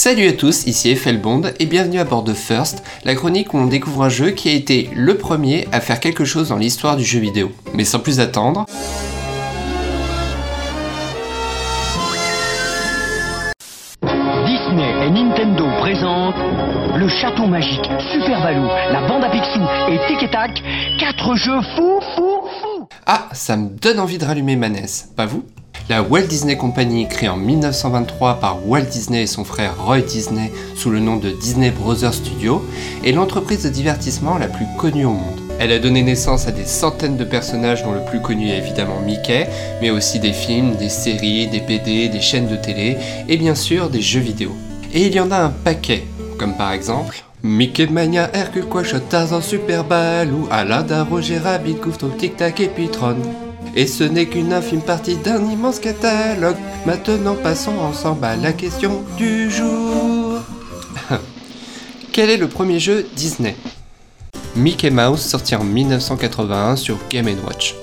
[0.00, 3.66] Salut à tous, ici Bond et bienvenue à bord de First, la chronique où on
[3.66, 7.04] découvre un jeu qui a été le premier à faire quelque chose dans l'histoire du
[7.04, 7.50] jeu vidéo.
[7.74, 8.64] Mais sans plus attendre...
[14.46, 16.36] Disney et Nintendo présentent
[16.96, 20.62] le château magique, Super Baloo, la bande à Picsou et Tic et Tac,
[21.00, 24.86] quatre jeux fous, fous, fous Ah, ça me donne envie de rallumer ma NES,
[25.16, 25.42] pas vous
[25.88, 30.52] la Walt Disney Company, créée en 1923 par Walt Disney et son frère Roy Disney
[30.74, 32.62] sous le nom de Disney Brothers Studio,
[33.04, 35.40] est l'entreprise de divertissement la plus connue au monde.
[35.58, 39.00] Elle a donné naissance à des centaines de personnages dont le plus connu est évidemment
[39.00, 39.48] Mickey,
[39.80, 43.88] mais aussi des films, des séries, des BD, des chaînes de télé et bien sûr
[43.88, 44.54] des jeux vidéo.
[44.92, 46.04] Et il y en a un paquet,
[46.38, 52.36] comme par exemple Mickey Mania, Hercule Quash, Tarzan, Super Baloo, Aladdin, Roger Rabbit, Cousteau, Tic
[52.36, 53.16] Tac et Pitron.
[53.74, 56.56] Et ce n'est qu'une infime partie d'un immense catalogue.
[56.86, 60.40] Maintenant passons ensemble à la question du jour.
[62.12, 63.56] Quel est le premier jeu Disney?
[64.56, 67.74] Mickey Mouse sorti en 1981 sur Game Watch.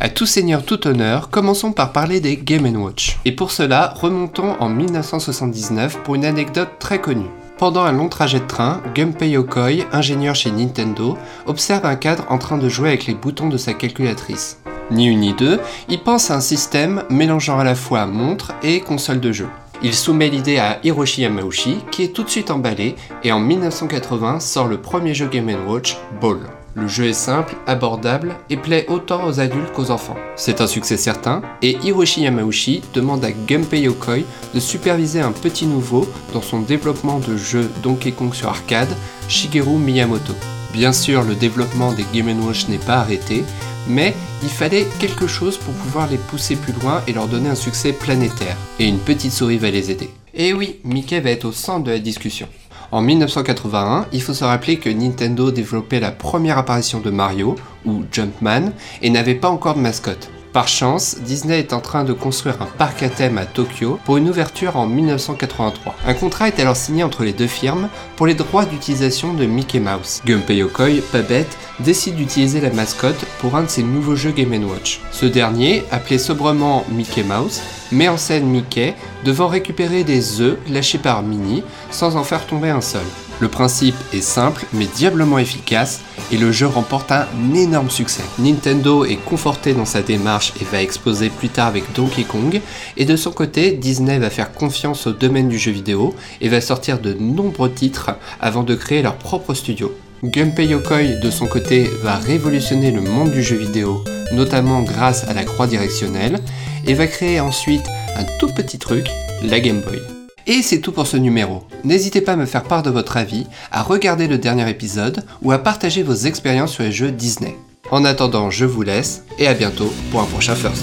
[0.00, 3.18] À tout seigneur, tout honneur, commençons par parler des Game Watch.
[3.24, 7.30] Et pour cela, remontons en 1979 pour une anecdote très connue.
[7.58, 12.38] Pendant un long trajet de train, Gunpei Yokoi, ingénieur chez Nintendo, observe un cadre en
[12.38, 14.57] train de jouer avec les boutons de sa calculatrice.
[14.90, 18.80] Ni une ni deux, il pense à un système mélangeant à la fois montre et
[18.80, 19.48] console de jeu.
[19.82, 24.40] Il soumet l'idée à Hiroshi Yamauchi, qui est tout de suite emballé, et en 1980
[24.40, 26.38] sort le premier jeu Game Watch, Ball.
[26.74, 30.16] Le jeu est simple, abordable et plaît autant aux adultes qu'aux enfants.
[30.36, 34.24] C'est un succès certain, et Hiroshi Yamauchi demande à Gunpei Yokoi
[34.54, 38.94] de superviser un petit nouveau dans son développement de jeu Donkey Kong sur arcade,
[39.28, 40.34] Shigeru Miyamoto.
[40.72, 43.44] Bien sûr, le développement des Game Watch n'est pas arrêté,
[43.88, 47.54] mais il fallait quelque chose pour pouvoir les pousser plus loin et leur donner un
[47.54, 48.56] succès planétaire.
[48.78, 50.10] Et une petite souris va les aider.
[50.34, 52.48] Et oui, Mickey va être au centre de la discussion.
[52.90, 58.04] En 1981, il faut se rappeler que Nintendo développait la première apparition de Mario, ou
[58.10, 58.72] Jumpman,
[59.02, 60.30] et n'avait pas encore de mascotte.
[60.52, 64.16] Par chance, Disney est en train de construire un parc à thème à Tokyo pour
[64.16, 65.94] une ouverture en 1983.
[66.06, 69.78] Un contrat est alors signé entre les deux firmes pour les droits d'utilisation de Mickey
[69.78, 70.22] Mouse.
[70.24, 75.00] Gunpei Yokoi, bête, décide d'utiliser la mascotte pour un de ses nouveaux jeux Game Watch.
[75.12, 77.60] Ce dernier, appelé sobrement Mickey Mouse,
[77.92, 78.94] met en scène Mickey
[79.24, 83.04] devant récupérer des œufs lâchés par Minnie sans en faire tomber un seul.
[83.40, 86.00] Le principe est simple mais diablement efficace
[86.32, 88.22] et le jeu remporte un énorme succès.
[88.38, 92.60] Nintendo est conforté dans sa démarche et va exposer plus tard avec Donkey Kong
[92.96, 96.60] et de son côté Disney va faire confiance au domaine du jeu vidéo et va
[96.60, 98.10] sortir de nombreux titres
[98.40, 99.94] avant de créer leur propre studio.
[100.24, 105.32] Gunpei Yokoi de son côté va révolutionner le monde du jeu vidéo, notamment grâce à
[105.32, 106.40] la croix directionnelle,
[106.86, 107.86] et va créer ensuite
[108.16, 109.06] un tout petit truc,
[109.44, 110.17] la Game Boy.
[110.50, 111.62] Et c'est tout pour ce numéro.
[111.84, 115.52] N'hésitez pas à me faire part de votre avis, à regarder le dernier épisode ou
[115.52, 117.54] à partager vos expériences sur les jeux Disney.
[117.90, 120.82] En attendant, je vous laisse et à bientôt pour un prochain First.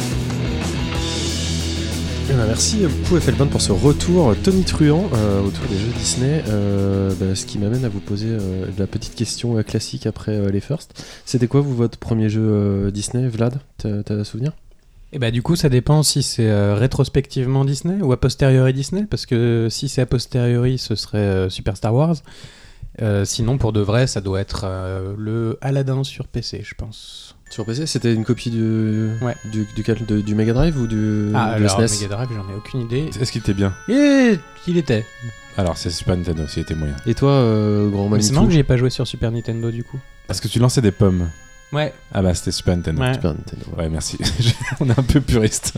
[2.30, 6.44] Eh ben, merci beaucoup Felband pour ce retour Tony Truant euh, autour des jeux Disney.
[6.48, 10.60] Euh, bah, ce qui m'amène à vous poser euh, la petite question classique après les
[10.60, 11.04] first.
[11.26, 13.60] C'était quoi vous votre premier jeu Disney, Vlad?
[13.80, 14.52] T'as un souvenir?
[15.16, 19.06] Et bah du coup ça dépend si c'est euh, rétrospectivement Disney ou a posteriori Disney,
[19.10, 22.18] parce que si c'est a posteriori ce serait euh, Super Star Wars.
[23.02, 27.36] Euh, sinon pour de vrai ça doit être euh, le Aladdin sur PC je pense.
[27.50, 29.36] Sur PC, c'était une copie du Ouais.
[29.46, 29.66] du,
[30.24, 33.10] du Mega Drive ou du, ah du alors SNES Mega Drive j'en ai aucune idée.
[33.22, 33.74] Est-ce qu'il était bien?
[33.88, 35.06] Et qu'il était.
[35.58, 36.96] Alors, c'est Super Nintendo, s'il était moyen.
[37.06, 39.32] Et toi, euh, grand Mais c'est Manitou marrant que j'y ai pas joué sur Super
[39.32, 40.00] Nintendo du coup.
[40.28, 41.30] Parce que tu lançais des pommes.
[41.76, 41.94] Ouais.
[42.14, 43.02] Ah bah, c'était Super Nintendo.
[43.02, 43.14] Ouais.
[43.14, 43.66] Super Nintendo.
[43.78, 44.18] Ouais, merci.
[44.80, 45.74] On est un peu puriste.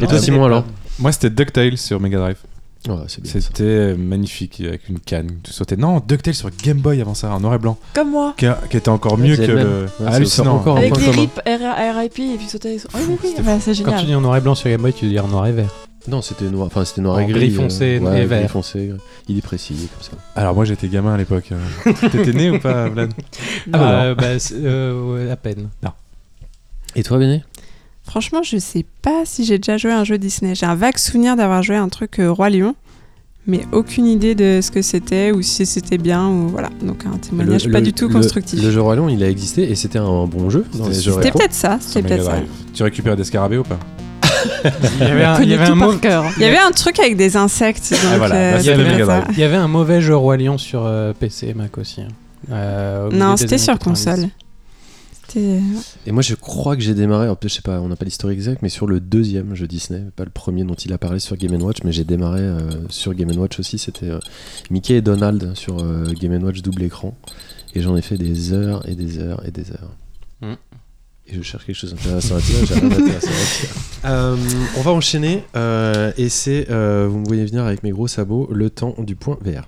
[0.00, 0.64] Et toi, Simon, alors?
[0.98, 2.36] Moi, c'était DuckTales sur Mega Drive.
[2.88, 2.96] Ouais.
[3.06, 5.30] C'était magnifique, avec une canne.
[5.44, 5.76] Tu sautais.
[5.76, 7.78] Non, DuckTales sur Game Boy avant ça, en noir et blanc.
[7.94, 8.34] Comme moi.
[8.36, 9.66] Qui, qui était encore mieux que le même.
[9.66, 9.82] le.
[9.82, 10.56] Ouais, c'est Hallucinant.
[10.56, 11.06] encore Avec les.
[11.10, 12.78] RIP, RIP et puis sauter.
[12.92, 14.00] Ah oui, oui, C'était bah, c'est Quand génial.
[14.00, 15.70] tu dis en noir et blanc sur Game Boy, tu dis en noir et vert.
[16.08, 17.32] Non, c'était noir, enfin c'était noir et gris.
[17.34, 18.40] gris foncé euh, ouais, et vert.
[18.40, 18.98] gris foncé, gris.
[19.28, 20.12] il est précis comme ça.
[20.34, 21.50] Alors, moi, j'étais gamin à l'époque.
[21.52, 21.92] euh.
[22.10, 23.12] T'étais né ou pas, Vlad
[23.72, 25.68] Ah bah bah, bah, euh, ouais, à peine.
[26.96, 27.44] Et toi, Béné?
[28.04, 30.54] Franchement, je sais pas si j'ai déjà joué à un jeu Disney.
[30.56, 32.74] J'ai un vague souvenir d'avoir joué à un truc euh, Roi Lion,
[33.46, 36.68] mais aucune idée de ce que c'était ou si c'était bien ou voilà.
[36.82, 38.60] Donc un témoignage pas du tout constructif.
[38.60, 41.00] Le jeu Roi Lion, il a existé et c'était un bon jeu dans C'était les
[41.00, 41.14] jeux super.
[41.14, 41.38] C'était rétro.
[41.38, 42.40] peut-être ça, c'était peut-être ça.
[42.74, 43.78] Tu récupères des scarabées ou pas?
[45.00, 46.24] Il y avait un, il y Connais avait tout un par mau- cœur.
[46.36, 47.90] Il y avait un truc avec des insectes.
[47.90, 49.20] Donc, Ah, voilà, euh, il y avait pour Mega ça.
[49.22, 49.36] Drive.
[49.36, 52.00] il y avait un mauvais jeu Roi Lion sur euh, PC et Mac aussi.
[52.02, 52.08] hein.
[52.50, 54.04] Euh, Non, c'était sur 90.
[54.04, 54.28] console.
[55.34, 58.60] Et moi, je crois que j'ai démarré, je sais pas, on n'a pas l'historique exact,
[58.60, 61.54] mais sur le deuxième jeu Disney, pas le premier dont il a parlé sur Game
[61.62, 62.58] Watch, mais j'ai démarré euh,
[62.90, 63.78] sur Game Watch aussi.
[63.78, 64.18] C'était euh,
[64.70, 67.14] Mickey et Donald sur euh, Game Watch double écran,
[67.74, 69.92] et j'en ai fait des heures et des heures et des heures.
[70.42, 70.52] Mm.
[71.32, 74.04] Je cherche quelque chose d'intéressant à dire, à.
[74.04, 74.36] Euh,
[74.76, 78.48] on va enchaîner, euh, et c'est, euh, vous me voyez venir avec mes gros sabots,
[78.50, 79.62] le temps du point VR.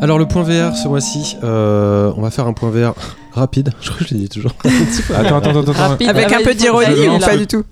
[0.00, 2.96] Alors le point VR ce mois-ci, on va faire un point VR
[3.34, 3.72] rapide.
[3.80, 4.52] Je crois que je l'ai dit toujours.
[4.64, 5.72] Attends, attends, attends, attends.
[5.72, 6.08] Rapide.
[6.08, 7.64] Avec Ah un peu d'ironie ou timer, pas du tout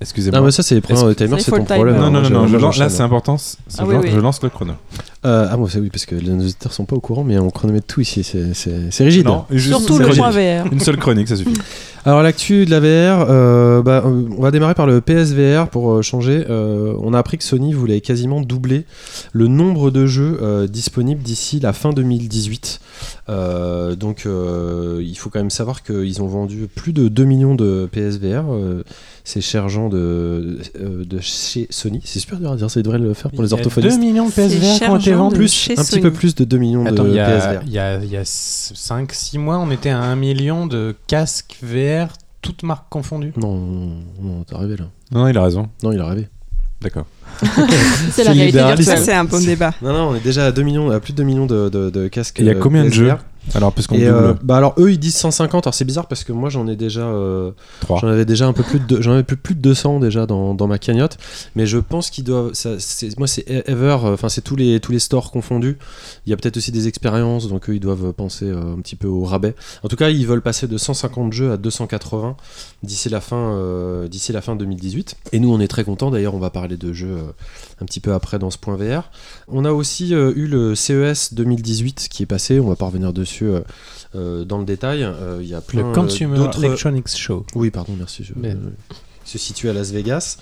[0.00, 0.40] Excusez-moi.
[0.40, 1.76] Non mais ça c'est les premiers Ça, il c'est faut ton le timer.
[1.76, 1.96] problème.
[1.96, 3.36] Non, non, hein, non, je- non, là c'est important.
[3.78, 4.72] Ah je, lance- le chrono.
[5.24, 7.48] Euh, ah bon, c'est oui, parce que les auditeurs sont pas au courant, mais on
[7.50, 9.26] chronomètre tout ici, c'est- rigide.
[9.26, 10.30] Non, juste Surtout le point.
[10.30, 10.72] VR.
[10.72, 11.52] Une seule chronique, ça suffit.
[12.04, 15.92] Alors l'actu de la VR, euh, bah, euh, on va démarrer par le PSVR pour
[15.92, 16.44] euh, changer.
[16.50, 18.86] Euh, on a appris que Sony voulait quasiment doubler
[19.32, 22.80] le nombre de jeux euh, disponibles d'ici la fin 2018.
[23.28, 27.54] Euh, donc euh, il faut quand même savoir qu'ils ont vendu plus de 2 millions
[27.54, 28.44] de PSVR.
[28.52, 28.84] Euh,
[29.24, 32.82] ces chers gens de, euh, de chez Sony, c'est super dur à dire, ça ils
[32.82, 33.96] devraient le faire pour les Il orthophonistes.
[33.98, 35.34] 2 millions de PSVR qui ont été vendus.
[35.34, 36.02] de Plus, chez un petit Sony.
[36.02, 37.60] peu plus de 2 millions Attends, de il y a, PSVR.
[37.66, 41.56] il y a, il y a 5-6 mois, on était à 1 million de casques
[41.62, 42.08] VR,
[42.40, 43.32] toutes marques confondues.
[43.36, 44.86] Non, non, non, t'as rêvé là.
[45.12, 45.68] Non, il a raison.
[45.84, 46.28] Non, il a rêvé.
[46.80, 47.06] D'accord.
[48.10, 48.82] C'est la réalité.
[48.82, 49.72] Ça, c'est un bon débat.
[49.82, 51.90] Non, non, on est déjà à 2 millions, à plus de 2 millions de, de,
[51.90, 52.38] de casques.
[52.40, 53.12] Il y a euh, combien de jeux
[53.54, 54.04] Alors, Et double.
[54.06, 56.76] euh, bah alors eux ils disent 150 alors c'est bizarre parce que moi j'en ai
[56.76, 57.50] déjà euh,
[57.80, 57.98] 3.
[58.00, 60.54] j'en avais déjà un peu plus de j'en avais plus, plus de 200 déjà dans,
[60.54, 61.18] dans ma cagnotte.
[61.56, 62.70] Mais je pense qu'ils doivent ça,
[63.18, 65.76] moi c'est Ever euh, enfin c'est tous les tous les stores confondus.
[66.24, 68.96] Il y a peut-être aussi des expériences donc eux ils doivent penser euh, un petit
[68.96, 69.54] peu au rabais.
[69.82, 72.36] En tout cas ils veulent passer de 150 jeux à 280
[72.84, 73.58] d'ici la fin
[74.08, 76.10] d'ici la fin 2018 et nous on est très contents.
[76.12, 77.18] D'ailleurs on va parler de jeux
[77.80, 79.10] un petit peu après dans ce point VR
[79.48, 82.60] on a aussi eu le CES 2018 qui est passé.
[82.60, 83.60] On va pas revenir dessus euh,
[84.14, 86.62] euh, dans le détail, euh, il y a plein Le Consumer d'autres.
[86.62, 87.46] Electronics Show.
[87.54, 88.24] Oui, pardon, merci.
[88.24, 88.32] Je...
[88.36, 88.56] Mais- euh,
[89.24, 90.36] se situe à Las Vegas.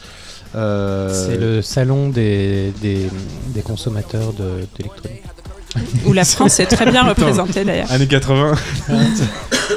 [0.56, 3.08] Euh, C'est le salon des, des,
[3.48, 5.22] des consommateurs de- d'électronique.
[6.06, 7.92] Où la France est très bien représentée d'ailleurs.
[7.92, 8.54] Années 80.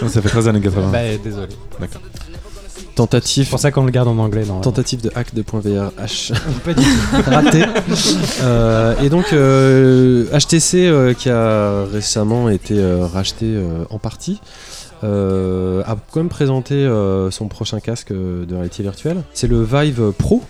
[0.01, 0.89] Non, ça fait 13 années 80.
[0.91, 1.49] Bah, désolé.
[2.95, 4.43] Tentative, C'est pour ça qu'on le garde en anglais.
[4.61, 5.91] Tentative de hack de .vrh
[6.65, 7.21] Pas du tout.
[7.29, 7.63] raté.
[8.41, 14.39] Euh, et donc euh, HTC euh, qui a récemment été euh, racheté euh, en partie.
[15.03, 19.23] euh, a quand même présenté euh, son prochain casque euh, de réalité virtuelle.
[19.33, 20.41] C'est le Vive Pro.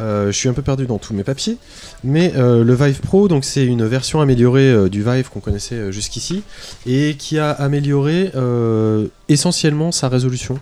[0.00, 1.58] Euh, je suis un peu perdu dans tous mes papiers,
[2.04, 5.74] mais euh, le Vive Pro, donc c'est une version améliorée euh, du Vive qu'on connaissait
[5.74, 6.42] euh, jusqu'ici
[6.86, 10.58] et qui a amélioré euh, essentiellement sa résolution,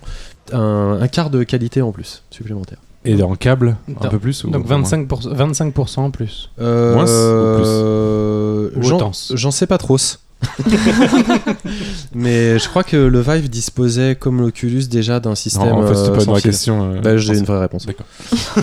[0.53, 2.79] un, un quart de qualité en plus supplémentaire.
[3.05, 5.35] Et en câble, un peu plus ou Donc moins 25%,
[5.73, 6.51] 25% en plus.
[6.61, 8.71] Euh, Moins ou plus euh,
[9.37, 9.97] j'en- sais pas trop.
[12.15, 15.69] Mais je crois que le Vive disposait, comme l'Oculus, déjà d'un système.
[15.69, 16.93] Non, en fait, c'était euh, pas une sans vraie question.
[16.95, 17.87] euh, Bah, j'ai une vraie réponse.
[17.87, 18.07] D'accord.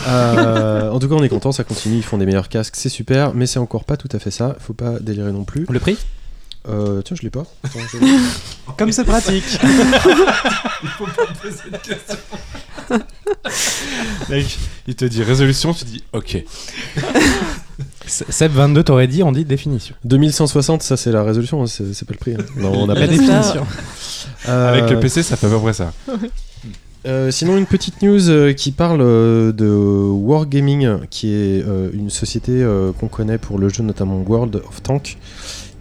[0.08, 1.96] Euh, en tout cas, on est content, ça continue.
[1.98, 4.56] Ils font des meilleurs casques, c'est super, mais c'est encore pas tout à fait ça.
[4.60, 5.66] Faut pas délirer non plus.
[5.70, 5.98] Le prix?
[6.68, 7.44] Euh, tiens, je l'ai pas.
[7.64, 7.98] Attends, je-
[8.78, 9.44] Comme c'est pratique.
[14.30, 16.44] Mec, il te dit résolution, tu dis ok.
[18.08, 19.96] Seb 22 t'aurais dit, on dit définition.
[20.04, 22.36] 2160, ça c'est la résolution, hein, c'est c'est pas le prix.
[22.36, 22.46] hein.
[22.58, 23.66] Non, on a La pas définition.
[24.48, 25.92] Euh, Avec le PC, ça fait à peu près ça.
[27.08, 32.10] Euh, sinon, une petite news euh, qui parle euh, de Wargaming, qui est euh, une
[32.10, 35.16] société euh, qu'on connaît pour le jeu notamment World of Tank,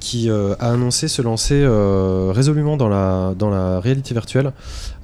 [0.04, 4.52] qui euh, a annoncé se lancer euh, résolument dans la, dans la réalité virtuelle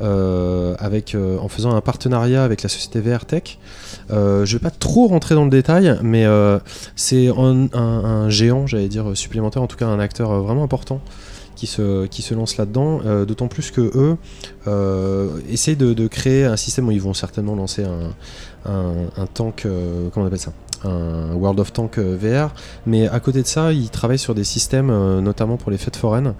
[0.03, 3.59] euh, avec, en faisant un partenariat avec la société VR Tech.
[4.11, 6.27] Euh, je vais pas trop rentrer dans le détail, mais
[6.97, 11.01] c'est un, géant, j'allais dire supplémentaire, en tout cas un acteur vraiment important
[11.57, 16.89] qui se, qui se lance là-dedans, d'autant plus que eux essayent de, créer un système
[16.89, 18.71] où ils vont certainement lancer un,
[19.17, 19.67] un, tank,
[20.13, 20.53] comment on appelle ça?
[20.85, 22.55] Un World of Tank euh, VR,
[22.87, 25.97] mais à côté de ça, ils travaillent sur des systèmes, euh, notamment pour les fêtes
[25.97, 26.35] foraines,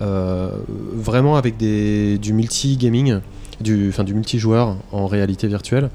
[0.00, 0.50] euh,
[0.94, 3.20] vraiment avec du multi-gaming,
[3.60, 5.90] du, du multijoueur en réalité virtuelle.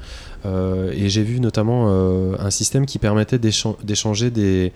[0.46, 1.88] Et j'ai vu notamment
[2.38, 4.72] un système qui permettait d'échan- d'échanger des,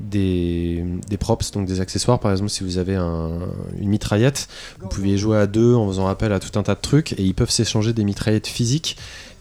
[0.00, 0.84] des,
[1.18, 2.20] props, donc des accessoires.
[2.20, 3.40] Par exemple, si vous avez un-
[3.80, 4.48] une mitraillette,
[4.80, 7.12] vous pouvez y jouer à deux en faisant appel à tout un tas de trucs
[7.14, 8.96] et ils peuvent s'échanger des mitraillettes physiques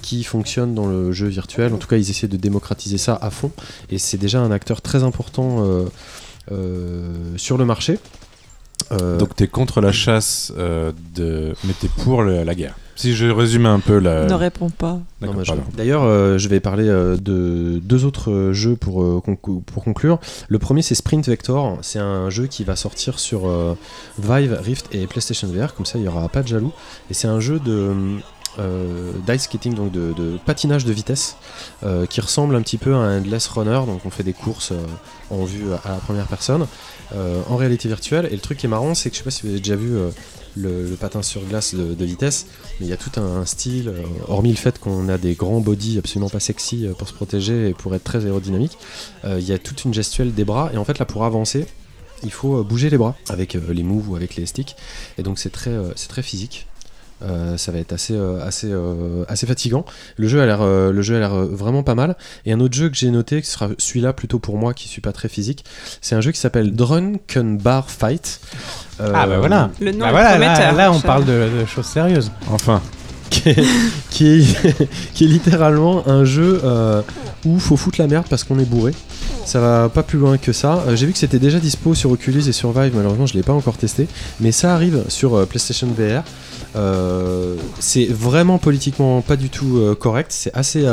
[0.07, 1.73] qui fonctionnent dans le jeu virtuel.
[1.73, 3.51] En tout cas, ils essaient de démocratiser ça à fond
[3.89, 5.85] et c'est déjà un acteur très important euh,
[6.51, 7.99] euh, sur le marché.
[8.91, 11.53] Euh, Donc t'es contre la chasse, euh, de...
[11.65, 12.75] mais t'es pour le- la guerre.
[12.95, 14.25] Si je résume un peu la...
[15.21, 15.75] Ne réponds pas.
[15.75, 20.19] D'ailleurs, euh, je vais parler euh, de deux autres jeux pour, euh, conclu- pour conclure.
[20.47, 21.77] Le premier, c'est Sprint Vector.
[21.81, 23.75] C'est un jeu qui va sortir sur euh,
[24.19, 25.75] Vive, Rift et PlayStation VR.
[25.75, 26.71] Comme ça, il n'y aura pas de jaloux.
[27.11, 27.91] Et c'est un jeu de
[28.59, 31.38] euh, d'ice skating, donc de, patinage de vitesse,
[31.84, 33.81] euh, qui ressemble un petit peu à un Endless Runner.
[33.85, 34.85] Donc, on fait des courses euh,
[35.29, 36.65] en vue à la première personne,
[37.49, 38.27] en réalité virtuelle.
[38.31, 39.75] Et le truc qui est marrant, c'est que je sais pas si vous avez déjà
[39.75, 39.95] vu.
[40.55, 42.47] le, patin sur glace de, vitesse,
[42.79, 43.93] mais il y a tout un, style,
[44.27, 47.73] hormis le fait qu'on a des grands bodies absolument pas sexy pour se protéger et
[47.73, 48.75] pour être très aérodynamique,
[49.23, 51.67] il y a toute une gestuelle des bras, et en fait là pour avancer,
[52.23, 54.75] il faut bouger les bras avec les moves ou avec les sticks,
[55.19, 56.65] et donc c'est très, c'est très physique.
[57.23, 59.85] Euh, ça va être assez, euh, assez, euh, assez fatigant.
[60.18, 62.15] Le jeu a l'air, euh, le jeu a l'air euh, vraiment pas mal.
[62.45, 65.02] Et un autre jeu que j'ai noté, qui sera celui-là plutôt pour moi, qui suis
[65.02, 65.65] pas très physique,
[66.02, 68.39] c'est un jeu qui s'appelle Drunken Bar Fight.
[68.99, 69.72] Euh, Ah bah voilà.
[69.81, 70.38] Le nom Bah voilà,
[70.72, 72.31] là, on parle de, de choses sérieuses.
[72.52, 72.81] Enfin,
[73.30, 73.64] qui est,
[74.10, 77.02] qui est, qui est littéralement un jeu euh,
[77.45, 78.94] où faut foutre la merde parce qu'on est bourré.
[79.47, 80.83] Ça va pas plus loin que ça.
[80.89, 83.43] Euh, J'ai vu que c'était déjà dispo sur Oculus et sur Vive, malheureusement je l'ai
[83.43, 84.09] pas encore testé,
[84.41, 86.21] mais ça arrive sur euh, PlayStation VR.
[86.75, 90.85] Euh, c'est vraiment politiquement pas du tout correct, c'est assez,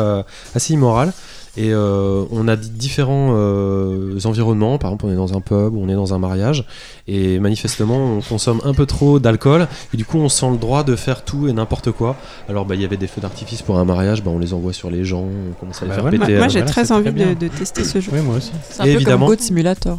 [0.55, 1.13] assez immoral.
[1.57, 5.77] Et euh, on a di- différents euh, environnements, par exemple on est dans un pub,
[5.77, 6.65] on est dans un mariage,
[7.07, 10.83] et manifestement on consomme un peu trop d'alcool, et du coup on sent le droit
[10.83, 12.17] de faire tout et n'importe quoi.
[12.49, 14.73] Alors bah il y avait des feux d'artifice pour un mariage, bah on les envoie
[14.73, 16.19] sur les gens, on commence à les Bah faire voilà.
[16.19, 16.33] péter.
[16.33, 18.11] Moi, alors, j'ai voilà, très envie très de, tester ce jeu.
[18.13, 18.51] Oui, moi aussi.
[18.69, 19.27] C'est un peu Évidemment.
[19.27, 19.99] comme Goat Simulator.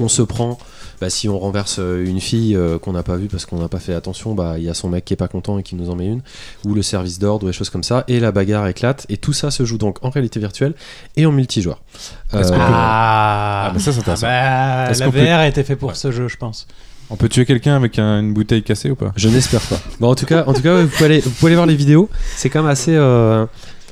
[0.00, 0.58] on se prend,
[1.00, 3.68] bah, si on renverse euh, une fille euh, qu'on n'a pas vue parce qu'on n'a
[3.68, 5.74] pas fait attention, bah il y a son mec qui est pas content et qui
[5.76, 6.22] nous en met une,
[6.64, 9.32] ou le service d'ordre ou des choses comme ça, et la bagarre éclate, et tout
[9.32, 10.74] ça se joue donc en réalité virtuelle
[11.16, 11.82] et en multijoueur.
[12.30, 14.26] Peut- Ah, Ah, bah ça, c'est Ah intéressant.
[14.26, 16.66] bah, Est-ce la peut- VR a été fait pour ce jeu, je pense.
[17.08, 19.12] on peut tuer quelqu'un avec un- une bouteille cassée ou pas?
[19.16, 19.78] Je n'espère pas.
[20.00, 21.66] Bon, en tout cas, en tout cas, ouais, vous pouvez aller, vous pouvez aller voir
[21.66, 22.08] les vidéos.
[22.36, 23.46] C'est quand même assez, euh,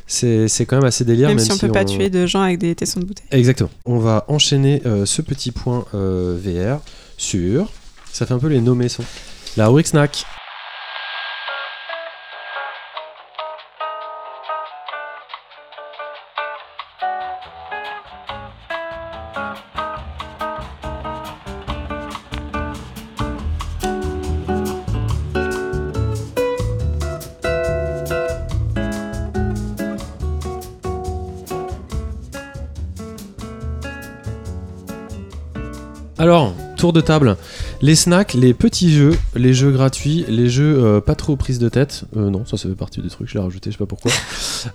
[0.07, 1.29] c'est, c'est quand même assez délire.
[1.29, 3.27] Même si on peut pas tuer de gens avec des tessons de bouteille.
[3.31, 3.71] Exactement.
[3.87, 6.81] On va enchaîner euh, ce petit point euh, VR
[7.17, 7.71] sur.
[8.13, 9.05] Ça fait un peu les nommés sont.
[9.57, 10.25] La rubrique snack.
[36.25, 37.37] Alors, tour de table.
[37.83, 41.69] Les snacks, les petits jeux, les jeux gratuits, les jeux euh, pas trop prise de
[41.69, 42.05] tête.
[42.17, 44.11] Euh, non, ça, ça fait partie des trucs, je l'ai rajouté, je sais pas pourquoi.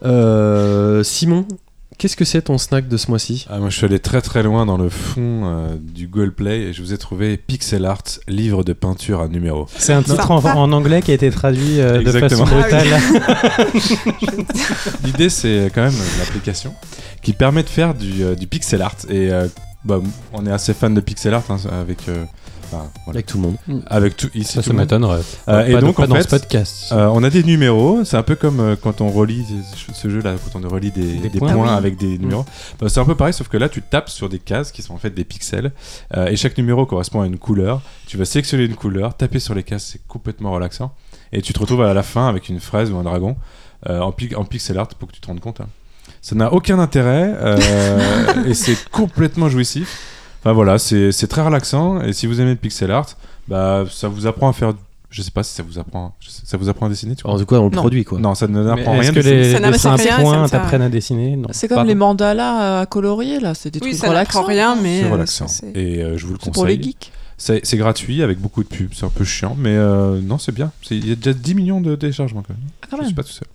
[0.04, 1.48] Euh, Simon,
[1.98, 3.48] qu'est-ce que c'est ton snack de ce mois-ci?
[3.50, 6.60] Ah, moi, je suis allé très très loin dans le fond euh, du Google Play
[6.66, 9.66] et je vous ai trouvé Pixel Art, livre de peinture à numéro.
[9.76, 12.62] C'est un titre en, en anglais qui a été traduit euh, de façon Exactement.
[12.62, 12.88] brutale.
[15.04, 16.76] L'idée, c'est quand même une application
[17.24, 18.96] qui permet de faire du, euh, du pixel art.
[19.10, 19.48] Et euh,
[19.86, 20.00] bah,
[20.34, 22.26] on est assez fan de pixel art hein, avec, euh,
[22.66, 23.18] enfin, voilà.
[23.18, 23.84] Avec tout le monde.
[23.88, 24.54] avec tout ici.
[24.54, 25.22] Ça, tout ça m'étonnerait.
[25.48, 26.92] Euh, et donc, en dans fait, ce podcast.
[26.92, 29.46] Euh, on a des numéros, c'est un peu comme euh, quand on relie
[29.76, 31.54] ce- ce jeu-là, quand on relie des, Des des points.
[31.54, 31.78] points, Ah oui.
[31.78, 32.46] avec des numéros.
[32.80, 34.94] Bah, c'est un peu pareil, sauf que là, tu tapes sur des cases qui sont
[34.94, 35.72] en fait des pixels,
[36.18, 37.82] euh, et chaque numéro correspond à une couleur.
[38.08, 40.94] Tu vas sélectionner une couleur, taper sur les cases, c'est complètement relaxant,
[41.32, 43.38] et tu te retrouves à la fin avec une fraise ou un dragon
[43.88, 45.62] euh, en, pi- en pixel art pour que tu te rendes compte.
[45.62, 45.68] hein.
[46.22, 50.00] Ça n'a aucun intérêt, euh, et c'est complètement jouissif.
[50.42, 53.08] Enfin voilà, c'est c'est très relaxant, et si vous aimez le pixel art,
[53.48, 54.74] bah, ça vous apprend à faire.
[55.12, 56.14] Je sais pas si ça vous apprend.
[56.22, 57.82] Ça vous apprend à dessiner, tu tout cas, on le Non.
[57.82, 58.20] produit quoi.
[58.20, 59.22] non, ça ne Mais n'apprend Est-ce rien.
[59.22, 61.36] que de les Ça dessins rien, points t'apprennent à dessiner.
[61.50, 61.88] C'est comme Pardon.
[61.90, 64.44] les mandalas à colorier là, c'est des Oui, trucs ça relaxants.
[64.44, 65.00] rien, mais.
[65.02, 65.48] C'est euh, relaxant.
[65.74, 66.96] Et euh, je vous le C'est pour les conseille.
[67.40, 67.64] geeks.
[67.64, 68.92] C'est gratuit avec beaucoup de pubs.
[68.94, 70.72] C'est un peu chiant, mais euh, non, c'est bien.
[70.92, 72.62] Il y a déjà 10 millions de téléchargements quand même.
[72.84, 73.08] Ah, quand Je même.
[73.08, 73.48] suis pas tout seul.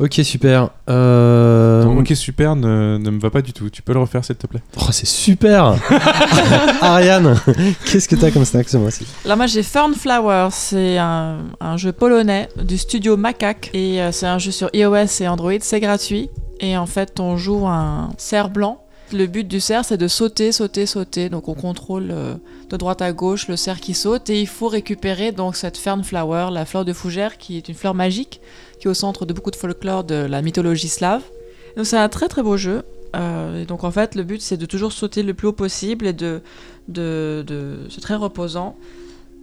[0.00, 0.70] Ok, super.
[0.90, 1.84] Euh...
[1.84, 3.70] Ton ok, super ne, ne me va pas du tout.
[3.70, 4.62] Tu peux le refaire, s'il te plaît?
[4.76, 5.76] Oh, c'est super
[6.80, 7.40] Ariane,
[7.86, 9.06] qu'est-ce que t'as comme snack ce mois-ci?
[9.24, 14.26] Là, moi j'ai Fernflower, c'est un, un jeu polonais du studio Macaque et euh, c'est
[14.26, 16.28] un jeu sur iOS et Android, c'est gratuit.
[16.58, 18.80] Et en fait, on joue un cerf blanc.
[19.12, 21.28] Le but du cerf, c'est de sauter, sauter, sauter.
[21.28, 22.34] Donc on contrôle euh,
[22.68, 26.48] de droite à gauche le cerf qui saute et il faut récupérer donc cette Fernflower,
[26.50, 28.40] la fleur de fougère, qui est une fleur magique,
[28.78, 31.22] qui est au centre de beaucoup de folklore de la mythologie slave.
[31.76, 32.82] Donc c'est un très très beau jeu.
[33.16, 36.06] Euh, et donc en fait, le but c'est de toujours sauter le plus haut possible
[36.06, 36.40] et de,
[36.88, 38.76] de, de- c'est très reposant.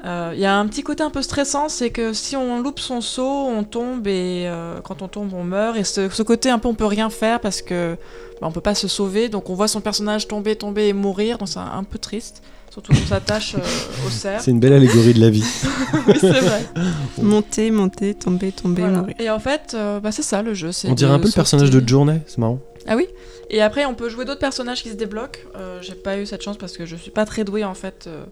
[0.04, 2.80] Euh, Il y a un petit côté un peu stressant, c'est que si on loupe
[2.80, 5.78] son saut, on tombe et euh, quand on tombe, on meurt.
[5.78, 7.96] Et ce, côté un peu, on peut rien faire parce que
[8.42, 9.30] bah, on peut pas se sauver.
[9.30, 11.38] Donc on voit son personnage tomber, tomber et mourir.
[11.38, 12.42] Donc c'est un, un peu triste.
[12.72, 14.42] Surtout qu'on s'attache euh, au cerf.
[14.42, 15.44] C'est une belle allégorie de la vie.
[16.08, 16.66] Oui, c'est vrai.
[17.22, 19.00] Monter, monter, tomber, tomber, Voilà.
[19.02, 19.16] mourir.
[19.20, 20.70] Et en fait, euh, bah, c'est ça le jeu.
[20.86, 22.60] On dirait un peu le personnage de Journey, c'est marrant.
[22.88, 23.08] Ah oui
[23.50, 25.40] Et après, on peut jouer d'autres personnages qui se débloquent.
[25.58, 28.06] Euh, J'ai pas eu cette chance parce que je suis pas très douée en fait
[28.08, 28.24] euh,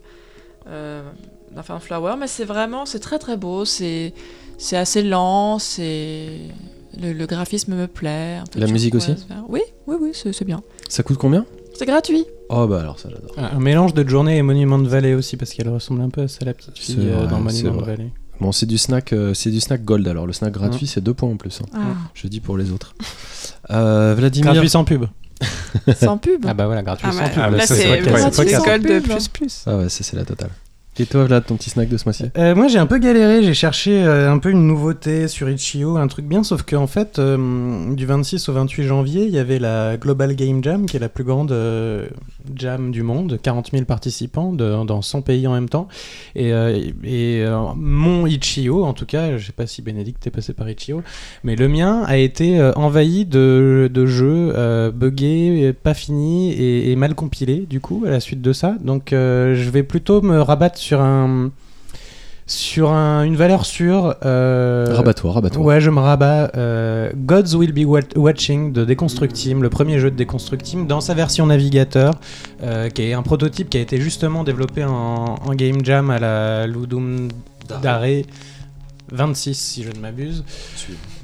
[0.68, 1.02] euh,
[1.54, 3.66] d'Inferno Flower, mais c'est vraiment, c'est très très beau.
[3.66, 4.14] C'est
[4.58, 6.30] c'est assez lent, c'est
[7.00, 8.38] le, le graphisme me plaît.
[8.42, 9.14] un peu La musique aussi?
[9.50, 10.62] Oui, oui, oui, c'est bien.
[10.88, 11.46] Ça coûte combien?
[11.80, 12.26] C'est gratuit.
[12.50, 13.32] Oh bah alors ça j'adore.
[13.38, 16.28] Un mélange de Journée et Monument de Valley aussi, parce qu'elle ressemble un peu à
[16.28, 17.86] ça, la petite fille C'est euh, vrai, dans Monument de.
[17.86, 18.10] Valley.
[18.42, 21.14] Bon c'est du snack, euh, c'est du snack gold alors le snack gratuit c'est deux
[21.14, 21.62] points en plus.
[21.64, 21.70] hein.
[21.74, 21.80] Ah,
[22.14, 22.96] Je dis pour les autres.
[23.72, 24.52] Euh, Vladimir.
[24.52, 25.06] Gratuit sans pub.
[25.96, 26.44] sans pub.
[26.46, 27.44] Ah bah voilà, gratuit Ah sans ouais, pub.
[27.46, 29.04] Ah bah là, ça, c'est gold pub.
[29.04, 29.64] plus plus.
[29.66, 30.50] Ah ouais c'est la totale.
[31.00, 33.42] Et toi Vlad ton petit snack de ce mois-ci Euh, moi j'ai un peu galéré,
[33.42, 37.20] j'ai cherché euh, un peu une nouveauté sur Itch.io, un truc bien, sauf qu'en fait,
[37.20, 41.00] euh, du 26 au 28 janvier, il y avait la Global Game Jam, qui est
[41.00, 41.56] la plus grande
[42.54, 45.88] jam du monde, 40 000 participants dans 100 pays en même temps.
[46.36, 46.52] Et,
[47.76, 51.02] mon Itch.io, en tout cas, je sais pas si Bénédicte est passé par Itch.io,
[51.46, 57.66] mais le mien a été envahi de, jeux buggés, pas finis et, et mal compilés,
[57.70, 58.76] du coup, à la suite de ça.
[58.82, 61.52] Donc je vais plutôt me rabattre sur un
[62.48, 64.16] sur un- une valeur sûre.
[64.26, 65.62] euh, Rabat-toi, rabat-toi.
[65.62, 66.50] Ouais, je me rabats.
[66.58, 71.14] euh, Gods Will Be Wat- Watching de Deconstructim, le premier jeu de Deconstructim, dans sa
[71.14, 72.16] version navigateur,
[72.64, 76.18] euh, qui est un prototype qui a été justement développé en, en Game Jam à
[76.18, 77.28] la Ludum
[77.84, 78.02] Dare
[79.12, 80.44] 26, si je ne m'abuse.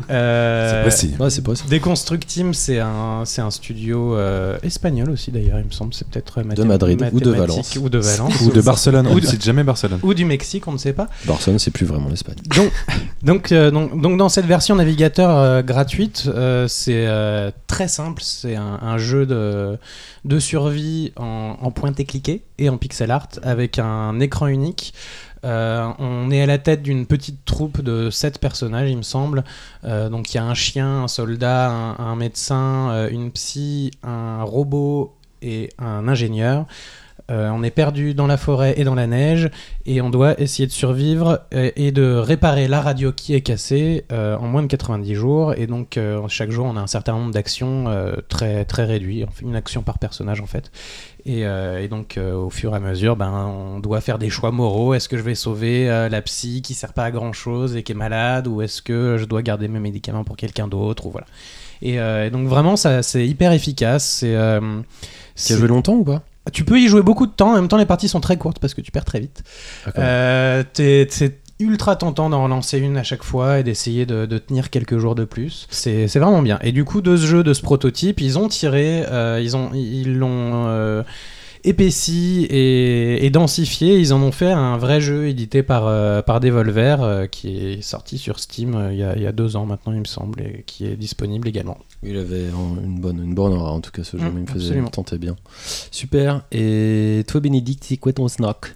[0.10, 1.16] Euh, C'est précis.
[1.20, 1.70] Ouais c'est possible.
[1.70, 5.94] Deconstructim, c'est un, c'est un studio euh, espagnol aussi d'ailleurs, il me semble.
[5.94, 6.66] C'est peut-être Madrid
[7.14, 7.76] ou de Valence.
[7.76, 8.42] Ou de Valence.
[8.42, 10.00] Ou de Barcelone, on Ou ne de- cite jamais Barcelone.
[10.04, 11.08] Ou du Mexique, on ne sait pas.
[11.26, 12.36] Barcelone c'est plus vraiment l'Espagne.
[12.56, 12.72] Donc,
[13.24, 18.22] donc, euh, donc, donc dans cette version navigateur euh, gratuite, euh, c'est euh, très simple.
[18.24, 19.78] C'est un, un jeu de,
[20.26, 24.94] de survie en, en pointé-cliqué et en pixel art avec un écran unique.
[25.46, 29.44] Euh, on est à la tête d'une petite troupe de 7 personnages, il me semble.
[29.84, 34.44] Euh, donc il y a un chien, un soldat, un, médecin, euh, une psy, un
[34.44, 36.66] robot et un ingénieur.
[37.32, 39.50] Euh, on est perdu dans la forêt et dans la neige
[39.88, 44.06] et on doit essayer de survivre euh, et de réparer la radio qui est cassée
[44.12, 45.54] euh, en moins de 90 jours.
[45.58, 47.86] Et donc euh, chaque jour on a un certain nombre d'actions
[48.30, 50.72] très très réduit, une action par personnage en fait.
[51.26, 54.94] Et, et donc au fur et à mesure, ben, on doit faire des choix moraux.
[54.94, 57.94] Est-ce que je vais sauver la psy qui sert pas à grand chose et qui
[57.94, 61.28] est malade ou est-ce que je dois garder mes médicaments pour quelqu'un d'autre ou voilà.
[61.82, 64.06] Et, et donc vraiment ça c'est hyper efficace.
[64.20, 64.36] C'est
[65.36, 66.22] Tu as joué longtemps ou pas?
[66.52, 68.60] Tu peux y jouer beaucoup de temps, en même temps les parties sont très courtes
[68.60, 69.44] parce que tu perds très vite.
[69.86, 70.04] D'accord.
[70.06, 74.70] Euh, c'est ultra tentant d'en relancer une à chaque fois et d'essayer de, de tenir
[74.70, 75.68] quelques jours de plus.
[75.70, 76.60] C'est c'est vraiment bien.
[76.62, 79.72] Et du coup, de ce jeu, de ce prototype, ils ont tiré, euh, ils ont,
[79.74, 81.04] ils l'ont euh,
[81.66, 83.98] épaissi et, et densifié.
[84.00, 87.82] Ils en ont fait un vrai jeu édité par, euh, par Devolver euh, qui est
[87.82, 90.06] sorti sur Steam euh, il y, a, il y a deux ans maintenant, il me
[90.06, 91.78] semble, et qui est disponible également.
[92.04, 94.48] Il avait une bonne, une bonne aura en tout cas ce jeu, Mm, mais il
[94.48, 95.36] me faisait tentait bien.
[95.92, 96.44] Super.
[96.52, 98.74] Et toi Bénédicte, c'est quoi ton snack?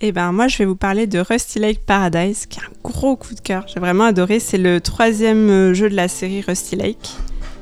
[0.00, 3.16] Eh ben moi je vais vous parler de Rusty Lake Paradise, qui est un gros
[3.16, 3.64] coup de cœur.
[3.66, 4.38] J'ai vraiment adoré.
[4.38, 7.10] C'est le troisième jeu de la série Rusty Lake,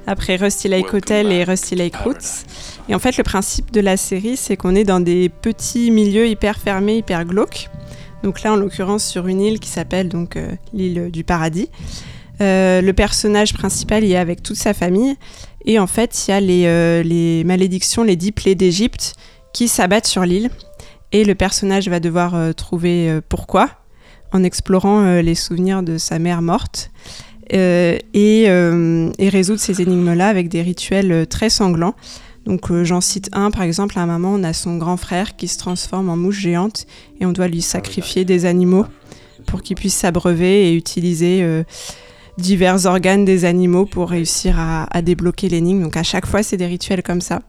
[0.06, 2.44] après Rusty Lake Hotel et Rusty Lake Roots.
[2.88, 6.28] Et en fait le principe de la série, c'est qu'on est dans des petits milieux
[6.28, 7.68] hyper fermés, hyper glauques.
[8.22, 11.68] Donc là en l'occurrence sur une île qui s'appelle donc euh, l'île du paradis.
[12.40, 15.16] Euh, le personnage principal y est avec toute sa famille.
[15.64, 19.14] Et en fait, il y a les, euh, les malédictions, les dix plaies d'Égypte
[19.52, 20.50] qui s'abattent sur l'île.
[21.12, 23.70] Et le personnage va devoir trouver pourquoi
[24.32, 26.90] en explorant les souvenirs de sa mère morte
[27.50, 31.94] et, euh, et résoudre ces énigmes-là avec des rituels euh, très sanglants.
[32.44, 35.36] Donc euh, j'en cite un, par exemple, à un moment, on a son grand frère
[35.36, 36.86] qui se transforme en mouche géante
[37.20, 38.86] et on doit lui sacrifier des animaux
[39.46, 41.64] pour qu'il puisse s'abreuver et utiliser euh,
[42.38, 45.82] divers organes des animaux pour réussir à, à débloquer l'énigme.
[45.82, 47.42] Donc à chaque fois, c'est des rituels comme ça.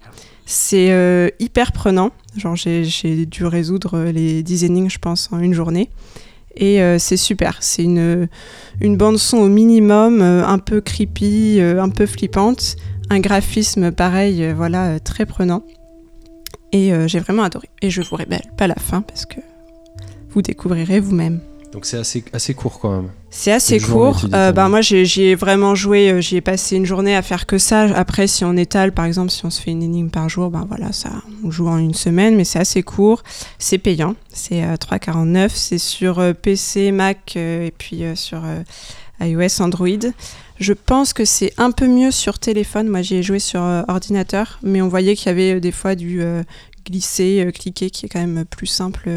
[0.50, 2.12] C'est euh, hyper prenant.
[2.38, 5.90] Genre, j'ai, dû résoudre euh, les 10 énigmes, je pense, en une journée.
[6.58, 7.58] Et euh, c'est super.
[7.62, 8.28] C'est une,
[8.82, 12.76] bande-son au minimum, euh, un peu creepy, euh, un peu flippante.
[13.10, 15.64] Un graphisme pareil, voilà, très prenant.
[16.74, 17.70] Et j'ai vraiment adoré.
[17.82, 19.40] Et je vous révèle pas la fin parce que
[20.32, 21.40] vous découvrirez vous-même.
[21.74, 23.10] Donc c'est assez, assez court quand même.
[23.30, 24.22] C'est assez court.
[24.34, 26.10] Euh, bah, moi, j'ai j'y ai vraiment joué.
[26.12, 27.82] euh, J'y ai passé une journée à faire que ça.
[27.96, 30.66] Après, si on étale, par exemple, si on se fait une énigme par jour, ben
[30.68, 31.10] voilà, ça,
[31.44, 33.22] on joue en une semaine, mais c'est assez court.
[33.60, 34.16] C'est payant.
[34.32, 35.50] C'est euh, 3,49.
[35.54, 38.42] C'est sur euh, PC, Mac et puis sur
[39.20, 39.90] iOS, Android.
[40.60, 42.88] Je pense que c'est un peu mieux sur téléphone.
[42.88, 46.22] Moi, j'y ai joué sur ordinateur, mais on voyait qu'il y avait des fois du
[46.86, 49.10] glisser, cliquer, qui est quand même plus simple.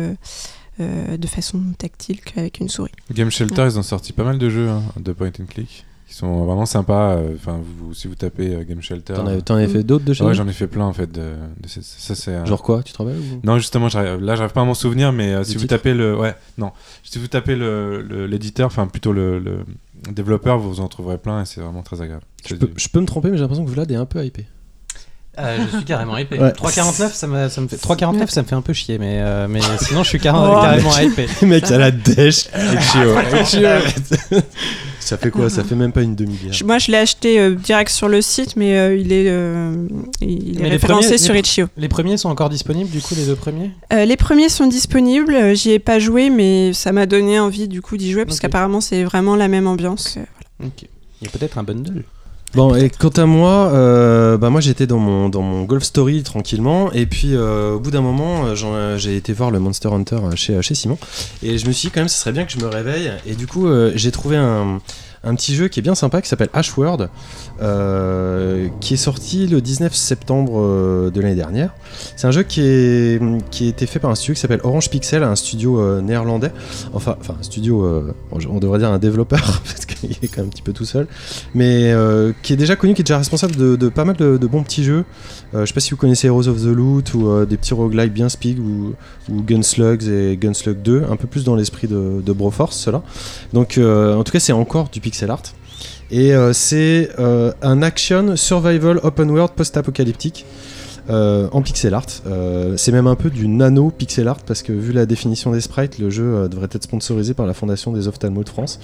[0.81, 2.91] Euh, de façon tactile qu'avec une souris.
[3.13, 6.17] Game Shelter, ils ont sorti pas mal de jeux hein, de point and click qui
[6.17, 7.15] sont vraiment sympas.
[7.19, 9.15] euh, Enfin, vous, si vous tapez euh, Game Shelter.
[9.45, 11.07] T'en avais fait d'autres de chez Ouais, j'en ai fait plein en fait.
[11.13, 11.21] De,
[11.61, 14.53] de ces- ça, c'est Genre quoi Tu te rappelles ou- Non, justement, j'arrive- là, j'arrive
[14.53, 16.73] pas à m'en souvenir, mais euh, si vous tapez le, ouais, non,
[17.05, 19.59] si vous tapez le le- l'éditeur, enfin plutôt le, le
[20.11, 22.25] développeur, vous en trouverez plein et c'est vraiment très agréable.
[22.45, 24.47] je peux, je peux me tromper, mais j'ai l'impression que Vlad est un peu hypé.
[25.43, 26.39] Euh, je suis carrément hypé.
[26.39, 26.51] Ouais.
[26.51, 29.47] 3,49 ça me, ça me fait 3,49 ça me fait un peu chier mais, euh,
[29.49, 31.27] mais sinon je suis car- Oh, carrément hypé.
[31.43, 32.49] Le mec à la dèche.
[35.01, 35.51] ça fait quoi?
[35.51, 36.53] Ça fait même pas une demi-bière.
[36.65, 39.75] Moi, je l'ai acheté euh, direct sur le site, mais euh, il est, euh,
[40.21, 41.67] il est Mais référencé premiers- sur les- Itch.io.
[41.77, 43.71] Les premiers sont encore disponibles du coup les deux premiers?
[43.93, 45.55] Euh, les premiers sont disponibles.
[45.57, 48.81] J'y ai pas joué, mais ça m'a donné envie du coup d'y jouer parce qu'apparemment
[48.81, 50.19] c'est vraiment la même ambiance.
[50.63, 50.85] Ok.
[51.23, 52.05] Il y a peut-être un bundle.
[52.53, 56.25] Bon, et quant à moi, euh, bah moi j'étais dans mon, dans mon Golf Story
[56.25, 60.17] tranquillement, et puis euh, au bout d'un moment, euh, j'ai été voir le Monster Hunter
[60.17, 60.99] euh, chez, chez Simon,
[61.45, 63.37] et je me suis dit quand même, ce serait bien que je me réveille, et
[63.37, 64.81] du coup, j'ai trouvé un,
[65.23, 67.11] un petit jeu qui est bien sympa qui s'appelle Ashworld,
[67.61, 71.75] euh, qui est sorti le 19 septembre euh, de l'année dernière.
[72.17, 75.37] C'est un jeu qui, a été fait par un studio qui s'appelle Orange Pixel, un
[75.37, 76.53] studio euh, néerlandais,
[76.95, 77.87] enfin, enfin un studio,
[78.33, 81.07] on devrait dire un développeur, parce qu'il est quand même un petit peu tout seul
[81.55, 81.93] mais
[82.43, 85.05] qui est déjà connu, qui est déjà responsable de, pas mal de, bons petits jeux.
[85.55, 88.13] Euh, je sais pas si vous connaissez Heroes of the Loot ou des petits roguelikes
[88.13, 88.95] bien speak ou,
[89.31, 93.03] Gunslugs et Gunslug 2, un peu plus dans l'esprit de, de Broforce, cela.
[93.53, 95.43] Donc en tout cas, c'est encore du pixel art.
[96.13, 100.45] Et euh, c'est euh, un action survival open world post-apocalyptique.
[101.09, 104.73] euh, en pixel art, Euh, c'est même un peu du nano pixel art parce que
[104.73, 108.07] vu la définition des sprites, le jeu euh, devrait être sponsorisé par la Fondation des
[108.07, 108.79] ophtalmos de France.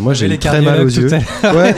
[0.00, 1.08] Moi j'ai très mal aux yeux.
[1.44, 1.74] Ouais,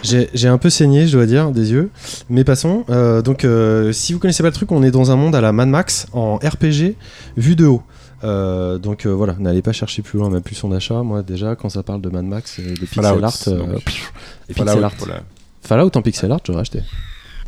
[0.34, 1.90] j'ai un peu saigné, je dois dire, des yeux.
[2.30, 2.84] Mais passons.
[3.24, 3.44] Donc,
[3.92, 6.06] si vous connaissez pas le truc, on est dans un monde à la Mad Max
[6.12, 6.94] en RPG
[7.36, 7.82] vu de haut.
[8.26, 11.02] Euh, donc euh, voilà, n'allez pas chercher plus loin, même plus son achat.
[11.02, 14.12] Moi déjà, quand ça parle de Mad Max et de pixel Fallout, art, euh, pff,
[14.48, 14.92] et Fallout, pixel art.
[14.98, 15.20] voilà.
[15.62, 16.82] Fallout en pixel art, j'aurais acheté.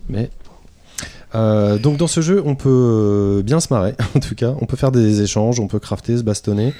[0.08, 0.30] Mais
[1.34, 4.54] euh, donc dans ce jeu, on peut bien se marrer, en tout cas.
[4.60, 6.72] On peut faire des échanges, on peut crafter, se bastonner,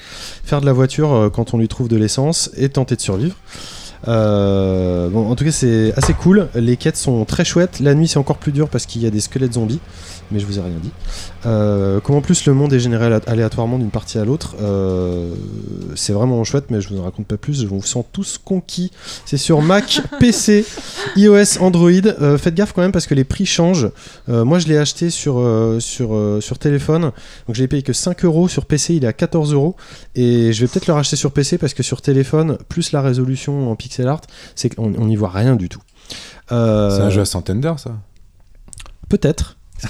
[0.43, 3.35] faire de la voiture quand on lui trouve de l'essence et tenter de survivre.
[4.07, 6.47] Euh, bon, en tout cas, c'est assez cool.
[6.55, 7.79] Les quêtes sont très chouettes.
[7.79, 9.79] La nuit, c'est encore plus dur parce qu'il y a des squelettes zombies,
[10.31, 10.91] mais je vous ai rien dit.
[11.45, 15.33] Euh, comme en plus le monde est généré alé- aléatoirement d'une partie à l'autre, euh,
[15.95, 17.61] c'est vraiment chouette, mais je vous en raconte pas plus.
[17.61, 18.91] Je vous sens tous conquis.
[19.25, 20.65] C'est sur Mac, PC,
[21.15, 21.89] iOS, Android.
[21.89, 23.89] Euh, faites gaffe quand même parce que les prix changent.
[24.27, 25.43] Moi, je l'ai acheté sur,
[25.79, 27.01] sur, sur téléphone,
[27.47, 28.47] donc je l'ai payé que 5 euros.
[28.47, 29.75] Sur PC, il est à 14 euros.
[30.15, 33.71] Et je vais peut-être le racheter sur PC parce que sur téléphone, plus la résolution
[33.71, 34.21] en pixel art,
[34.55, 35.81] c'est qu'on on n'y voit rien du tout.
[36.51, 37.97] Euh, C'est un jeu à centaines d'heures, ça?
[39.09, 39.57] Peut-être.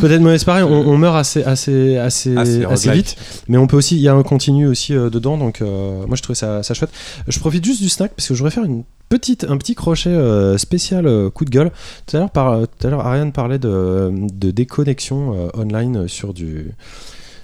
[0.00, 3.16] Peut-être, mais c'est pareil, on, on meurt assez, assez, assez, Ah, assez vite.
[3.48, 6.16] Mais on peut aussi, il y a un continu aussi euh, dedans, donc euh, moi
[6.16, 6.90] je trouvais ça, ça chouette.
[7.26, 10.10] Je profite juste du snack parce que je voudrais faire une petite, un petit crochet
[10.10, 11.70] euh, spécial euh, coup de gueule.
[12.06, 16.32] Tout à l'heure, par, tout à l'heure, Ariane parlait de, de déconnexion euh, online sur
[16.34, 16.72] du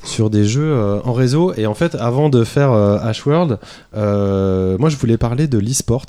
[0.09, 3.59] sur des jeux euh, en réseau et en fait avant de faire euh, Ashworld
[3.95, 6.07] euh, moi je voulais parler de l'e-sport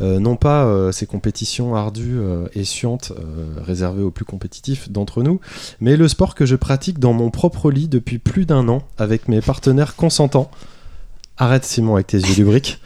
[0.00, 2.20] Euh, non pas ces compétitions ardues
[2.54, 3.12] et chiantes
[3.66, 5.40] réservées aux plus compétitifs d'entre nous
[5.80, 9.26] mais le sport que je pratique dans mon propre lit depuis plus d'un an avec
[9.26, 10.50] mes partenaires consentants.
[11.36, 12.80] Arrête Simon avec tes yeux lubriques.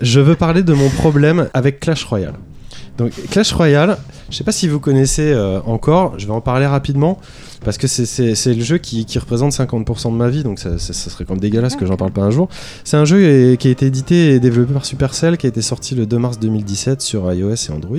[0.00, 2.38] Je veux parler de mon problème avec Clash Royale.
[2.98, 3.98] Donc Clash Royale,
[4.30, 7.18] je sais pas si vous connaissez euh, encore, je vais en parler rapidement
[7.64, 10.92] parce que c'est- le jeu qui, qui représente 50% de ma vie, donc ça, ça-
[10.92, 12.48] ça serait quand même dégueulasse que j'en parle pas un jour.
[12.84, 15.94] C'est un jeu qui a été édité et développé par Supercell, qui a été sorti
[15.94, 17.98] le 2 mars 2017 sur iOS et Android,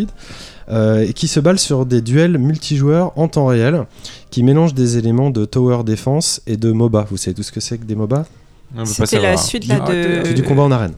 [0.70, 3.84] euh, et qui se balle sur des duels multijoueurs en temps réel,
[4.32, 7.06] qui mélangent des éléments de tower defense et de MOBA.
[7.10, 8.26] Vous savez tout ce que c'est que des MOBA?
[8.86, 10.94] C'était la suite là, de, C'est du combat en arène.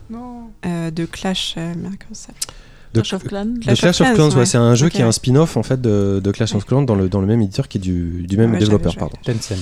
[0.66, 1.54] euh, de Clash.
[1.58, 1.72] euh,
[2.12, 2.28] ça
[2.94, 3.44] De, Clash of Clans.
[3.46, 5.80] de Clash Clash, of Clans, ouais, c'est un jeu qui est un spin-off en fait
[5.80, 8.36] de, de Clash of Clans dans le, dans le même éditeur qui est du, du
[8.36, 8.96] même Ouais, développeur.
[8.96, 9.16] Pardon.
[9.24, 9.52] Tencent.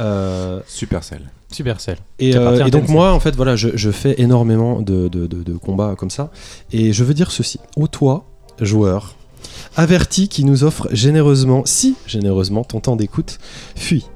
[0.00, 1.30] Euh, Supercell.
[1.52, 1.98] Supercell.
[2.18, 2.92] Et, euh, et donc Tencent.
[2.92, 6.30] moi, en fait, voilà, je, je fais énormément de, de- de- de combats comme ça.
[6.72, 7.60] Et je veux dire ceci.
[7.76, 8.24] Ô toi,
[8.60, 9.14] joueur,
[9.76, 13.38] averti qui nous offre généreusement, si généreusement, ton temps d'écoute,
[13.76, 14.06] fuis.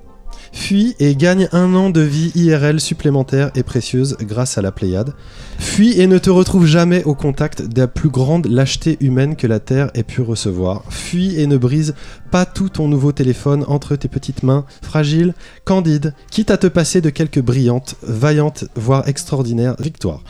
[0.54, 5.12] Fuis et gagne un an de vie IRL supplémentaire et précieuse grâce à la Pléiade.
[5.58, 9.48] Fuis et ne te retrouve jamais au contact de la plus grande lâcheté humaine que
[9.48, 10.84] la Terre ait pu recevoir.
[10.88, 11.94] Fuis et ne brise
[12.30, 17.00] pas tout ton nouveau téléphone entre tes petites mains, fragiles, candides, quitte à te passer
[17.00, 20.22] de quelques brillantes, vaillantes, voire extraordinaires victoires.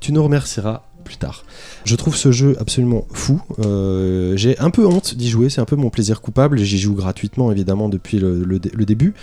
[0.00, 1.44] Tu nous remercieras tard.
[1.84, 3.40] Je trouve ce jeu absolument fou.
[3.64, 6.58] Euh, J'ai un peu honte d'y jouer, c'est un peu mon plaisir coupable.
[6.58, 9.14] J'y joue gratuitement évidemment depuis le, le dé- le début.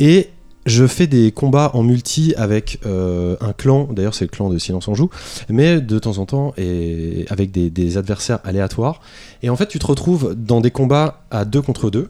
[0.00, 0.28] Et
[0.64, 4.58] je fais des combats en multi avec euh, un clan, d'ailleurs c'est le clan de
[4.58, 5.10] Silence on joue,
[5.48, 9.00] mais de temps en temps et avec des, des adversaires aléatoires.
[9.44, 12.08] Et en fait tu te retrouves dans des combats à 2 contre 2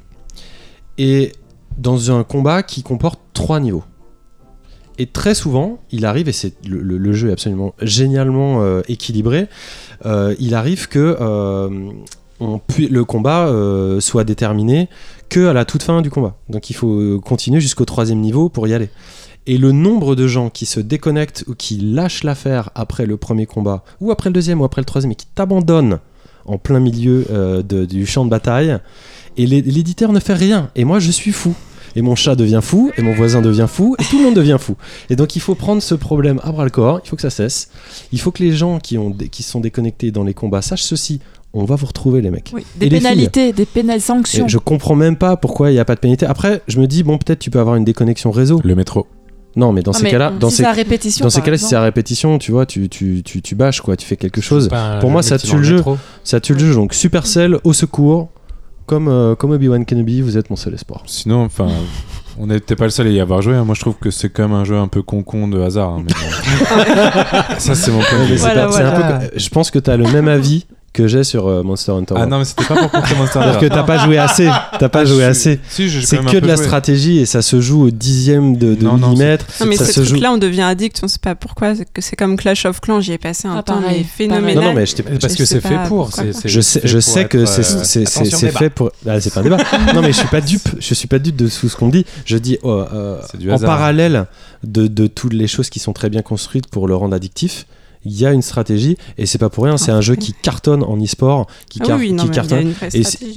[0.97, 1.32] et
[1.77, 3.85] dans un combat qui comporte trois niveaux.
[4.98, 9.47] Et très souvent, il arrive, et c'est le, jeu est absolument génialement euh, équilibré,
[10.06, 11.90] euh, il arrive que euh,
[12.78, 13.52] le combat
[14.01, 14.89] soit déterminé
[15.28, 16.36] que à la toute fin du combat.
[16.48, 18.90] Donc il faut continuer jusqu'au troisième niveau pour y aller.
[19.47, 23.47] Et le nombre de gens qui se déconnectent ou qui lâchent l'affaire après le premier
[23.47, 26.01] combat, ou après le deuxième, ou après le troisième, et qui t'abandonnent
[26.47, 27.24] en plein milieu
[27.68, 28.78] du champ de bataille,
[29.36, 30.70] et l'é- l'éditeur ne fait rien.
[30.74, 31.55] Et moi, je suis fou.
[31.97, 34.59] Et mon chat devient fou, et mon voisin devient fou, et tout le monde devient
[34.60, 34.77] fou.
[35.10, 37.31] Et donc il faut prendre ce problème à bras le corps, il faut que ça
[37.31, 37.70] cesse.
[38.12, 41.20] Il faut que les gens qui, ont, qui sont déconnectés dans les combats sachent ceci.
[41.55, 42.51] On va vous retrouver les mecs.
[42.55, 44.44] Oui, des Et les filles pénalités, des pénales sanctions.
[44.44, 46.27] Et je comprends même pas pourquoi il n'y a pas de pénalité.
[46.27, 48.60] Après, je me dis, bon, peut-être tu peux avoir une déconnexion réseau.
[48.62, 49.06] Le métro.
[49.56, 51.24] Non, mais dans Non, ces cas-là, dans si ces, c'est à répétition.
[51.24, 53.97] dans ces cas-là, si c'est à répétition, tu vois, tu, tu, tu, tu bâches, quoi,
[53.97, 54.68] tu fais quelque chose.
[55.01, 55.82] Pour moi, ça tue dans le jeu.
[56.24, 56.74] Ça tue le jeu.
[56.74, 58.28] Donc, Supercell, au secours.
[58.86, 61.02] Comme, euh, comme Obi-Wan Kenobi, vous êtes mon seul espoir.
[61.06, 61.66] Sinon, enfin,
[62.38, 63.54] on n'était pas le seul à y avoir joué.
[63.56, 63.64] hein.
[63.64, 65.90] Moi, je trouve que c'est quand même un jeu un peu con-con de hasard.
[65.90, 67.54] hein, mais bon.
[67.58, 68.38] Ça, c'est mon point de vue.
[68.38, 69.18] c'est Voilà, pas- c'est un voilà.
[69.18, 70.66] peu que- je pense que tu as le même avis
[70.97, 72.14] que j'ai sur euh, Monster Hunter.
[72.16, 73.74] Ah non, mais c'était pas pour contrer Monster Parce que Hunter.
[73.74, 74.48] t'as pas joué assez.
[74.78, 75.60] T'as pas Ah, joué je- assez.
[75.68, 76.64] Si, C'est que de la joué.
[76.64, 79.44] stratégie et ça se joue au dixième de, de Non, non, millimètre.
[79.60, 80.09] Non, mais ça ces se joue.
[80.10, 83.01] trucs-là, on devient addict, on sait pas pourquoi, c'est que c'est comme Clash of Clans,
[83.02, 84.55] j'y ai passé un Ah, temps pareil, mais phénoménal.
[84.64, 86.10] Non, non, mais je Parce que c'est fait pour.
[86.44, 88.90] Je sais, je pour sais que c'est euh, c'est- fait pour.
[89.06, 89.59] Ah, c'est pas un débat.
[89.94, 90.68] non, mais je suis pas dupe.
[90.81, 92.06] Je suis pas dupe de tout ce qu'on dit.
[92.24, 93.18] Je dis oh, euh,
[93.51, 94.27] en parallèle
[94.64, 97.66] de toutes les choses qui sont très bien construites pour le rendre addictif.
[98.06, 99.76] Il y a une stratégie et c'est pas pour rien.
[99.76, 102.34] C'est un jeu qui cartonne en e-sport, qui, Ah car- oui, oui, non, qui mais
[102.34, 102.66] il y a cartonne.
[102.68, 102.88] une vraie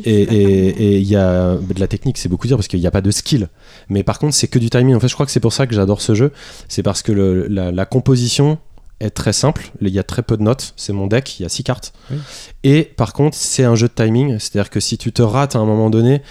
[0.06, 3.02] Et il y a de la technique, c'est beaucoup dire parce qu'il n'y a pas
[3.02, 3.50] de skill.
[3.90, 4.96] Mais par contre, c'est que du timing.
[4.96, 6.32] En fait, je crois que c'est pour ça que j'adore ce jeu.
[6.68, 8.58] C'est parce que le- la, la composition
[9.00, 9.72] est très simple.
[9.82, 10.74] Il y a très peu de notes.
[10.76, 11.94] C'est mon deck, il y a six cartes.
[12.12, 12.18] Oui.
[12.64, 14.38] Et par contre, c'est un jeu de timing.
[14.40, 16.22] C'est-à-dire que si tu te rates à un moment donné,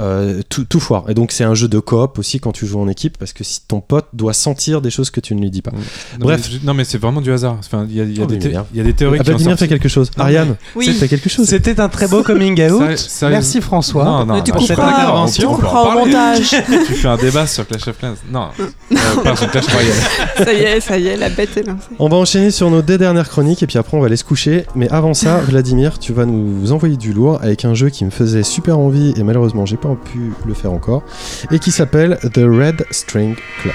[0.00, 1.04] euh, tout, tout foire.
[1.08, 3.44] Et donc, c'est un jeu de coop aussi quand tu joues en équipe parce que
[3.44, 5.70] si ton pote doit sentir des choses que tu ne lui dis pas.
[5.72, 5.78] Non,
[6.20, 6.48] Bref.
[6.52, 7.56] mais, non, mais c'est vraiment du hasard.
[7.58, 8.32] Enfin, il y a, il y a Oh,
[8.74, 9.64] y a des théories Ah, qui Vladimir sorti.
[9.64, 10.10] fait quelque chose.
[10.16, 10.92] Non, Ariane, Oui.
[10.92, 11.46] fait quelque chose.
[11.46, 12.78] C'était un très beau coming out.
[12.80, 14.04] Sérieux- sérieux- Merci François.
[14.04, 16.50] Non, non, Mais tu couperas, tu couperas au montage.
[16.86, 18.14] tu fais un débat sur Clash of Clans.
[18.30, 19.92] Non, euh, pas sur Clash Royale.
[20.38, 21.84] Ça y est, ça y est, la bête est lancée.
[21.98, 24.24] On va enchaîner sur nos deux dernières chroniques et puis après on va aller se
[24.24, 24.64] coucher.
[24.74, 28.10] Mais avant ça, Vladimir, tu vas nous envoyer du lourd avec un jeu qui me
[28.10, 31.02] faisait super envie et malheureusement j'ai pas pu le faire encore
[31.50, 33.74] et qui s'appelle The Red String Club.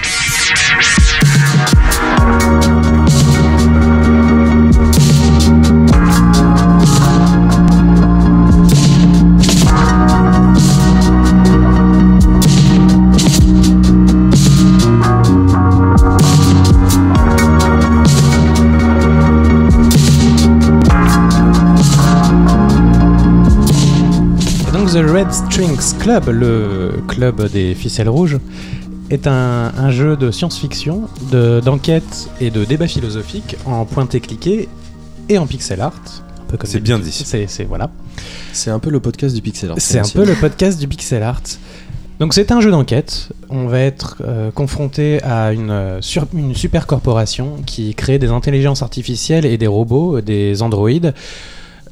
[24.91, 28.37] The Red Strings Club, le club des ficelles rouges,
[29.11, 34.67] est un, un jeu de science-fiction, de- d'enquête et de débat philosophique en pointé-cliqué
[35.29, 35.93] et en pixel art.
[36.63, 37.11] C'est bien dit.
[37.11, 37.91] C'est voilà.
[38.51, 39.75] C'est un peu le podcast du pixel art.
[39.79, 41.41] C'est un peu le podcast du pixel art.
[42.19, 43.29] Donc c'est un jeu d'enquête.
[43.49, 48.29] On va être euh, confronté à une, euh, sur- une super corporation qui crée des
[48.29, 51.13] intelligences artificielles et des robots, des androïdes.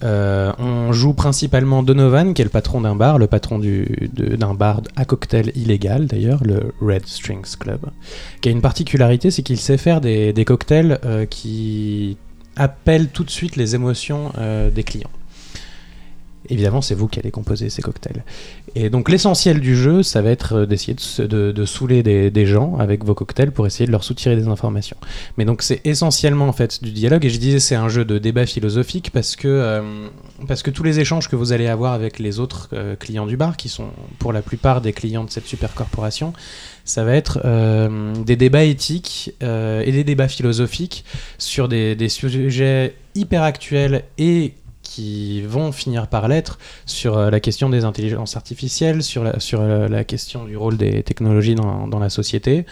[0.04, 4.54] Euh, on joue principalement Donovan, qui est le patron d'un bar, le patron du- d'un
[4.54, 7.80] bar à cocktail illégal d'ailleurs, le Red Strings Club,
[8.42, 12.18] qui a une particularité, c'est qu'il sait faire des, des cocktails euh, qui
[12.56, 15.10] appellent tout de suite les émotions euh, des clients.
[16.50, 18.24] Évidemment, c'est vous qui allez composer ces cocktails.
[18.76, 22.78] Et donc l'essentiel du jeu, ça va être euh, d'essayer de, de- saouler des, gens
[22.78, 24.98] avec vos cocktails pour essayer de leur soutirer des informations.
[25.38, 27.26] Mais donc c'est essentiellement en fait du dialogue.
[27.26, 30.08] Et je disais c'est un jeu de débat philosophique parce que euh,
[30.48, 33.36] parce que tous les échanges que vous allez avoir avec les autres euh, clients du
[33.36, 36.34] bar, qui sont pour la plupart des clients de cette super corporation,
[36.86, 37.40] ça va être
[38.24, 41.04] des débats éthiques et des débats philosophiques
[41.38, 44.54] sur des, des sujets hyper actuels et
[44.98, 46.58] qui vont finir par l'être
[46.88, 50.76] sur euh, la question des intelligences artificielles, sur la, sur euh, la question du rôle
[50.76, 52.66] des technologies dans, dans la société,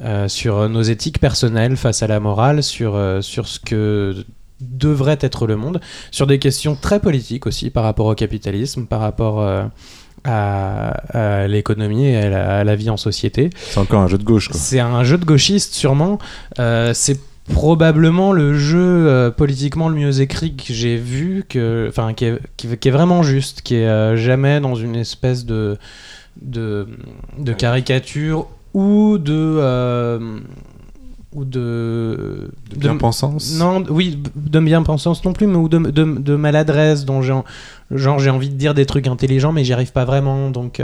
[0.00, 4.26] euh, sur nos éthiques personnelles face à la morale, sur, euh, sur ce que
[4.60, 5.80] devrait être le monde,
[6.10, 9.64] sur des questions très politiques aussi par rapport au capitalisme, par rapport euh,
[10.24, 13.48] à, à l'économie et à la, à la vie en société.
[13.56, 14.50] C'est encore un jeu de gauche.
[14.52, 16.18] C'est un jeu de gauchiste, sûrement.
[16.58, 22.12] Euh, c'est probablement le jeu euh, politiquement le mieux écrit que j'ai vu, que, enfin,
[22.14, 25.76] qui, est, qui, qui est vraiment juste, qui est euh, jamais dans une espèce de,
[26.40, 26.86] de,
[27.38, 29.32] de caricature ou de.
[29.34, 30.38] euh,
[31.34, 32.50] ou de.
[32.70, 37.22] De bien-pensance Non, oui, de bien-pensance non plus, mais ou de, de, de maladresse, dont
[37.22, 37.44] j'ai en-
[37.90, 40.80] genre j'ai envie de dire des trucs intelligents, mais j'y arrive pas vraiment, donc.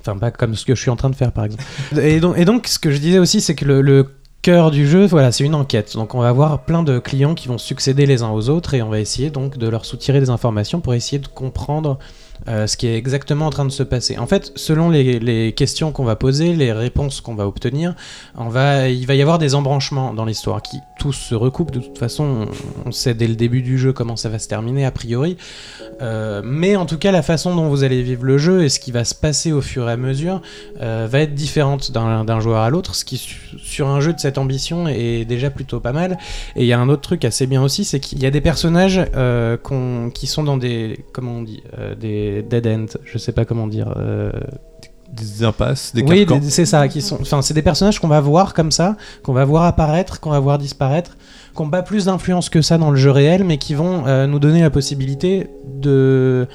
[0.00, 1.64] Enfin, pas comme ce que je suis en train de faire, par exemple.
[1.98, 4.06] Et donc, et donc ce que je disais aussi, c'est que le, le
[4.44, 5.94] cœur du jeu, voilà, c'est une enquête.
[5.94, 8.82] Donc, on va avoir plein de clients qui vont succéder les uns aux autres et
[8.82, 11.98] on va essayer donc de leur soutirer des informations pour essayer de comprendre
[12.48, 14.18] euh, ce qui est exactement en train de se passer.
[14.18, 17.94] En fait, selon les, questions qu'on va poser, les réponses qu'on va obtenir,
[18.38, 21.70] il va y avoir des embranchements dans l'histoire qui tous se recoupent.
[21.70, 22.46] De toute façon,
[22.84, 25.36] on, sait dès le début du jeu comment ça va se terminer, a priori.
[26.02, 28.80] Euh, mais en tout cas, la façon dont vous allez vivre le jeu et ce
[28.80, 30.42] qui va se passer au fur et à mesure
[30.80, 34.20] euh, va être différente d'un joueur à l'autre, ce qui su- sur un jeu de
[34.20, 36.18] cette ambition est déjà plutôt pas mal.
[36.56, 38.40] Et il y a un autre truc assez bien aussi, c'est qu'il y a des
[38.40, 39.00] personnages
[40.14, 41.94] qui sont dans des, comment on dit, euh,
[42.30, 43.92] des dead ends, je sais pas comment dire.
[43.96, 44.30] euh,
[45.12, 46.88] Des impasses, des oui, c'est ça.
[46.88, 50.18] Qui sont, enfin, c'est des personnages qu'on va voir comme ça, qu'on va voir apparaître,
[50.20, 51.16] qu'on va voir disparaître,
[51.54, 54.26] qui n'ont pas plus d'influence que ça dans le jeu réel, mais qui vont euh,
[54.26, 56.48] nous donner la possibilité de-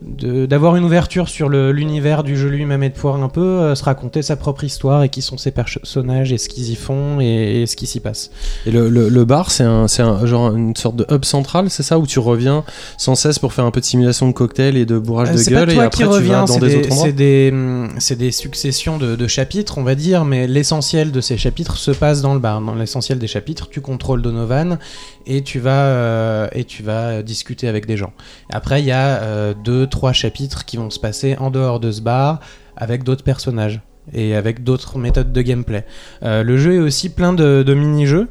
[0.00, 3.82] d'avoir une ouverture sur l'univers du jeu lui-même et de pouvoir un peu euh, se
[3.82, 7.62] raconter sa propre histoire et qui sont ses personnages et ce qu'ils y font et,
[7.62, 8.30] et ce qui s'y passe.
[8.66, 11.82] Et le, le- le bar, c'est un, un, genre une sorte de hub central, c'est
[11.82, 12.62] ça Où tu reviens
[12.96, 15.50] sans cesse pour faire un peu de simulation de cocktail et de bourrage Euh, de
[15.50, 17.88] gueule et après qui tu vas reviens, dans des, des, autres endroits c'est des, hum,
[18.18, 22.22] des successions de, de chapitres, on va dire, mais l'essentiel de ces chapitres se passe
[22.22, 22.60] dans le bar.
[22.60, 24.78] Dans l'essentiel des chapitres, tu contrôles Donovan
[25.26, 28.12] et tu vas, euh, et tu vas discuter avec des gens.
[28.50, 32.00] Après, il y a deux, trois chapitres qui vont se passer en dehors de ce
[32.00, 32.40] bar
[32.76, 33.80] avec d'autres personnages
[34.12, 35.84] et avec d'autres méthodes de gameplay.
[36.22, 38.28] Euh, le jeu est aussi plein de, mini-jeux.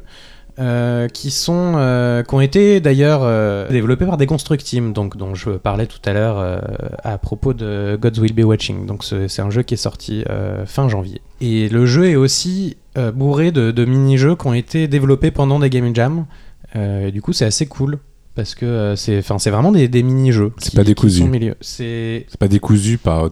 [0.60, 3.20] euh, qui sont euh, qui ont été d'ailleurs
[3.70, 6.60] développés par des Construct Team, donc dont je parlais tout à l'heure
[7.04, 8.84] à propos de Gods Will Be Watching.
[8.84, 10.24] Donc ce- c'est un jeu qui est sorti
[10.66, 11.20] fin janvier.
[11.40, 12.76] Et le jeu est aussi
[13.14, 16.26] bourré de, de mini-jeux qui ont été développés pendant des Game Jam.
[16.74, 17.98] Et du coup, c'est assez cool
[18.38, 20.52] parce que euh, c'est enfin c'est vraiment des, des mini-jeux.
[20.58, 21.24] C'est pas décousu.
[21.60, 23.30] C'est C'est pas décousu par un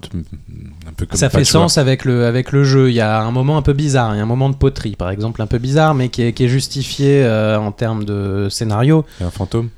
[0.96, 2.90] peu comme ça fait sens avec le, avec le jeu.
[2.90, 4.96] Il y a un moment un peu bizarre, il y a un moment de poterie
[4.96, 8.48] par exemple un peu bizarre, mais qui est, qui est justifié euh, en termes de
[8.50, 9.04] scénario.
[9.20, 9.68] Il y a un fantôme?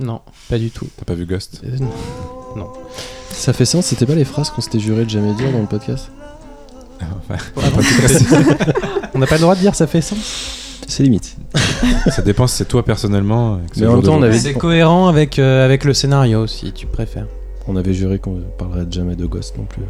[0.00, 0.88] Non, pas du tout.
[0.96, 1.62] T'as pas vu Ghost?
[1.64, 1.76] Euh,
[2.56, 2.66] non.
[3.30, 5.66] Ça fait sens, c'était pas les phrases qu'on s'était juré de jamais dire dans le
[5.66, 6.10] podcast?
[9.14, 10.61] On n'a pas le droit de dire ça fait sens?
[10.92, 11.36] C'est limite.
[12.10, 13.58] Ça dépend si c'est toi personnellement.
[13.74, 16.70] que Mais en même temps, on avait- C'est cohérent avec, euh, avec le scénario si
[16.72, 17.26] tu préfères.
[17.66, 19.82] On avait juré qu'on parlerait de jamais de Ghost non plus.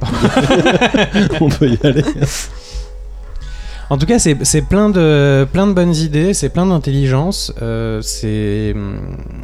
[0.00, 2.02] Ah, donc, euh, on peut y aller.
[3.92, 7.52] En tout cas, c'est plein de, plein de bonnes idées, c'est plein d'intelligence.
[7.60, 8.96] euh, c'est hum,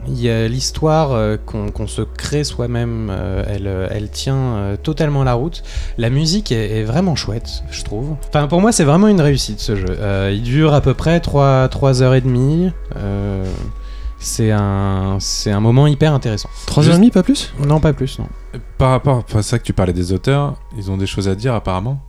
[0.07, 5.23] Il y a l'histoire euh, qu'on se crée soi-même, euh, elle, euh, elle tient totalement
[5.23, 5.62] la route.
[5.99, 8.16] La musique est, est vraiment chouette, je trouve.
[8.29, 9.85] Enfin, pour moi, c'est vraiment une réussite ce jeu.
[10.01, 12.70] Euh, il dure à peu près 3, 3 heures et demie.
[12.97, 13.45] euh,
[14.19, 16.49] c'est un, c'est un moment hyper intéressant.
[16.69, 17.53] 3h30, pas plus?
[17.66, 18.27] Non, pas plus, non.
[18.78, 21.52] Par rapport à ça que tu parlais des auteurs, ils ont des choses à dire
[21.52, 22.00] apparemment.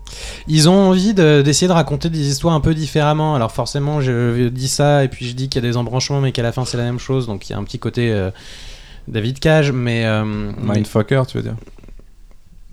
[0.47, 3.33] Ils ont envie de- d'essayer de, raconter des histoires un peu différemment.
[3.33, 6.31] Alors forcément, je dis ça et puis je dis qu'il y a des embranchements, mais
[6.31, 7.25] qu'à la fin c'est la même chose.
[7.25, 8.29] Donc il y a un petit côté euh,
[9.07, 11.55] David Cage, mais euh, mais- Mindfucker, tu veux dire?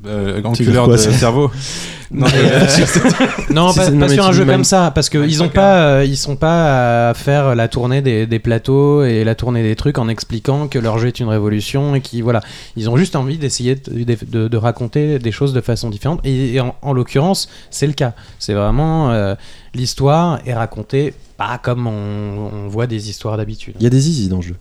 [0.04, 1.50] Euh, dire quoi, de cerveau.
[2.10, 2.60] non, euh,
[3.74, 6.36] pas, non, sur un jeu comme ça, parce que ils ont pas, euh, ils sont
[6.36, 10.68] pas à faire la tournée des, des plateaux et la tournée des trucs en expliquant
[10.68, 12.40] que leur jeu est une révolution et qui voilà,
[12.76, 16.20] ils ont juste envie d'essayer de, de- de raconter des choses de façon différente.
[16.24, 18.12] Et, et en, en l'occurrence, c'est le cas.
[18.38, 19.34] C'est vraiment euh,
[19.74, 23.74] l'histoire est racontée pas comme on, on voit des histoires d'habitude.
[23.80, 24.56] Il y a des easy dans le jeu.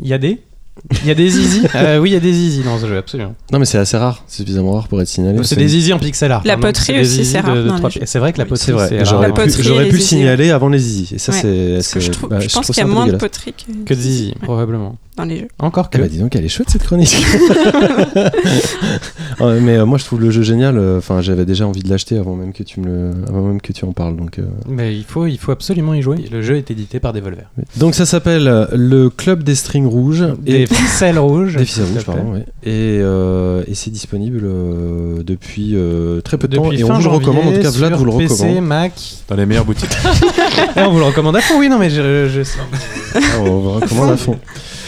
[0.00, 0.42] Il y a des,
[1.02, 1.62] il y a des easy.
[1.74, 3.34] Euh, oui, il y a des easy dans ce jeu, absolument.
[3.52, 5.38] Non, mais c'est assez rare, c'est suffisamment rare pour être signalé.
[5.42, 6.42] C'est des easy en pixel art.
[6.44, 7.56] La hein, poterie aussi, c'est rare.
[8.04, 9.22] C'est vrai que la poterie, C'est vrai, c'est et rare.
[9.60, 11.14] j'aurais pu, et signaler avant les easy.
[11.14, 11.38] Et ça, Ouais.
[11.42, 11.74] c'est.
[11.74, 13.72] Parce que c'est- je, trouve- bah, je pense qu'il y a moins de poterie que,
[13.86, 14.96] Que de zizi, probablement.
[15.16, 15.48] dans les jeux.
[15.58, 16.02] Encore Eh que.
[16.02, 17.14] bah dis donc, elle est chouette cette chronique.
[19.40, 20.76] Ouais, mais euh, moi je trouve le jeu génial.
[20.78, 23.60] euh, Enfin, j'avais déjà envie de l'acheter avant même que tu me le, avant même
[23.60, 24.16] que tu en parles.
[24.16, 26.16] Donc, euh, Mais il faut, il faut absolument y jouer.
[26.30, 27.44] Le jeu est édité par Devolver.
[27.76, 30.24] donc ça s'appelle euh, le club des strings rouges.
[30.40, 31.56] Des, Des ficelles rouges.
[31.56, 32.44] Des ficelles rouges, pardon, ouais.
[32.64, 36.64] Et, euh, et c'est disponible euh, depuis euh, très peu de temps.
[36.64, 38.26] Depuis Et on fin vous le janvier, recommande, en tout cas, Vlad sur vous le
[38.26, 38.64] PC, recommande.
[38.64, 38.92] Mac.
[39.28, 39.90] Dans les meilleures boutiques.
[40.76, 42.42] Et on vous le recommande à fond, oui, non, mais je, je.
[43.14, 44.38] Ah, on vous recommande à fond.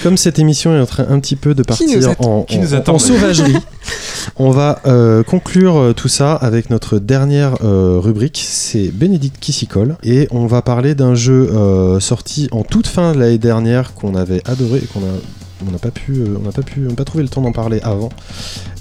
[0.02, 1.86] Comme cette émission est en train un petit peu de partir
[2.20, 3.56] en, Qui en- sauvagerie,
[4.36, 9.66] on va euh, conclure tout ça avec notre dernière euh, rubrique, c'est Bénédicte qui s'y
[9.66, 9.96] colle.
[10.04, 14.14] Et on va parler d'un jeu euh, sorti en toute fin de l'année dernière qu'on
[14.14, 15.18] avait adoré et qu'on a
[15.66, 17.52] on n'a pas pu, euh, on n'a pas pu, on pas trouvé le temps d'en
[17.52, 18.10] parler avant,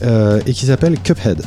[0.03, 1.41] euh, et qui s'appelle Cuphead.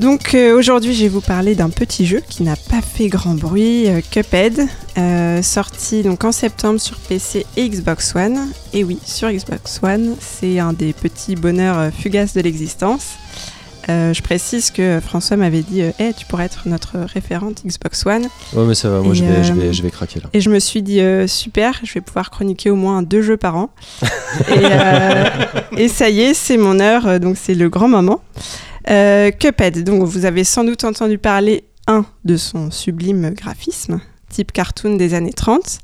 [0.00, 3.34] Donc euh, aujourd'hui, je vais vous parler d'un petit jeu qui n'a pas fait grand
[3.34, 4.60] bruit, euh, Cuphead,
[4.96, 8.38] euh, sorti donc en septembre sur PC et Xbox One.
[8.72, 13.14] Et oui, sur Xbox One, c'est un des petits bonheurs fugaces de l'existence.
[13.90, 18.28] Je précise que François m'avait dit Hey, tu pourrais être notre référente Xbox One.
[18.52, 20.28] Ouais, mais ça va, moi je vais, je, vais, je vais craquer là.
[20.34, 23.56] Et je me suis dit super, je vais pouvoir chroniquer au moins deux jeux par
[23.56, 23.70] an.
[25.78, 28.20] et, et ça y est, c'est mon heure, donc c'est le grand moment.
[28.90, 34.00] Euh, Cuphead, donc vous avez sans doute entendu parler, un, de son sublime graphisme,
[34.30, 35.78] type cartoon des années 30,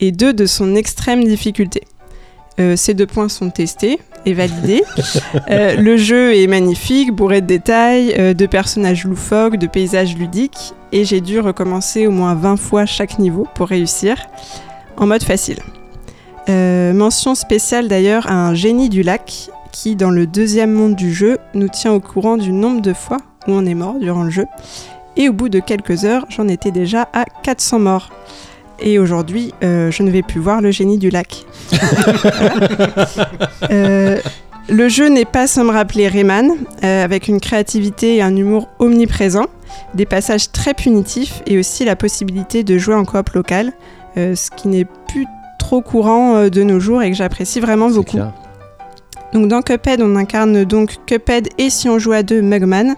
[0.00, 1.82] et deux, de son extrême difficulté.
[2.58, 4.82] Euh, ces deux points sont testés et validés.
[5.48, 10.74] Euh, le jeu est magnifique, bourré de détails, euh, de personnages loufoques, de paysages ludiques,
[10.92, 14.16] et j'ai dû recommencer au moins 20 fois chaque niveau pour réussir,
[14.96, 15.58] en mode facile.
[16.48, 21.12] Euh, mention spéciale d'ailleurs à un génie du lac qui, dans le deuxième monde du
[21.12, 24.30] jeu, nous tient au courant du nombre de fois où on est mort durant le
[24.30, 24.46] jeu.
[25.16, 28.10] Et au bout de quelques heures, j'en étais déjà à 400 morts.
[28.82, 31.44] Et aujourd'hui, euh, je ne vais plus voir le génie du lac.
[33.70, 34.18] Euh,
[34.68, 36.50] le jeu n'est pas sans me rappeler Rayman,
[36.84, 39.46] euh, avec une créativité et un humour omniprésents,
[39.94, 43.72] des passages très punitifs et aussi la possibilité de jouer en coop local,
[44.16, 45.26] euh, ce qui n'est plus
[45.58, 48.10] trop courant euh, de nos jours et que j'apprécie vraiment C'est beaucoup.
[48.12, 48.32] clair.
[49.32, 52.94] Donc dans Cuphead, on incarne donc Cuphead et si on joue à deux, Mugman.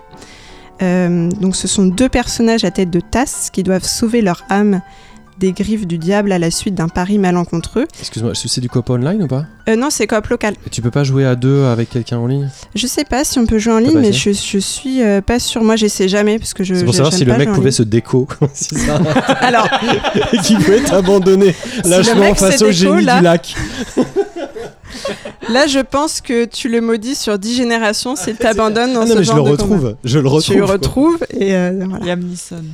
[0.83, 4.81] Euh, donc ce sont deux personnages à tête de tasse qui doivent sauver leur âme
[5.43, 7.87] des griffes du diable à la suite d'un pari malencontreux.
[7.99, 9.45] Excuse-moi, c'est du coop online ou pas?
[9.69, 10.55] Euh, non, c'est coop local.
[10.67, 12.49] Et Tu peux pas jouer à deux avec quelqu'un en ligne?
[12.77, 15.65] Je sais pas si on peut jouer en ligne, mais je, suis euh, pas sûre.
[15.65, 16.75] Moi, j'essaie jamais parce que je.
[16.75, 18.29] C'est pour savoir si le mec pouvait se déco.
[18.53, 19.01] ça.
[19.41, 19.69] Alors,
[20.33, 21.55] Et qu'il pouvait être abandonné
[21.85, 23.19] lâchement face au génie là.
[23.19, 23.57] du lac.
[25.49, 29.13] Là, je pense que tu le maudis sur 10 générations s'il t'abandonne dans Ah ce
[29.13, 29.51] non, mais je le de combat.
[29.51, 29.97] retrouve.
[30.05, 30.55] Je le retrouve.
[30.55, 32.05] Tu le retrouves et euh, voilà.
[32.05, 32.65] Liam Neeson.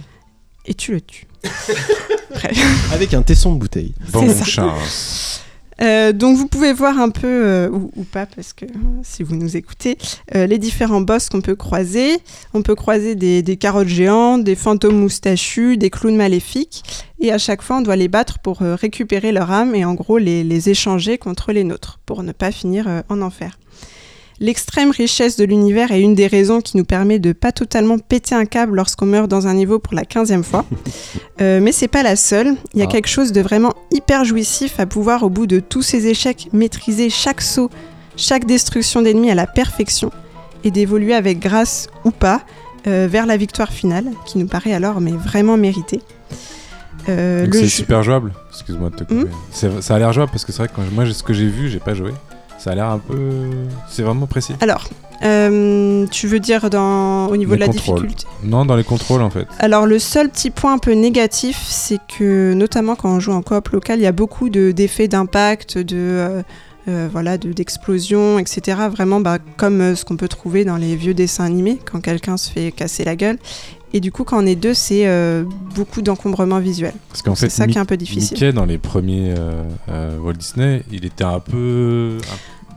[0.66, 1.26] Et tu le tues.
[2.92, 3.94] Avec un tesson de bouteille.
[4.12, 4.26] Bon.
[4.44, 4.72] Charles.
[5.80, 8.68] Euh, donc vous pouvez voir un peu, euh, ou, ou pas parce que euh,
[9.02, 9.96] si vous nous écoutez,
[10.34, 12.18] euh, les différents boss qu'on peut croiser.
[12.54, 16.82] On peut croiser des, carottes géantes, des fantômes moustachus, des clowns maléfiques.
[17.20, 20.18] Et à chaque fois, on doit les battre pour récupérer leur âme et en gros
[20.18, 23.58] les, les échanger contre les nôtres pour ne pas finir en enfer.
[24.40, 28.34] L'extrême richesse de l'univers est une des raisons qui nous permet de pas totalement péter
[28.36, 30.64] un câble lorsqu'on meurt dans un niveau pour la 15e fois.
[31.40, 32.56] Euh, mais c'est pas la seule.
[32.74, 32.90] Il y a Ah.
[32.92, 37.10] quelque chose de vraiment hyper jouissif à pouvoir, au bout de tous ces échecs, maîtriser
[37.10, 37.70] chaque saut,
[38.16, 40.10] chaque destruction d'ennemis à la perfection
[40.64, 42.42] et d'évoluer avec grâce ou pas
[42.88, 46.00] euh, vers la victoire finale, qui nous paraît alors mais vraiment méritée.
[47.08, 48.32] Euh, c'est jeu- super jouable.
[48.50, 49.28] Excuse-moi de te couper.
[49.30, 51.46] Hmm Ça a l'air jouable parce que c'est vrai que quand moi, ce que j'ai
[51.46, 52.10] vu, j'ai pas joué.
[52.58, 53.48] Ça a l'air un peu.
[53.88, 54.54] C'est vraiment précis.
[54.60, 54.88] Alors,
[55.22, 57.26] euh, tu veux dire dans...
[57.28, 58.06] au niveau Les de la contrôles.
[58.06, 59.46] difficulté Non, dans les contrôles en fait.
[59.58, 63.42] Alors le seul petit point un peu négatif, c'est que notamment quand on joue en
[63.42, 66.42] coop local, il y a beaucoup de- d'effets d'impact, de euh,
[66.88, 68.78] euh, voilà, de- d'explosions, etc.
[68.90, 72.36] Vraiment, bah, comme euh, ce qu'on peut trouver dans les vieux dessins animés, quand quelqu'un
[72.36, 73.38] se fait casser la gueule.
[73.94, 75.44] Et du coup, quand on est deux, c'est euh,
[75.74, 76.92] beaucoup d'encombrement visuel.
[77.08, 78.34] Parce qu'en C'est fait, ça qui est Mi- un peu difficile.
[78.34, 82.18] Mickey dans les premiers euh, euh, Walt Disney, il était un peu.
[82.20, 82.36] un-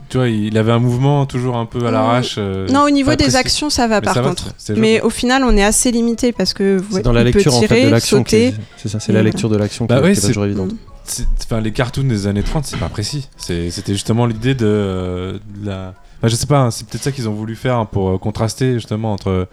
[0.09, 2.35] Tu vois, il avait un mouvement toujours un peu à l'arrache.
[2.38, 3.38] euh, non, au niveau des précis.
[3.38, 4.43] actions, ça va Mais par ça va, contre.
[4.57, 7.23] c'est- c'est Mais au final, on est assez limité parce que vous C'est dans la
[7.23, 8.23] lecture en fait tirer, de l'action.
[8.23, 10.27] qui C'est ça, c'est la lecture de l'action qui Bah est- ouais, qui est c'est-
[10.27, 10.71] toujours évidente.
[11.03, 13.27] C'est- Enfin, les cartoons des années 30, c'est pas précis.
[13.38, 15.93] C'est- C'était justement l'idée de, euh, de la.
[16.19, 18.17] Enfin, je sais pas, hein, c'est peut-être ça qu'ils ont voulu faire hein, pour euh,
[18.17, 19.47] contraster justement entre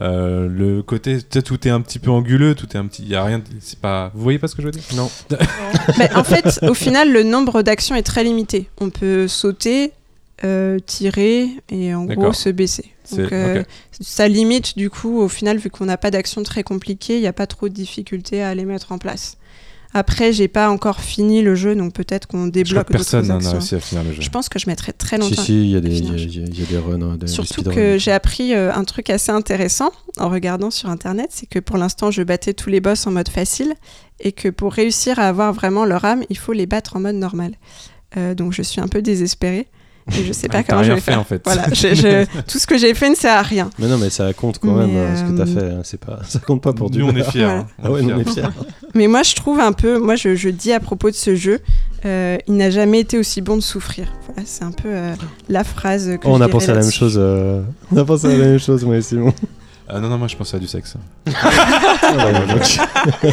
[0.00, 1.16] euh, le côté.
[1.16, 3.02] Peut-être tout est un petit peu anguleux, tout est un petit.
[3.02, 3.42] Il y a rien.
[3.60, 4.10] C'est pas.
[4.14, 4.82] Vous voyez pas ce que je veux dire?
[4.96, 5.10] Non.
[5.98, 8.68] Mais en fait, au final, le nombre d'actions est très limité.
[8.80, 9.92] On peut sauter,
[10.44, 12.86] euh, tirer et en gros se baisser.
[13.10, 13.62] Donc, euh,
[14.00, 17.26] ça limite du coup, au final, vu qu'on n'a pas d'action très compliquée, il n'y
[17.26, 19.36] a pas trop de difficultés à les mettre en place.
[19.94, 23.32] Après, j'ai pas encore fini le jeu, donc peut-être qu'on Je débloque que personne d'autres
[23.32, 23.52] n'en a actions.
[23.58, 24.22] réussi à finir le jeu.
[24.22, 25.42] Je pense que je mettrai très Si, longtemps.
[25.42, 27.02] si, il y, a des- il y, a- des runs.
[27.02, 31.26] hein, des Surtout que j'ai appris euh, un truc assez intéressant en regardant sur internet,
[31.30, 33.74] c'est que pour l'instant je battais tous les boss en mode facile
[34.20, 37.16] et que pour réussir à avoir vraiment leur âme, il faut les battre en mode
[37.16, 37.52] normal.
[38.16, 39.66] Euh, donc je suis un peu désespérée
[40.10, 41.20] et je sais pas Ouais, t'as comment je rien vais fait, faire.
[41.20, 41.42] en fait.
[41.44, 43.70] Voilà, je- je- tout ce que j'ai fait ne sert à rien.
[43.78, 45.74] Mais non, mais ça compte quand Mais, même ce que t'as euh, fait.
[45.76, 47.44] hein, C'est pas, ça compte pas pour du Nous, on est fiers.
[47.44, 47.58] Voilà.
[47.60, 47.66] hein.
[47.82, 48.42] Ah ouais, nous, on est fiers.
[48.94, 51.60] Mais moi je trouve un peu, moi je, je dis à propos de ce jeu,
[52.04, 54.06] euh, il n'a jamais été aussi bon de souffrir.
[54.26, 55.14] Voilà, c'est un peu euh,
[55.48, 57.16] la phrase que Oh, on je a pensé à la même chose.
[57.18, 57.62] euh,
[57.92, 59.32] On a pensé à la même chose, moi et Simon.
[59.88, 60.94] Ah non, non, moi je pensais à du sexe.
[61.26, 62.78] Ah ouais, donc-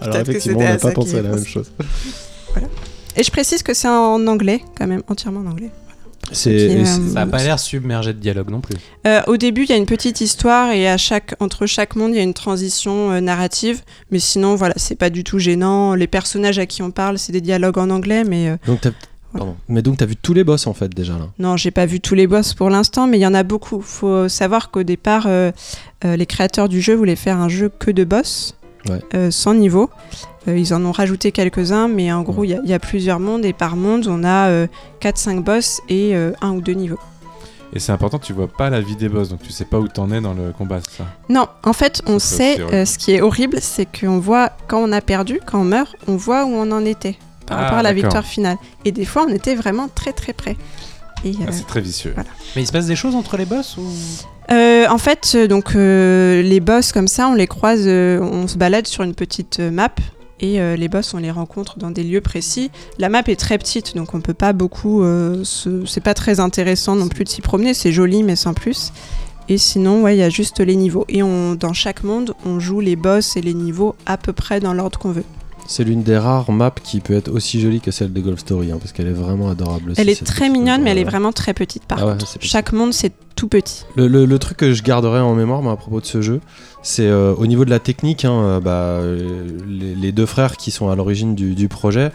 [0.00, 1.70] Alors effectivement, on n'a pas pensé à la même chose.
[3.16, 5.70] Et je précise que c'est en anglais quand même, entièrement en anglais.
[6.32, 8.76] C'est euh, c'est- Ça a pas l'air submergé de dialogue non plus.
[9.06, 12.10] Euh, au début, il y a une petite histoire et à chaque, entre chaque monde,
[12.12, 13.82] il y a une transition euh, narrative.
[14.10, 15.94] Mais sinon, voilà, c'est pas du tout gênant.
[15.94, 18.24] Les personnages à qui on parle, c'est des dialogues en anglais.
[18.24, 18.90] Mais euh, donc t'as-
[19.32, 19.54] Pardon.
[19.68, 21.28] Mais donc t'as vu tous les boss en fait déjà là.
[21.38, 23.80] non, j'ai pas vu tous les boss pour l'instant, mais il y en a beaucoup.
[23.80, 25.52] Faut savoir qu'au départ, euh,
[26.04, 28.56] euh, les créateurs du jeu voulaient faire un jeu que de boss,
[28.88, 29.00] Ouais.
[29.14, 29.90] euh, sans niveau.
[30.48, 32.78] Euh, ils en ont rajouté quelques-uns, mais en gros, il y a- il y, a
[32.78, 34.66] plusieurs mondes et par monde, on a
[35.00, 36.98] 4-5 boss et euh, un ou deux niveaux.
[37.72, 39.86] Et c'est important, tu vois pas la vie des boss, donc tu sais pas où
[39.86, 41.06] t'en es dans le combat, c'est ça?
[41.28, 44.90] Non, en fait, on sait, euh, ce qui est horrible, c'est qu'on voit, quand on
[44.92, 47.16] a perdu, quand on meurt, on voit où on en était
[47.46, 48.56] par Ah, rapport à la victoire finale.
[48.84, 50.56] Et des fois, on était vraiment très très près.
[51.22, 52.12] Ah, euh, C'est très vicieux.
[52.14, 52.30] voilà.
[52.56, 53.82] Mais il se passe des choses entre les boss ou?
[54.52, 58.56] Euh, en fait, euh, donc euh, les boss comme ça, on les croise, on se
[58.56, 59.90] balade sur une petite map.
[60.42, 62.70] Et les boss, on les rencontre dans des lieux précis.
[62.98, 65.04] La map est très petite, donc on peut pas beaucoup.
[65.44, 67.74] C'est pas très intéressant non plus de s'y promener.
[67.74, 68.94] C'est joli, mais sans plus.
[69.50, 71.04] Et sinon, il y a juste les niveaux.
[71.10, 74.72] Et dans chaque monde, on joue les boss et les niveaux à peu près dans
[74.72, 75.26] l'ordre qu'on veut.
[75.66, 78.72] C'est l'une des rares maps qui peut être aussi jolie que celle de Golf Story,
[78.72, 79.92] hein, parce qu'elle est vraiment adorable.
[79.92, 82.26] aussi, Elle est très mignonne, mais elle est vraiment très petite par Ah contre.
[82.40, 83.84] Chaque monde, c'est tout petit.
[83.96, 86.40] Le, le- le truc que je garderai en mémoire moi, à propos de ce jeu,
[86.82, 90.56] c'est euh, au niveau de la technique, hein, euh, bah, euh, les, les deux frères
[90.56, 92.10] qui sont à l'origine du, du projet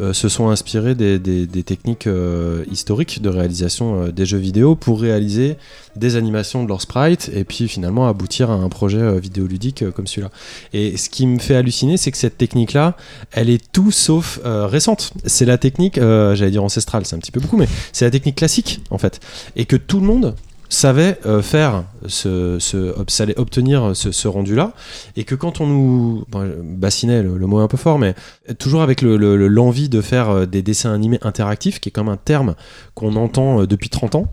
[0.00, 5.00] euh, se sont inspirés des, techniques euh, historiques de réalisation euh, des jeux vidéo pour
[5.00, 5.56] réaliser
[5.94, 10.30] des animations de leurs sprites et puis finalement aboutir à un projet vidéoludique comme celui-là.
[10.72, 12.96] Et ce qui me fait halluciner, c'est que cette technique-là,
[13.32, 15.12] elle est tout sauf récente.
[15.26, 18.36] C'est la technique, j'allais dire ancestrale, c'est un petit peu beaucoup, mais c'est la technique
[18.36, 19.18] classique en fait.
[19.56, 20.36] Et que tout le monde
[20.70, 22.94] savait euh, faire ce, ce-
[23.38, 24.72] obtenir ce, ce rendu-là,
[25.16, 28.14] et que quand on nous bon, bassinait, le, mot est un peu fort, mais
[28.58, 32.08] toujours avec le- le- l'envie de faire euh, des dessins animés interactifs, qui est comme
[32.08, 32.54] un terme
[32.94, 34.30] qu'on entend euh, depuis 30 ans,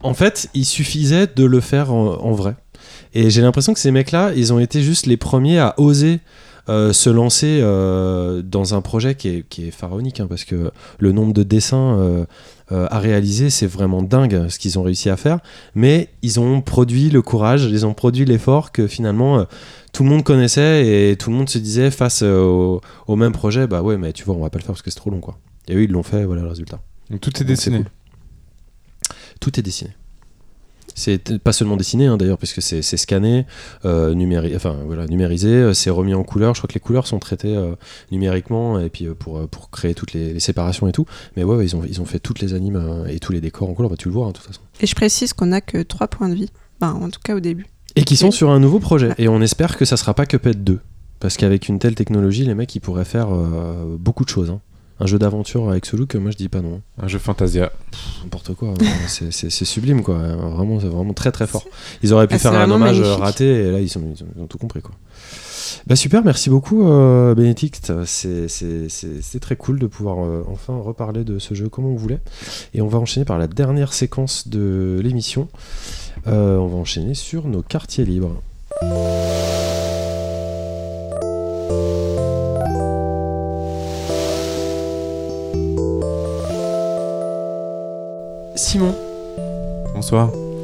[0.00, 2.54] en fait, il suffisait de le faire en, en vrai.
[3.14, 6.20] Et j'ai l'impression que ces mecs-là, ils ont été juste les premiers à oser
[6.68, 10.70] euh, se lancer euh, dans un projet qui est, qui est pharaonique, hein, parce que
[10.98, 12.24] le nombre de dessins euh,
[12.70, 15.40] à réaliser, c'est vraiment dingue ce qu'ils ont réussi à faire.
[15.74, 19.44] Mais ils ont produit le courage, ils ont produit l'effort que finalement
[19.92, 23.66] tout le monde connaissait et tout le monde se disait face au, au même projet,
[23.66, 25.20] bah ouais, mais tu vois, on va pas le faire parce que c'est trop long,
[25.20, 25.38] quoi.
[25.68, 26.80] Et eux, ils l'ont fait, voilà le résultat.
[27.10, 27.84] Donc tout est Donc, dessiné.
[29.40, 29.90] Tout est dessiné.
[30.94, 33.46] C'est pas seulement dessiné hein, d'ailleurs, puisque c'est scanné,
[33.84, 36.54] euh, numéri- enfin, voilà, numérisé, euh, c'est remis en couleur.
[36.54, 37.74] Je crois que les couleurs sont traitées euh,
[38.12, 41.04] numériquement et puis euh, pour, pour créer toutes les, les séparations et tout.
[41.36, 43.68] Mais ouais, ouais, ils, ont, ils ont fait toutes les animes et tous les décors
[43.68, 44.60] en couleur, bah, tu le vois hein, de toute façon.
[44.80, 46.50] Et je précise qu'on n'a que 3 points de vie.
[46.80, 47.66] Enfin, en tout cas au début.
[47.96, 49.10] Et qui sont sur un nouveau projet.
[49.18, 50.78] Et on espère que ça sera pas Cuphead 2.
[51.20, 53.28] Parce qu'avec une telle technologie, les mecs, ils pourraient faire
[53.98, 54.50] beaucoup de choses.
[54.50, 54.60] hein.
[55.00, 56.80] Un jeu d'aventure avec ce look, moi je dis pas non.
[57.02, 57.72] Un jeu Fantasia.
[58.22, 58.74] N'importe quoi.
[59.08, 60.18] c'est- c'est c'est sublime quoi.
[60.18, 61.64] Vraiment, c'est vraiment très très fort.
[62.02, 63.20] Ils auraient pu Ah, faire un hommage magnifique.
[63.22, 64.92] raté et là ils, sont- ils ont, ils ont tout compris quoi.
[65.86, 67.92] Bah super, merci beaucoup euh, Bénédicte.
[68.06, 72.20] C'est très cool de pouvoir euh, enfin reparler de ce jeu comme on voulait.
[72.72, 75.48] Et on va enchaîner par la dernière séquence de l'émission.
[76.28, 78.40] Euh, on va enchaîner sur nos quartiers libres.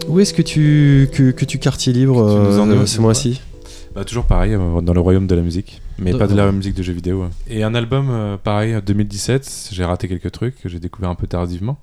[0.08, 3.40] Où est-ce que tu, que, que tu quartier libre euh, ce mois-ci
[3.94, 5.80] Bah, toujours pareil, euh, dans le royaume de la musique.
[5.98, 7.22] Mais De- pas de la musique de jeux vidéo.
[7.22, 7.28] ouais.
[7.48, 9.68] Et un album, euh, pareil, en 2017.
[9.72, 11.78] J'ai raté quelques trucs que j'ai découvert un peu tardivement.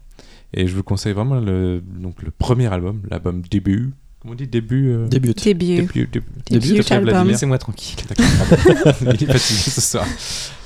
[0.53, 3.91] Et je vous conseille vraiment le, donc, le premier album, l'album Début.
[4.22, 5.34] Comment on dit début euh, Début.
[5.34, 5.65] Début.
[5.76, 6.23] Début, début.
[6.49, 6.81] Début.
[6.81, 7.23] Vladimir.
[7.26, 7.98] Laissez-moi tranquille.
[8.10, 8.95] D'accord.
[9.03, 9.39] Il est fatigué
[9.69, 10.06] ce soir.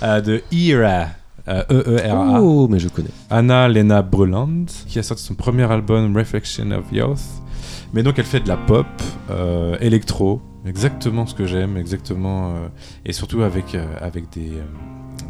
[0.04, 1.08] Euh, de Era.
[1.48, 2.42] Euh, E-E-R-A.
[2.42, 3.10] Oh, mais je connais.
[3.30, 7.20] Anna Lena Bruland, qui a sorti son premier album Reflection of Youth.
[7.94, 8.86] Mais donc elle fait de la pop
[9.30, 12.68] euh, électro, exactement ce que j'aime, exactement, euh,
[13.06, 14.64] et surtout avec, euh, avec des, euh,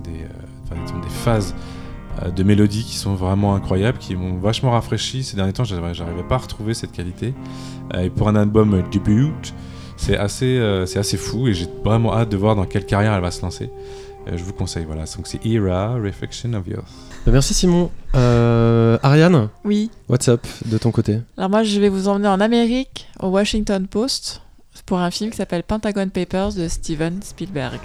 [0.03, 0.25] des,
[0.63, 1.55] enfin, des phases
[2.35, 5.23] de mélodies qui sont vraiment incroyables, qui m'ont vachement rafraîchi.
[5.23, 7.33] Ces derniers temps, j'arrivais pas à retrouver cette qualité.
[7.97, 9.31] Et pour un album debut,
[9.95, 13.21] c'est assez, c'est assez fou, et j'ai vraiment hâte de voir dans quelle carrière elle
[13.21, 13.69] va se lancer.
[14.27, 15.05] Euh, je vous conseille, voilà.
[15.15, 16.83] Donc c'est Era, Reflection of Youth.
[17.25, 17.89] Bah, merci Simon.
[18.15, 19.89] Euh, Ariane, Oui.
[20.09, 23.87] what's up de ton côté Alors moi, je vais vous emmener en Amérique, au Washington
[23.87, 24.41] Post,
[24.85, 27.79] pour un film qui s'appelle Pentagon Papers de Steven Spielberg,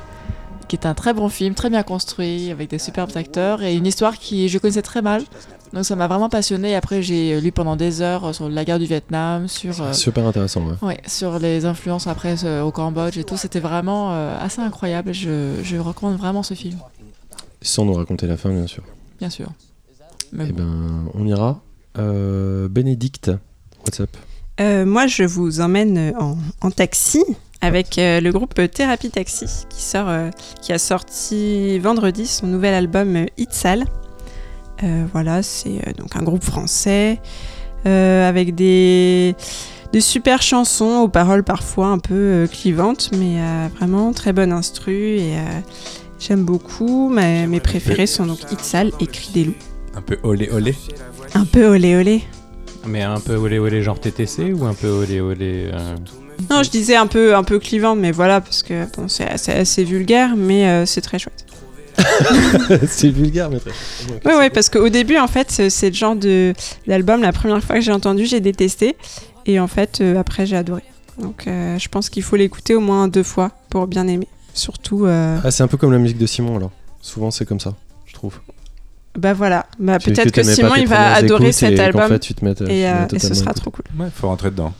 [0.68, 3.86] qui est un très bon film, très bien construit, avec des superbes acteurs et une
[3.86, 5.22] histoire qui je connaissais très mal.
[5.72, 6.74] Donc ça m'a vraiment passionné.
[6.76, 10.64] Après, j'ai lu pendant des heures sur la guerre du Vietnam, sur euh, Super intéressant.
[10.64, 10.74] Ouais.
[10.88, 13.36] ouais, sur les influences après euh, au Cambodge et tout.
[13.36, 15.12] C'était vraiment euh, assez incroyable.
[15.12, 16.78] Je, je recommande vraiment ce film,
[17.62, 18.84] Sans nous raconter la fin, bien sûr.
[19.18, 19.48] bien sûr.
[20.32, 20.52] Eh bon.
[20.54, 21.60] ben, on ira.
[21.98, 23.30] Euh, Bénédicte,
[23.84, 24.10] what's up
[24.60, 27.22] Euh, moi, je vous emmène en, en taxi
[27.60, 30.30] avec euh, le groupe Thérapie Taxi qui, sort, euh,
[30.62, 33.84] qui a sorti vendredi son nouvel album euh, Itzal.
[34.82, 37.18] Euh, voilà, c'est euh, donc un groupe français
[37.86, 39.34] euh, avec des,
[39.92, 44.52] des super chansons aux paroles parfois un peu euh, clivantes, mais euh, vraiment très bonne
[44.52, 45.60] instru et euh,
[46.18, 47.08] j'aime beaucoup.
[47.08, 49.54] Mais, mes préférés sont donc Itzal et Cri des loups.
[49.94, 50.74] Un peu olé olé.
[51.34, 52.22] Un peu olé olé.
[52.86, 55.96] Mais un peu olé olé genre TTC ou un peu olé olé euh,
[56.50, 59.52] Non, je disais un peu, un peu clivant, mais voilà, parce que bon, c'est assez,
[59.52, 61.44] assez vulgaire, mais euh, c'est très chouette.
[62.88, 63.70] C'est vulgaire, mais très.
[64.26, 66.52] Oui, ouais, parce qu'au début, en fait, c'est- le genre de
[66.86, 68.96] d'album, la première fois que j'ai entendu, j'ai détesté,
[69.46, 70.82] et en fait, euh, après, j'ai adoré.
[71.18, 74.28] Donc, euh, je pense qu'il faut l'écouter au moins deux fois pour bien aimer.
[74.52, 76.70] Surtout, euh, Ah, c'est un peu comme la musique de Simon alors.
[77.00, 78.40] Souvent c'est comme ça, je trouve.
[79.18, 82.44] bah voilà, bah, peut-être que, Simon il va adorer cet et album, fait, tu te
[82.44, 83.62] mettes, tu te et, mets euh, et ce sera écoute.
[83.62, 83.84] trop cool.
[83.98, 84.74] Ouais, faut rentrer dedans.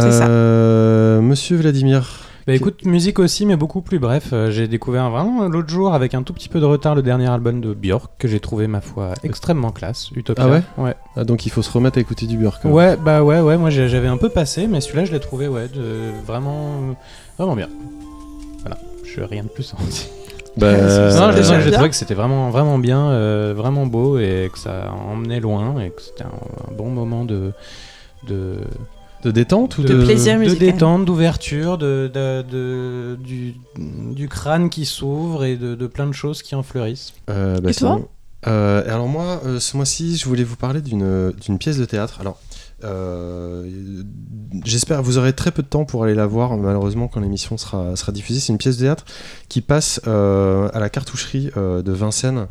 [0.00, 0.26] C'est ça.
[0.28, 2.08] Euh, Monsieur Vladimir.
[2.46, 4.30] Bah écoute, musique aussi, mais beaucoup plus bref.
[4.32, 7.26] Euh, j'ai découvert vraiment l'autre jour, avec un tout petit peu de retard, le dernier
[7.28, 10.10] album de Björk, que j'ai trouvé, ma foi, extrêmement classe.
[10.16, 10.44] Utopia.
[10.46, 10.94] Ah ouais Ouais.
[11.14, 12.64] Ah, donc il faut se remettre à écouter du Björk.
[12.64, 12.70] hein.
[12.70, 15.68] Ouais, bah ouais, ouais, moi j'avais un peu passé, mais celui-là je l'ai trouvé, ouais,
[15.68, 16.96] de- vraiment,
[17.38, 17.68] vraiment bien.
[18.60, 20.04] Voilà, je rien de plus en dire.
[20.56, 24.58] Bah, non, euh, j'ai- trouvé que c'était vraiment, vraiment bien, euh, vraiment beau et que
[24.58, 27.52] ça emmenait loin et que c'était un, un bon moment de.
[28.26, 28.56] de
[29.24, 30.38] de détente ou De de, plaisir.
[30.38, 36.06] de détente, d'ouverture, de, de- de- du, du crâne qui s'ouvre et de, de plein
[36.06, 37.12] de choses qui en fleurissent.
[37.30, 38.00] Euh, bah, Et toi.
[38.46, 42.18] Euh, alors moi, euh, ce mois-ci, je voulais vous parler d'une d'une pièce de théâtre.
[42.20, 42.38] Alors,
[42.84, 43.68] euh,
[44.64, 47.96] j'espère vous aurez très peu de temps pour aller la voir, malheureusement, quand l'émission sera,
[47.96, 48.38] sera diffusée.
[48.38, 49.04] C'est une pièce de théâtre
[49.48, 52.46] qui passe euh, à la cartoucherie euh, de Vincennes.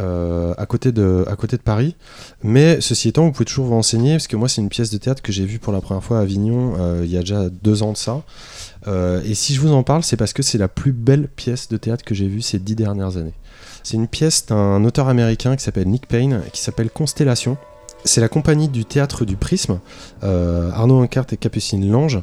[0.00, 1.24] Euh, à, côté de,
[1.64, 1.96] Paris.
[2.42, 4.98] Mais ceci étant, vous pouvez toujours vous renseigner, parce que moi, c'est une pièce de
[4.98, 7.48] théâtre que j'ai vue pour la première fois à Avignon euh, il y a déjà
[7.48, 8.22] deux ans de ça.
[8.86, 11.68] Euh, et si je vous en parle, c'est parce que c'est la plus belle pièce
[11.68, 13.34] de théâtre que j'ai vue ces dix dernières années.
[13.82, 17.56] C'est une pièce d'un auteur américain qui s'appelle Nick Payne, qui s'appelle Constellation.
[18.04, 19.80] C'est la compagnie du théâtre du Prisme,
[20.22, 22.20] euh, Arnaud Ancart et Capucine Lange.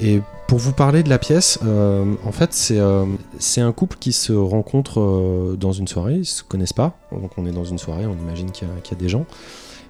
[0.00, 3.04] Et pour vous parler de la pièce, euh, en fait, c'est euh,
[3.38, 7.46] c'est un couple qui se rencontre dans une soirée, ils se connaissent pas, donc on
[7.46, 9.24] est dans une soirée, on imagine qu'il y, a- des gens.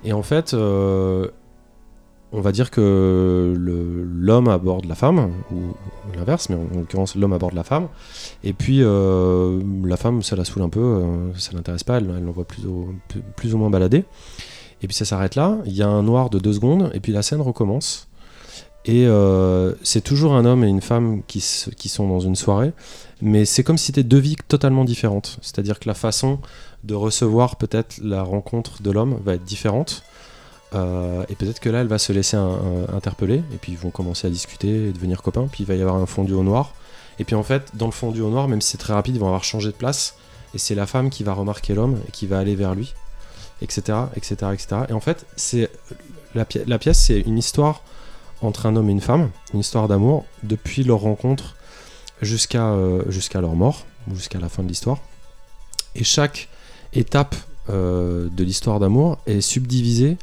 [0.04, 0.54] Et en fait,
[2.34, 5.56] on va dire que l'homme aborde la femme, ou
[6.16, 7.88] l'inverse, mais en, en l'occurrence l'homme aborde la femme,
[8.44, 12.44] et puis la femme ça la saoule un peu, euh, ça l'intéresse pas, elle l'envoie
[12.44, 12.62] plus-
[13.36, 14.04] plus ou moins balader,
[14.82, 17.12] et puis ça s'arrête là, il y a un noir de deux secondes, et puis
[17.12, 18.08] la scène recommence,
[18.84, 21.44] et euh, c'est toujours un homme et une femme qui,
[21.76, 22.72] qui sont dans une soirée,
[23.20, 26.40] mais c'est comme si c'était deux vies totalement différentes, c'est-à-dire que la façon
[26.82, 30.02] de recevoir peut-être la rencontre de l'homme va être différente.
[30.74, 32.36] Euh, et peut-être que là, elle va se laisser
[32.92, 35.82] interpeller, et puis ils vont commencer à discuter et devenir copains, puis il va y
[35.82, 36.74] avoir un fondu au noir.
[37.18, 39.20] Et puis en fait, dans le fondu au noir, même si c'est très rapide, ils
[39.20, 40.16] vont avoir changé de place,
[40.54, 42.94] et c'est la femme qui va remarquer l'homme et qui va aller vers lui,
[43.62, 43.98] etc.
[44.16, 44.66] etc., etc.
[44.88, 45.70] Et en fait, c'est
[46.34, 47.82] la, la pièce, c'est une histoire
[48.42, 51.56] entre un homme et une femme, une histoire d'amour, depuis leur rencontre
[52.20, 53.02] jusqu'à euh,
[53.34, 54.98] leur mort, jusqu'à la fin de l'histoire.
[55.94, 56.48] Et chaque
[56.92, 57.34] étape
[57.70, 60.16] euh, de l'histoire d'amour est subdivisée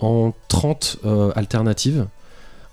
[0.00, 2.06] en 30 euh, alternatives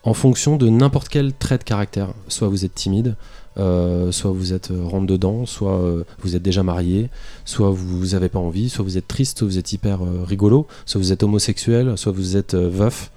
[0.03, 2.09] en fonction de n'importe quel trait de caractère.
[2.27, 3.15] Soit vous êtes timide,
[3.57, 7.09] euh, soit vous êtes euh, rentre dedans, soit euh, vous êtes déjà marié,
[7.45, 10.99] soit vous n'avez pas envie, soit vous êtes triste, soit vous êtes hyper rigolo, soit
[10.99, 13.11] vous êtes homosexuel, soit vous êtes veuf.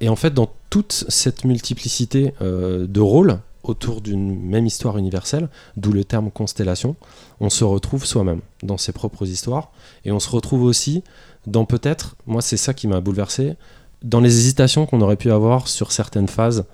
[0.00, 5.90] Et en fait, dans toute cette multiplicité de rôles autour d'une même histoire universelle, d'où
[5.90, 6.94] le terme constellation,
[7.40, 9.72] on se retrouve soi-même dans ses propres histoires
[10.04, 11.02] et on se retrouve aussi
[11.48, 13.54] dans peut-être, moi c'est ça qui m'a bouleversé,
[14.04, 16.64] dans les hésitations qu'on aurait pu avoir sur certaines phases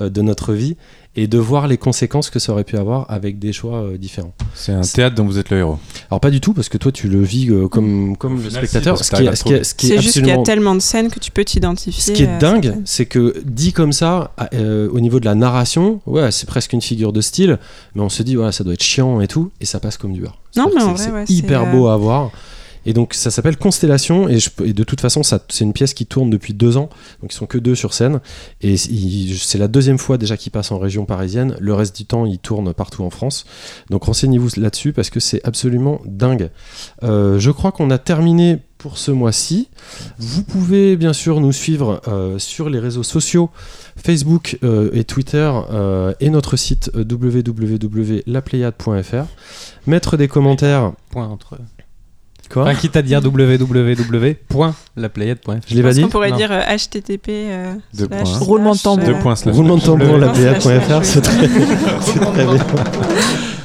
[0.00, 0.76] de notre vie
[1.14, 4.32] et de voir les conséquences que ça aurait pu avoir avec des choix euh, différents.
[4.54, 5.78] C'est un théâtre dont vous êtes le héros.
[6.10, 8.66] Alors pas du tout parce que toi tu le vis euh, comme comme le final,
[8.66, 8.94] spectateur.
[8.94, 10.14] parce Ce que qui est, t'arrives à ce qui est- ce qui est C'est juste
[10.14, 12.00] qu'il y a tellement de scènes que tu peux t'identifier.
[12.14, 16.00] ce qui est dingue, c'est que dit comme ça, euh, au niveau de la narration,
[16.06, 17.58] ouais, c'est presque une figure de style,
[17.94, 20.14] mais on se dit voilà, ça doit être chiant et tout, et ça passe comme
[20.14, 20.38] du beurre.
[20.56, 22.30] Non, mais en vrai, c'est ouais, hyper beau à voir.
[22.86, 24.38] Et donc ça s'appelle Constellation et,
[24.72, 26.88] de toute façon c'est une pièce qui tourne depuis deux ans.
[27.20, 28.20] Donc ils sont que deux sur scène.
[28.60, 31.56] Et c'est la deuxième fois déjà qu'ils passent en région parisienne.
[31.60, 33.44] Le reste du temps ils tournent partout en France.
[33.90, 36.50] Donc renseignez-vous là-dessus parce que c'est absolument dingue.
[37.02, 39.68] Euh, je crois qu'on a terminé pour ce mois-ci.
[40.18, 43.50] Vous pouvez bien sûr nous suivre euh, sur les réseaux sociaux
[43.96, 45.52] Facebook euh, et Twitter
[46.18, 49.26] et notre site www.lapléiade.fr
[49.86, 50.92] mettre des commentaires.
[51.10, 51.58] Point entre.
[52.52, 54.72] Quoi Enfin, quitte à dire www.laplayade.fr.
[55.68, 56.36] je l'ai pas dit qu'on pourrait Non.
[56.36, 57.28] dire euh, http.
[57.28, 58.26] euh, Deux slash, points.
[58.26, 59.06] slash, Roulement de tambour.
[59.06, 59.54] Deux euh, points slash.
[59.54, 61.20] Roulement de tambour, c'est très, c'est
[62.20, 62.56] très bien.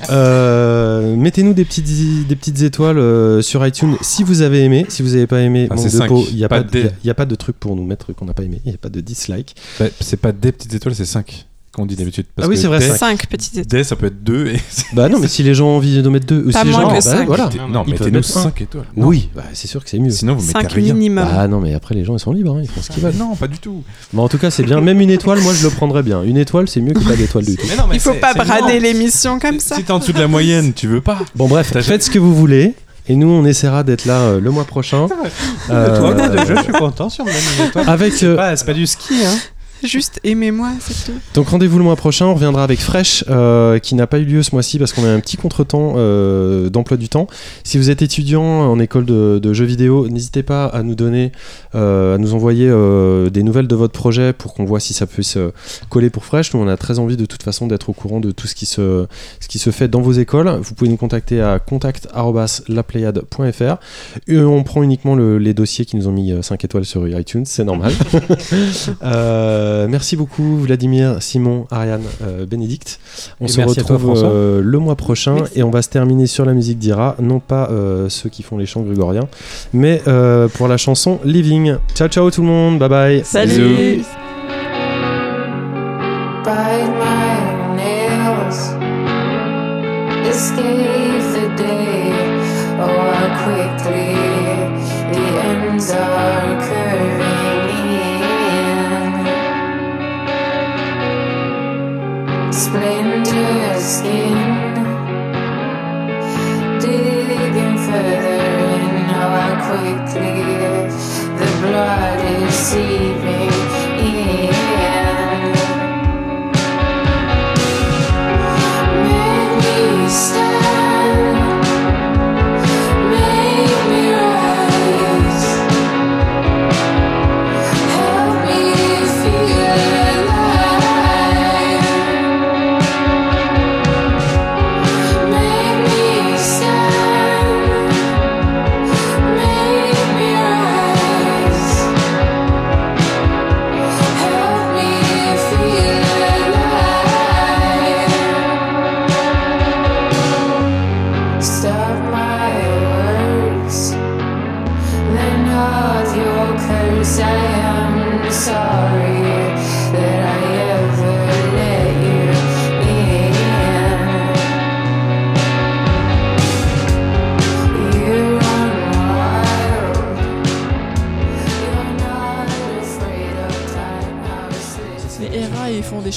[0.09, 4.85] Euh, Mettez-nous des petites, des petites étoiles euh, sur iTunes si vous avez aimé.
[4.89, 7.13] Si vous n'avez pas aimé, Ah, de peau, il n'y a, Pas de y a
[7.13, 8.61] pas de truc pour nous mettre qu'on n'a pas aimé.
[8.65, 9.55] Il n'y a pas de dislike.
[9.79, 11.46] Bah, c'est pas des petites étoiles, c'est 5
[11.77, 12.25] qu'on dit d'habitude.
[12.41, 12.97] Ah oui, c'est vrai, des- cinq.
[13.21, 13.67] 5 petites étoiles.
[13.67, 14.59] Des, ça peut être 2 et.
[14.93, 16.71] Bah non, mais si les gens ont envie de mettre deux, ou Pas si les
[16.71, 17.27] moins gens, que bah, cinq.
[17.27, 17.49] voilà.
[17.57, 18.43] Non, Non, mettez-nous mettre un.
[18.43, 18.85] 5 étoiles.
[18.95, 19.05] Non.
[19.07, 20.09] Oui, bah, c'est sûr que c'est mieux.
[20.09, 20.93] Sinon, vous mettez 5 rien.
[20.93, 21.27] minimum.
[21.31, 23.13] Ah non, mais après les gens ils sont libres, hein, ils font ce qu'ils veulent.
[23.15, 23.83] Non, pas du tout.
[24.13, 24.81] Mais en tout cas, c'est bien.
[24.81, 26.23] Même une étoile, moi je le prendrais bien.
[26.23, 27.65] Une étoile, c'est mieux que pas d'étoile du tout.
[27.69, 29.75] Mais non, mais Il faut pas brader l'émission comme ça.
[29.75, 31.19] Si t'es en dessous de la moyenne, tu veux pas.
[31.35, 32.73] Bon, bref, faites ce que vous voulez.
[33.09, 35.07] Et nous, on essaiera d'être là euh, le mois prochain.
[35.69, 37.89] Euh, Toi, de jeu, je suis content sur le même étoile.
[37.89, 39.35] avec, C'est euh, pas, c'est pas du ski, hein.
[39.83, 41.17] Juste aimez-moi, c'est tout.
[41.35, 44.43] Donc rendez-vous le mois prochain, on reviendra avec Fresh euh, qui n'a pas eu lieu
[44.43, 47.27] ce mois-ci parce qu'on a un petit contretemps euh, d'emploi du temps.
[47.63, 51.31] Si vous êtes étudiant en école de, de jeux vidéo, n'hésitez pas à nous donner,
[51.75, 52.67] euh, à nous envoyer
[53.31, 55.51] des nouvelles de votre projet pour qu'on voit si ça peut se
[55.89, 56.53] coller pour Fresh.
[56.53, 58.65] Nous on a très envie de toute façon d'être au courant de tout ce qui
[58.65, 59.05] se,
[59.39, 60.49] ce qui se fait dans vos écoles.
[60.61, 63.75] Vous pouvez nous contacter à contact@lapléiade.fr.
[64.29, 67.63] On prend uniquement le- les dossiers qui nous ont mis 5 étoiles sur iTunes, c'est
[67.63, 67.93] normal.
[69.67, 72.99] Euh, merci beaucoup Vladimir, Simon, Ariane, euh, Bénédicte.
[73.41, 76.45] On Et se toi, retrouve euh, le mois prochain et on va se terminer sur
[76.45, 79.27] la musique d'Ira, non pas euh, ceux qui font les chants grégoriens,
[79.73, 81.75] mais euh, pour la chanson Living.
[81.95, 83.21] Ciao ciao tout le monde, bye bye.
[83.25, 84.01] Salut
[106.81, 108.41] Digging further
[109.07, 109.31] how
[109.65, 110.43] quickly
[111.39, 113.26] the blood is seeping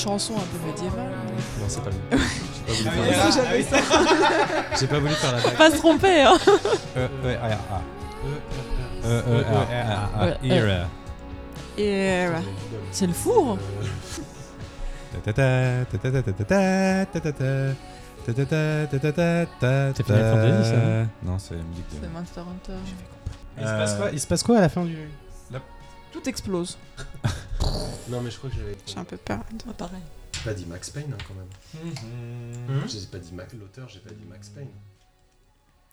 [0.00, 1.12] chansons un peu médiévales.
[1.60, 2.18] Non, c'est pas le.
[2.68, 4.76] J'ai pas voulu faire la.
[4.78, 5.56] J'ai pas voulu faire la blague.
[5.56, 6.22] Pas se tromper.
[6.22, 6.38] Hein.
[6.96, 7.82] E E R A.
[9.04, 10.44] E E R A.
[10.44, 10.88] Era.
[11.78, 12.40] Era.
[12.92, 13.58] C'est le four.
[15.12, 15.22] C'est
[20.06, 20.76] Final ça
[21.22, 21.54] Non, c'est.
[22.00, 22.80] C'est Monster Hunter.
[24.12, 24.96] Il se passe quoi à la fin du
[26.12, 26.76] tout explose.
[28.08, 29.40] Non, mais je crois que j'avais j'ai un peu peur.
[29.66, 30.00] Ouais, pareil.
[30.44, 31.92] pas dit Max Payne hein, quand même.
[32.82, 32.88] Mhm.
[32.88, 34.70] J'ai pas dit Mac- l'auteur, j'ai pas dit Max Payne.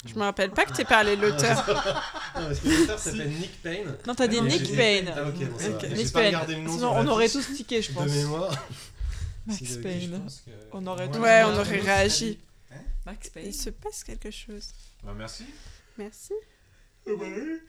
[0.06, 1.64] Je me rappelle pas que t'aies parlé de l'auteur.
[2.36, 3.96] Non, parce que l'auteur s'appelle Nick Payne.
[4.06, 5.12] Non, t'as dit Nick j'ai- Payne.
[5.14, 5.78] Ah, ok, bon, ça.
[5.80, 6.26] J'ai Nick Payne.
[6.26, 8.04] regardé le nom Sinon, on aurait tous tiqué, je pense.
[8.06, 8.66] De mémoire.
[9.46, 10.22] Max Payne.
[10.72, 12.38] On aurait tous Ouais, on aurait réagi.
[13.06, 13.46] Max Payne.
[13.46, 14.68] Il se passe quelque chose.
[15.02, 15.44] Bah, merci.
[15.96, 16.32] Merci.
[17.06, 17.60] Ah bah oui.